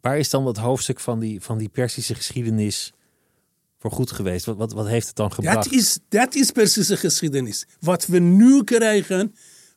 Waar 0.00 0.18
is 0.18 0.30
dan 0.30 0.44
dat 0.44 0.56
hoofdstuk 0.56 1.00
van 1.00 1.18
die, 1.18 1.40
van 1.40 1.58
die 1.58 1.68
Persische 1.68 2.14
geschiedenis 2.14 2.92
voor 3.78 3.90
goed 3.90 4.12
geweest? 4.12 4.44
Wat, 4.44 4.56
wat, 4.56 4.72
wat 4.72 4.86
heeft 4.86 5.06
het 5.06 5.16
dan 5.16 5.32
gebracht? 5.32 5.64
Dat 5.64 5.72
is, 5.72 5.98
dat 6.08 6.34
is 6.34 6.50
Persische 6.50 6.96
geschiedenis. 6.96 7.66
Wat 7.80 8.06
we 8.06 8.18
nu 8.18 8.64
krijgen, 8.64 9.34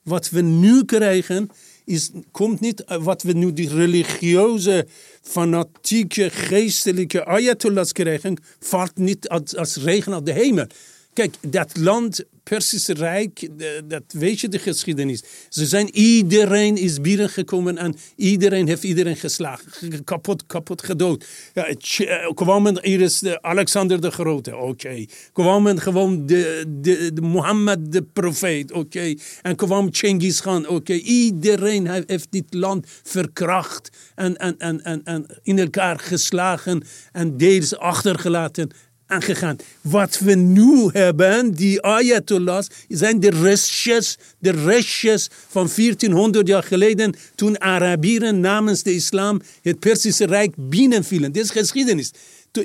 wat 0.08 0.30
we 0.30 0.40
nu 0.40 0.84
krijgen, 0.84 1.50
is, 1.84 2.10
komt 2.30 2.60
niet 2.60 2.84
uit 2.84 3.02
wat 3.02 3.22
we 3.22 3.32
nu 3.32 3.52
die 3.52 3.68
religieuze, 3.68 4.86
fanatieke, 5.22 6.30
geestelijke 6.30 7.24
ayatollahs 7.24 7.92
krijgen, 7.92 8.36
valt 8.60 8.96
niet 8.96 9.28
als, 9.28 9.56
als 9.56 9.76
regen 9.76 10.14
uit 10.14 10.26
de 10.26 10.32
hemel. 10.32 10.66
Kijk, 11.12 11.34
dat 11.40 11.76
land, 11.76 12.24
Persische 12.48 12.92
Rijk, 12.92 13.48
dat 13.84 14.02
weet 14.08 14.40
je 14.40 14.48
de 14.48 14.58
geschiedenis. 14.58 15.22
Ze 15.48 15.66
zijn, 15.66 15.94
iedereen 15.96 16.76
is 16.76 17.00
binnengekomen 17.00 17.78
en 17.78 17.94
iedereen 18.16 18.66
heeft 18.66 18.82
iedereen 18.84 19.16
geslagen, 19.16 19.72
ge- 19.72 20.04
kapot, 20.04 20.46
kapot 20.46 20.82
gedood. 20.82 21.24
Ja, 21.54 21.66
eh, 21.66 22.30
kwamen 22.34 22.78
eerst 22.78 23.20
de 23.20 23.42
Alexander 23.42 24.00
de 24.00 24.10
Grote, 24.10 24.56
oké. 24.56 25.04
Kwamen 25.32 25.80
gewoon 25.80 26.26
de, 26.26 26.64
de, 26.80 27.12
Mohammed 27.22 27.92
de 27.92 28.02
profeet, 28.02 28.72
oké. 28.72 29.14
En 29.42 29.56
kwam 29.56 29.88
Genghis 29.94 30.40
Khan, 30.40 30.68
oké. 30.68 30.92
Iedereen 30.92 31.88
heeft, 32.06 32.26
dit 32.30 32.54
land 32.54 32.86
verkracht 33.02 33.90
en, 34.14 34.36
en, 34.36 34.58
en, 34.58 34.82
en, 34.84 35.00
en 35.04 35.26
in 35.42 35.58
elkaar 35.58 35.98
geslagen 35.98 36.82
en 37.12 37.36
deels 37.36 37.76
achtergelaten 37.76 38.70
aangegaan. 39.08 39.56
Wat 39.80 40.18
we 40.18 40.34
nu 40.34 40.88
hebben, 40.92 41.54
die 41.54 41.82
ayatollahs, 41.82 42.66
zijn 42.88 43.20
de 43.20 43.30
restjes, 43.30 44.18
de 44.38 44.50
restjes 44.50 45.28
van 45.48 45.70
1400 45.76 46.48
jaar 46.48 46.62
geleden, 46.62 47.14
toen 47.34 47.60
Arabieren 47.60 48.40
namens 48.40 48.82
de 48.82 48.94
islam 48.94 49.40
het 49.62 49.78
Persische 49.78 50.26
Rijk 50.26 50.54
binnenvielen. 50.56 51.32
Dit 51.32 51.44
is 51.44 51.50
geschiedenis. 51.50 52.10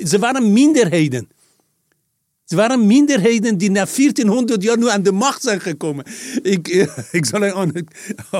Ze 0.04 0.18
waren 0.18 0.52
minderheden. 0.52 1.28
Ze 2.44 2.56
waren 2.56 2.86
minderheden 2.86 3.58
die 3.58 3.70
na 3.70 3.84
1400 3.96 4.62
jaar 4.62 4.78
nu 4.78 4.88
aan 4.88 5.02
de 5.02 5.12
macht 5.12 5.42
zijn 5.42 5.60
gekomen. 5.60 6.04
Ik, 6.42 6.68
eh, 6.68 6.98
ik, 7.18 7.24
zal, 7.24 7.40
het 7.40 7.52
aan- 7.54 7.72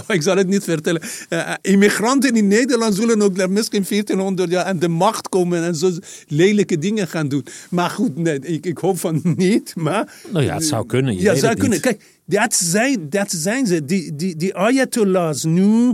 ik 0.08 0.22
zal 0.22 0.36
het 0.36 0.46
niet 0.48 0.64
vertellen. 0.64 1.02
Eh, 1.28 1.54
immigranten 1.60 2.36
in 2.36 2.48
Nederland 2.48 2.94
zullen 2.94 3.22
ook 3.22 3.48
misschien 3.48 3.84
1400 3.88 4.50
jaar 4.50 4.64
aan 4.64 4.78
de 4.78 4.88
macht 4.88 5.28
komen 5.28 5.62
en 5.64 5.74
zo 5.74 5.90
lelijke 6.26 6.78
dingen 6.78 7.08
gaan 7.08 7.28
doen. 7.28 7.46
Maar 7.70 7.90
goed, 7.90 8.16
nee, 8.16 8.38
ik, 8.38 8.66
ik 8.66 8.78
hoop 8.78 8.98
van 8.98 9.20
niet. 9.36 9.72
Maar, 9.76 10.14
Nou 10.32 10.44
ja, 10.44 10.54
het 10.54 10.64
zou 10.64 10.86
kunnen, 10.86 11.14
je 11.14 11.20
ja, 11.22 11.34
zou 11.34 11.46
het 11.50 11.58
kunnen. 11.60 11.70
niet. 11.70 11.80
Kijk, 11.86 12.04
dat 12.26 12.54
zijn, 12.54 13.10
dat 13.10 13.30
zijn 13.30 13.66
ze. 13.66 13.84
Die, 13.84 14.14
die, 14.16 14.36
die 14.36 14.54
ayatollahs 14.54 15.44
nu 15.44 15.92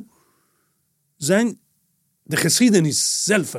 zijn 1.16 1.58
de 2.22 2.36
geschiedenis 2.36 3.24
zelf. 3.24 3.54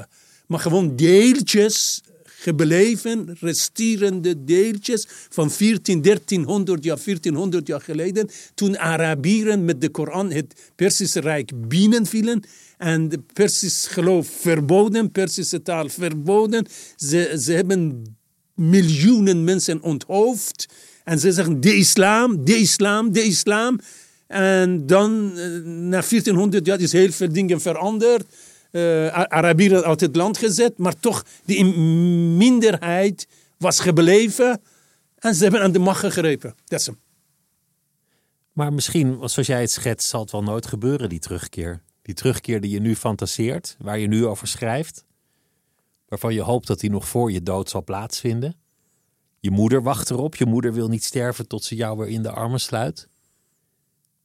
Maar 0.48 0.60
gewoon 0.60 0.96
deeltjes 0.96 2.02
gebleven, 2.42 3.38
resterende 3.40 4.44
deeltjes 4.44 5.08
van 5.30 5.52
14, 5.52 6.02
1300 6.02 6.84
jaar, 6.84 6.98
1400 7.04 7.68
jaar 7.68 7.82
geleden. 7.82 8.30
Toen 8.54 8.78
Arabieren 8.78 9.66
met 9.66 9.82
de 9.82 9.90
Koran 9.90 10.32
het 10.32 10.72
Persische 10.76 11.20
Rijk 11.20 11.68
binnenvielen. 11.68 12.44
En 12.78 13.10
de 13.10 13.20
Persisch 13.34 13.88
geloof 13.88 14.28
verboden, 14.40 15.12
Persische 15.12 15.62
taal 15.62 15.90
verboden. 15.90 16.66
Ze, 16.96 17.38
ze 17.42 17.52
hebben 17.52 18.04
miljoenen 18.56 19.44
mensen 19.44 19.82
onthoofd. 19.82 20.66
En 21.04 21.20
ze 21.20 21.32
zeggen 21.32 21.62
de 21.62 21.76
islam, 21.76 22.46
de 22.46 22.58
islam, 22.58 23.12
de 23.12 23.24
islam. 23.24 23.80
En 24.28 24.86
dan, 24.86 25.38
eh, 25.38 25.48
na 25.64 26.02
1400 26.02 26.66
jaar, 26.66 26.80
is 26.80 26.92
heel 26.92 27.12
veel 27.12 27.32
dingen 27.34 27.62
veranderd. 27.62 28.26
Eh, 28.72 29.08
Arabieren 29.08 29.84
uit 29.84 30.00
het 30.02 30.16
land 30.16 30.38
gezet, 30.38 30.78
maar 30.78 31.00
toch, 31.00 31.26
die 31.46 31.58
in- 31.58 32.38
minderheid 32.38 33.28
was 33.58 33.80
gebleven. 33.80 34.62
En 35.18 35.36
ze 35.36 35.44
hebben 35.44 35.62
aan 35.62 35.72
de 35.72 35.80
macht 35.80 36.00
gegrepen. 36.00 36.56
Dat 36.66 36.80
is 36.80 36.86
hem. 36.86 37.00
Maar 38.52 38.74
misschien, 38.74 39.14
zoals 39.30 39.48
jij 39.48 39.62
het 39.62 39.72
schetst, 39.72 40.10
zal 40.10 40.22
het 40.22 40.32
wel 40.32 40.44
nooit 40.44 40.66
gebeuren, 40.66 41.10
die 41.10 41.20
terugkeer. 41.20 41.82
Die 42.02 42.16
terugkeer 42.16 42.62
die 42.62 42.72
je 42.72 42.80
nu 42.80 42.96
fantaseert, 42.96 43.76
waar 43.80 44.00
je 44.00 44.08
nu 44.08 44.26
over 44.26 44.48
schrijft. 44.48 45.06
Waarvan 46.08 46.34
je 46.34 46.42
hoopt 46.42 46.68
dat 46.68 46.80
die 46.80 46.90
nog 46.90 47.08
voor 47.08 47.32
je 47.32 47.44
dood 47.44 47.70
zal 47.70 47.84
plaatsvinden. 47.84 48.56
Je 49.40 49.52
moeder 49.52 49.84
wacht 49.84 50.10
erop. 50.10 50.36
Je 50.36 50.46
moeder 50.46 50.74
wil 50.74 50.88
niet 50.88 51.04
sterven 51.04 51.48
tot 51.48 51.64
ze 51.64 51.76
jou 51.76 51.98
weer 51.98 52.08
in 52.08 52.22
de 52.22 52.32
armen 52.32 52.60
sluit. 52.60 53.08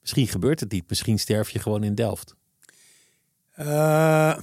Misschien 0.01 0.29
gebeurt 0.29 0.61
het 0.61 0.73
niet. 0.73 0.89
Misschien 0.89 1.19
sterf 1.19 1.51
je 1.51 1.59
gewoon 1.59 1.83
in 1.85 1.95
Delft. 1.95 2.35
Eh, 3.57 4.39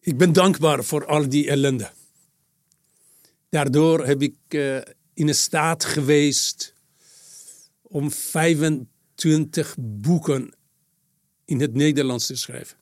ik 0.00 0.16
ben 0.16 0.32
dankbaar 0.32 0.84
voor 0.84 1.06
al 1.06 1.28
die 1.28 1.48
ellende. 1.48 1.90
Daardoor 3.48 4.06
heb 4.06 4.22
ik 4.22 4.34
eh, 4.48 4.78
in 5.14 5.34
staat 5.34 5.84
geweest 5.84 6.74
om 7.82 8.10
25 8.10 9.76
boeken 9.78 10.54
in 11.44 11.60
het 11.60 11.74
Nederlands 11.74 12.26
te 12.26 12.36
schrijven. 12.36 12.76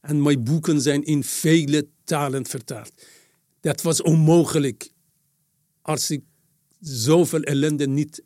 En 0.00 0.22
mijn 0.22 0.44
boeken 0.44 0.80
zijn 0.80 1.04
in 1.04 1.24
vele 1.24 1.88
talen 2.04 2.46
vertaald. 2.46 2.92
Dat 3.60 3.82
was 3.82 4.02
onmogelijk 4.02 4.90
als 5.82 6.10
ik 6.10 6.22
zoveel 6.80 7.42
ellende 7.42 7.88
niet 7.88 8.22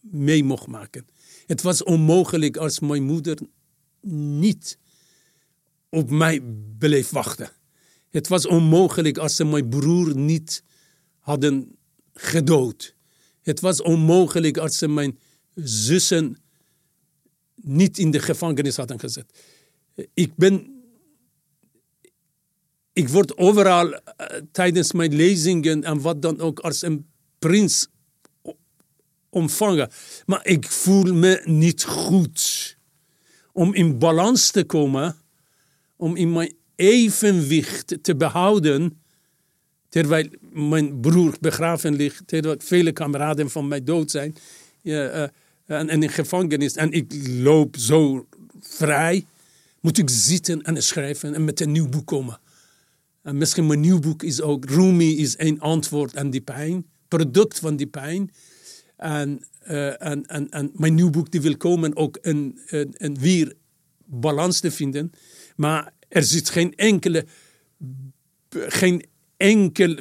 mee 0.00 0.44
mocht 0.44 0.66
maken. 0.66 1.06
Het 1.46 1.62
was 1.62 1.82
onmogelijk 1.82 2.56
als 2.56 2.80
mijn 2.80 3.02
moeder 3.02 3.38
niet 4.10 4.78
op 5.88 6.10
mij 6.10 6.42
bleef 6.78 7.10
wachten. 7.10 7.50
Het 8.10 8.28
was 8.28 8.46
onmogelijk 8.46 9.18
als 9.18 9.36
ze 9.36 9.44
mijn 9.44 9.68
broer 9.68 10.16
niet 10.16 10.62
hadden 11.18 11.76
gedood. 12.14 12.94
Het 13.42 13.60
was 13.60 13.82
onmogelijk 13.82 14.56
als 14.56 14.78
ze 14.78 14.88
mijn 14.88 15.18
zussen 15.54 16.36
niet 17.54 17.98
in 17.98 18.10
de 18.10 18.20
gevangenis 18.20 18.76
hadden 18.76 19.00
gezet. 19.00 19.42
Ik 20.14 20.36
ben. 20.36 20.74
Ik 22.92 23.08
word 23.08 23.36
overal 23.36 23.92
uh, 23.92 24.00
tijdens 24.52 24.92
mijn 24.92 25.14
lezingen 25.14 25.84
en 25.84 26.00
wat 26.00 26.22
dan 26.22 26.40
ook 26.40 26.60
als 26.60 26.82
een 26.82 27.06
prins 27.38 27.86
ontvangen. 29.28 29.90
Maar 30.26 30.46
ik 30.46 30.70
voel 30.70 31.14
me 31.14 31.42
niet 31.44 31.84
goed. 31.84 32.75
Om 33.56 33.74
in 33.74 33.98
balans 33.98 34.50
te 34.50 34.64
komen, 34.64 35.16
om 35.96 36.16
in 36.16 36.32
mijn 36.32 36.52
evenwicht 36.74 37.98
te 38.02 38.16
behouden, 38.16 39.00
terwijl 39.88 40.28
mijn 40.52 41.00
broer 41.00 41.36
begraven 41.40 41.94
ligt, 41.94 42.22
terwijl 42.26 42.56
vele 42.58 42.92
kameraden 42.92 43.50
van 43.50 43.68
mij 43.68 43.84
dood 43.84 44.10
zijn 44.10 44.36
uh, 44.82 45.22
en, 45.22 45.30
en 45.66 46.02
in 46.02 46.08
gevangenis. 46.08 46.74
En 46.74 46.92
ik 46.92 47.14
loop 47.26 47.76
zo 47.76 48.26
vrij, 48.60 49.24
moet 49.80 49.98
ik 49.98 50.10
zitten 50.10 50.62
en 50.62 50.82
schrijven 50.82 51.34
en 51.34 51.44
met 51.44 51.60
een 51.60 51.72
nieuw 51.72 51.88
boek 51.88 52.06
komen. 52.06 52.38
En 53.22 53.36
misschien 53.36 53.66
mijn 53.66 53.80
nieuw 53.80 53.98
boek 53.98 54.22
is 54.22 54.40
ook, 54.40 54.64
Rumi 54.64 55.18
is 55.18 55.34
een 55.38 55.60
antwoord 55.60 56.16
aan 56.16 56.30
die 56.30 56.40
pijn, 56.40 56.86
product 57.08 57.58
van 57.58 57.76
die 57.76 57.86
pijn. 57.86 58.30
En, 58.96 59.46
uh, 59.68 60.02
en, 60.02 60.26
en, 60.26 60.48
en 60.48 60.70
mijn 60.74 60.94
nieuw 60.94 61.10
boek 61.10 61.30
die 61.30 61.40
wil 61.40 61.56
komen 61.56 61.96
ook 61.96 62.18
een, 62.20 62.60
een, 62.66 63.18
weer 63.18 63.54
balans 64.04 64.60
te 64.60 64.70
vinden. 64.70 65.10
Maar 65.56 65.92
er 66.08 66.22
zit 66.22 66.50
geen 66.50 66.74
enkele, 66.74 67.26
geen 68.50 69.04
enkel 69.36 69.96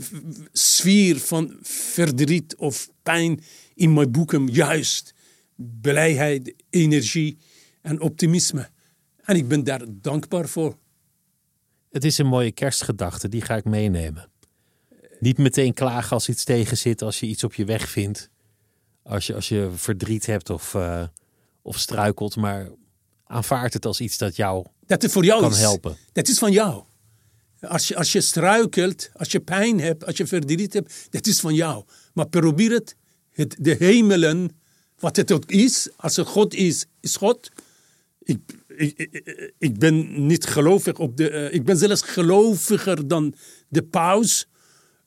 sfeer 0.52 1.20
van 1.20 1.58
verdriet 1.62 2.56
of 2.56 2.90
pijn 3.04 3.40
in 3.74 3.94
mijn 3.94 4.12
boeken. 4.12 4.48
Juist 4.48 5.14
blijheid, 5.82 6.54
energie 6.70 7.38
en 7.82 8.02
optimisme. 8.02 8.70
En 9.22 9.36
ik 9.36 9.48
ben 9.48 9.64
daar 9.64 9.82
dankbaar 9.88 10.48
voor. 10.48 10.78
Het 11.92 12.04
is 12.04 12.18
een 12.18 12.28
mooie 12.28 12.52
kerstgedachte, 12.52 13.30
die 13.30 13.42
ga 13.42 13.56
ik 13.56 13.64
meenemen. 13.64 14.30
Niet 15.20 15.38
meteen 15.38 15.74
klagen 15.74 16.12
als 16.12 16.30
iets 16.30 16.44
tegen 16.44 16.78
zit, 16.78 17.02
als 17.02 17.20
je 17.20 17.26
iets 17.26 17.44
op 17.44 17.54
je 17.54 17.66
weg 17.66 17.90
vindt. 17.90 18.30
Als 19.08 19.28
je, 19.28 19.36
als 19.36 19.50
je 19.50 19.70
verdriet 19.76 20.26
hebt 20.26 20.50
of, 20.50 20.74
uh, 20.74 21.04
of 21.62 21.78
struikelt, 21.78 22.36
maar 22.36 22.70
aanvaard 23.24 23.74
het 23.74 23.86
als 23.86 24.00
iets 24.00 24.18
dat 24.18 24.36
jou 24.36 24.66
dat 24.86 25.02
het 25.02 25.12
voor 25.12 25.26
jou 25.26 25.42
kan 25.42 25.52
is. 25.52 25.60
helpen. 25.60 25.98
Dat 26.12 26.28
is 26.28 26.38
van 26.38 26.52
jou. 26.52 26.84
Als 27.60 27.88
je, 27.88 27.96
als 27.96 28.12
je 28.12 28.22
struikelt, 28.22 29.10
als 29.14 29.32
je 29.32 29.40
pijn 29.40 29.80
hebt, 29.80 30.06
als 30.06 30.18
je 30.18 30.28
verdriet 30.28 30.74
hebt, 30.74 31.08
dat 31.10 31.28
is 31.28 31.40
van 31.40 31.54
jou. 31.54 31.84
Maar 32.14 32.28
probeer 32.28 32.72
het, 32.72 32.96
het 33.32 33.56
de 33.60 33.76
hemelen, 33.80 34.50
wat 35.00 35.16
het 35.16 35.32
ook 35.32 35.46
is, 35.46 35.90
als 35.96 36.18
er 36.18 36.26
God 36.26 36.54
is, 36.54 36.86
is 37.00 37.16
God. 37.16 37.52
Ik, 38.24 38.40
ik, 38.68 38.98
ik, 38.98 39.54
ik 39.58 39.80
ben 39.80 40.26
niet 40.28 40.46
gelovig 40.46 40.98
op 40.98 41.18
de. 41.18 41.32
Uh, 41.32 41.54
ik 41.54 41.64
ben 41.64 41.78
zelfs 41.78 42.02
geloviger 42.02 43.08
dan 43.08 43.36
de 43.68 43.84
paus. 43.84 44.48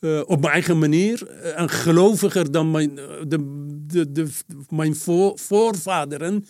Uh, 0.01 0.21
op 0.27 0.41
mijn 0.41 0.53
eigen 0.53 0.79
manier. 0.79 1.29
Uh, 1.31 1.61
en 1.61 1.71
geloviger 1.71 2.53
dan 2.53 2.71
mijn, 2.71 2.95
de, 2.95 3.39
de, 3.87 4.13
de, 4.13 4.29
mijn 4.69 4.97
voor, 4.97 5.39
voorvaderen. 5.39 6.47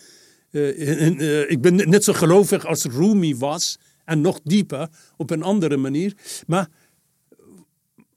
En, 0.50 1.48
ik 1.50 1.60
ben 1.60 1.74
net 1.74 2.04
zo 2.04 2.12
gelovig 2.12 2.66
als 2.66 2.84
Rumi 2.84 3.36
was. 3.36 3.78
En 4.04 4.20
nog 4.20 4.40
dieper, 4.44 4.88
op 5.16 5.30
een 5.30 5.42
andere 5.42 5.76
manier. 5.76 6.12
Maar, 6.46 6.68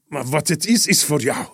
maar 0.07 0.25
wat 0.25 0.47
het 0.47 0.65
is, 0.65 0.87
is 0.87 1.03
voor 1.03 1.21
jou. 1.21 1.47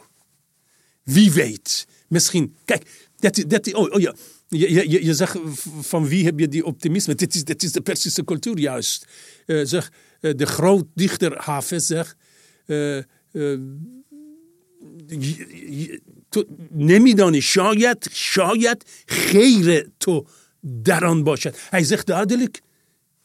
Wie 1.04 1.32
weet. 1.32 1.88
Misschien, 2.08 2.56
kijk, 2.66 3.10
dat, 3.16 3.44
dat, 3.48 3.74
oh, 3.74 3.94
oh 3.94 4.00
ja. 4.00 4.16
Je, 4.48 4.90
je, 4.90 5.06
je 5.06 5.14
zegt 5.14 5.38
van 5.82 6.08
wie 6.08 6.26
heb 6.26 6.40
je 6.40 6.48
die 6.48 6.66
optimisme? 6.66 7.16
Dit 7.16 7.36
is, 7.36 7.44
dit 7.44 7.64
is 7.64 7.72
de 7.72 7.82
Persische 7.82 8.24
cultuur 8.24 8.60
juist. 8.60 9.08
Zeg, 9.46 9.92
de 10.20 10.46
grootdichter 10.46 11.38
Hafez 11.38 11.86
zegt... 11.86 12.16
Uh, 13.37 13.59
نمیدانی 16.71 17.41
شاید 17.41 18.09
شاید 18.13 18.85
خیر 19.07 19.91
تو 19.99 20.27
در 20.85 21.05
آن 21.05 21.25
باشد 21.25 21.55
hij 21.71 21.85
zegt 21.85 22.07
duidelijk 22.07 22.63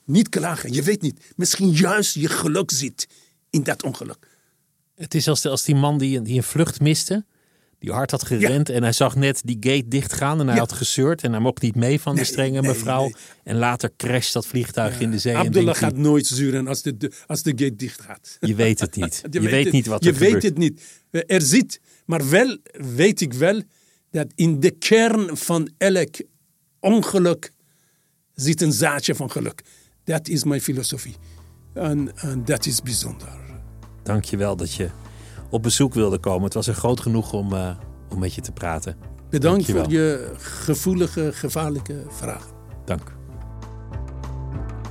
niet 0.05 0.29
klagen 0.29 0.73
je 0.73 0.81
weet 0.81 1.01
niet 1.01 1.33
misschien 1.35 1.71
juist 1.71 2.13
je 2.13 2.27
geluk 2.27 2.71
zit 2.71 3.07
in 3.49 3.63
dat 3.63 3.83
ongeluk 3.83 4.27
het 4.95 5.13
is 5.13 5.27
als, 5.27 5.41
de, 5.41 5.49
als 5.49 5.63
die 5.63 5.75
man 5.75 5.97
die, 5.97 6.21
die 6.21 6.37
een 6.37 6.43
vlucht 6.43 6.79
miste 6.79 7.25
die 7.82 7.92
hard 7.92 8.10
had 8.10 8.24
gerend 8.24 8.68
ja. 8.68 8.74
en 8.74 8.82
hij 8.82 8.92
zag 8.92 9.16
net 9.16 9.40
die 9.44 9.56
gate 9.60 9.88
dichtgaan 9.88 10.40
en 10.40 10.46
hij 10.46 10.54
ja. 10.54 10.60
had 10.60 10.72
gezeurd 10.72 11.22
en 11.22 11.30
hij 11.30 11.40
mocht 11.40 11.62
niet 11.62 11.74
mee 11.74 12.00
van 12.00 12.16
de 12.16 12.24
strenge 12.24 12.60
nee, 12.60 12.70
mevrouw. 12.70 13.02
Nee. 13.02 13.14
En 13.44 13.56
later 13.56 13.90
crasht 13.96 14.32
dat 14.32 14.46
vliegtuig 14.46 14.94
ja. 14.94 15.00
in 15.00 15.10
de 15.10 15.18
zee. 15.18 15.36
Abdullah 15.36 15.74
gaat 15.74 15.92
hij, 15.92 16.00
nooit 16.00 16.26
zuren 16.26 16.68
als 16.68 16.82
de, 16.82 16.96
de, 16.96 17.12
als 17.26 17.42
de 17.42 17.50
gate 17.50 17.76
dicht 17.76 18.00
gaat. 18.00 18.36
Je 18.40 18.54
weet 18.54 18.80
het 18.80 18.96
niet. 18.96 19.22
je, 19.30 19.40
je 19.42 19.48
weet, 19.48 19.64
het, 19.64 19.72
niet 19.72 19.86
wat 19.86 20.00
er 20.00 20.06
Je 20.06 20.12
gebeurt. 20.12 20.32
weet 20.32 20.42
het 20.42 20.58
niet. 20.58 20.82
Er 21.10 21.42
zit, 21.42 21.80
maar 22.06 22.28
wel 22.30 22.58
weet 22.72 23.20
ik 23.20 23.32
wel 23.32 23.62
dat 24.10 24.26
in 24.34 24.60
de 24.60 24.70
kern 24.70 25.36
van 25.36 25.70
elk 25.78 26.14
ongeluk 26.80 27.52
zit 28.34 28.60
een 28.60 28.72
zaadje 28.72 29.14
van 29.14 29.30
geluk. 29.30 29.62
Dat 30.04 30.28
is 30.28 30.44
mijn 30.44 30.60
filosofie. 30.60 31.16
En, 31.74 32.12
en 32.16 32.44
dat 32.44 32.66
is 32.66 32.82
bijzonder. 32.82 33.28
Dank 34.02 34.24
je 34.24 34.36
wel 34.36 34.56
dat 34.56 34.74
je 34.74 34.90
op 35.52 35.62
bezoek 35.62 35.94
wilde 35.94 36.18
komen. 36.18 36.44
Het 36.44 36.54
was 36.54 36.66
er 36.66 36.74
groot 36.74 37.00
genoeg 37.00 37.32
om, 37.32 37.52
uh, 37.52 37.68
om 38.08 38.18
met 38.18 38.34
je 38.34 38.40
te 38.40 38.52
praten. 38.52 38.96
Bedankt 39.30 39.70
voor 39.70 39.90
je 39.90 40.32
gevoelige, 40.38 41.30
gevaarlijke 41.32 42.04
vragen. 42.08 42.50
Dank. 42.84 43.12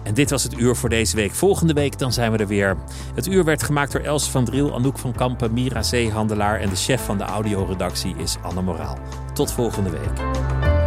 En 0.03 0.13
dit 0.13 0.29
was 0.29 0.43
het 0.43 0.59
uur 0.59 0.75
voor 0.75 0.89
deze 0.89 1.15
week. 1.15 1.31
Volgende 1.31 1.73
week 1.73 1.99
dan 1.99 2.13
zijn 2.13 2.31
we 2.31 2.37
er 2.37 2.47
weer. 2.47 2.77
Het 3.15 3.27
uur 3.27 3.43
werd 3.43 3.63
gemaakt 3.63 3.91
door 3.91 4.01
Els 4.01 4.29
van 4.29 4.45
Driel, 4.45 4.73
Anouk 4.73 4.97
van 4.97 5.13
Kampen, 5.13 5.53
Mira 5.53 5.83
Zeehandelaar 5.83 6.59
en 6.59 6.69
de 6.69 6.75
chef 6.75 7.05
van 7.05 7.17
de 7.17 7.23
audioredactie 7.23 8.15
is 8.15 8.37
Anne 8.41 8.61
Moraal. 8.61 8.97
Tot 9.33 9.51
volgende 9.51 9.89
week. 9.89 10.80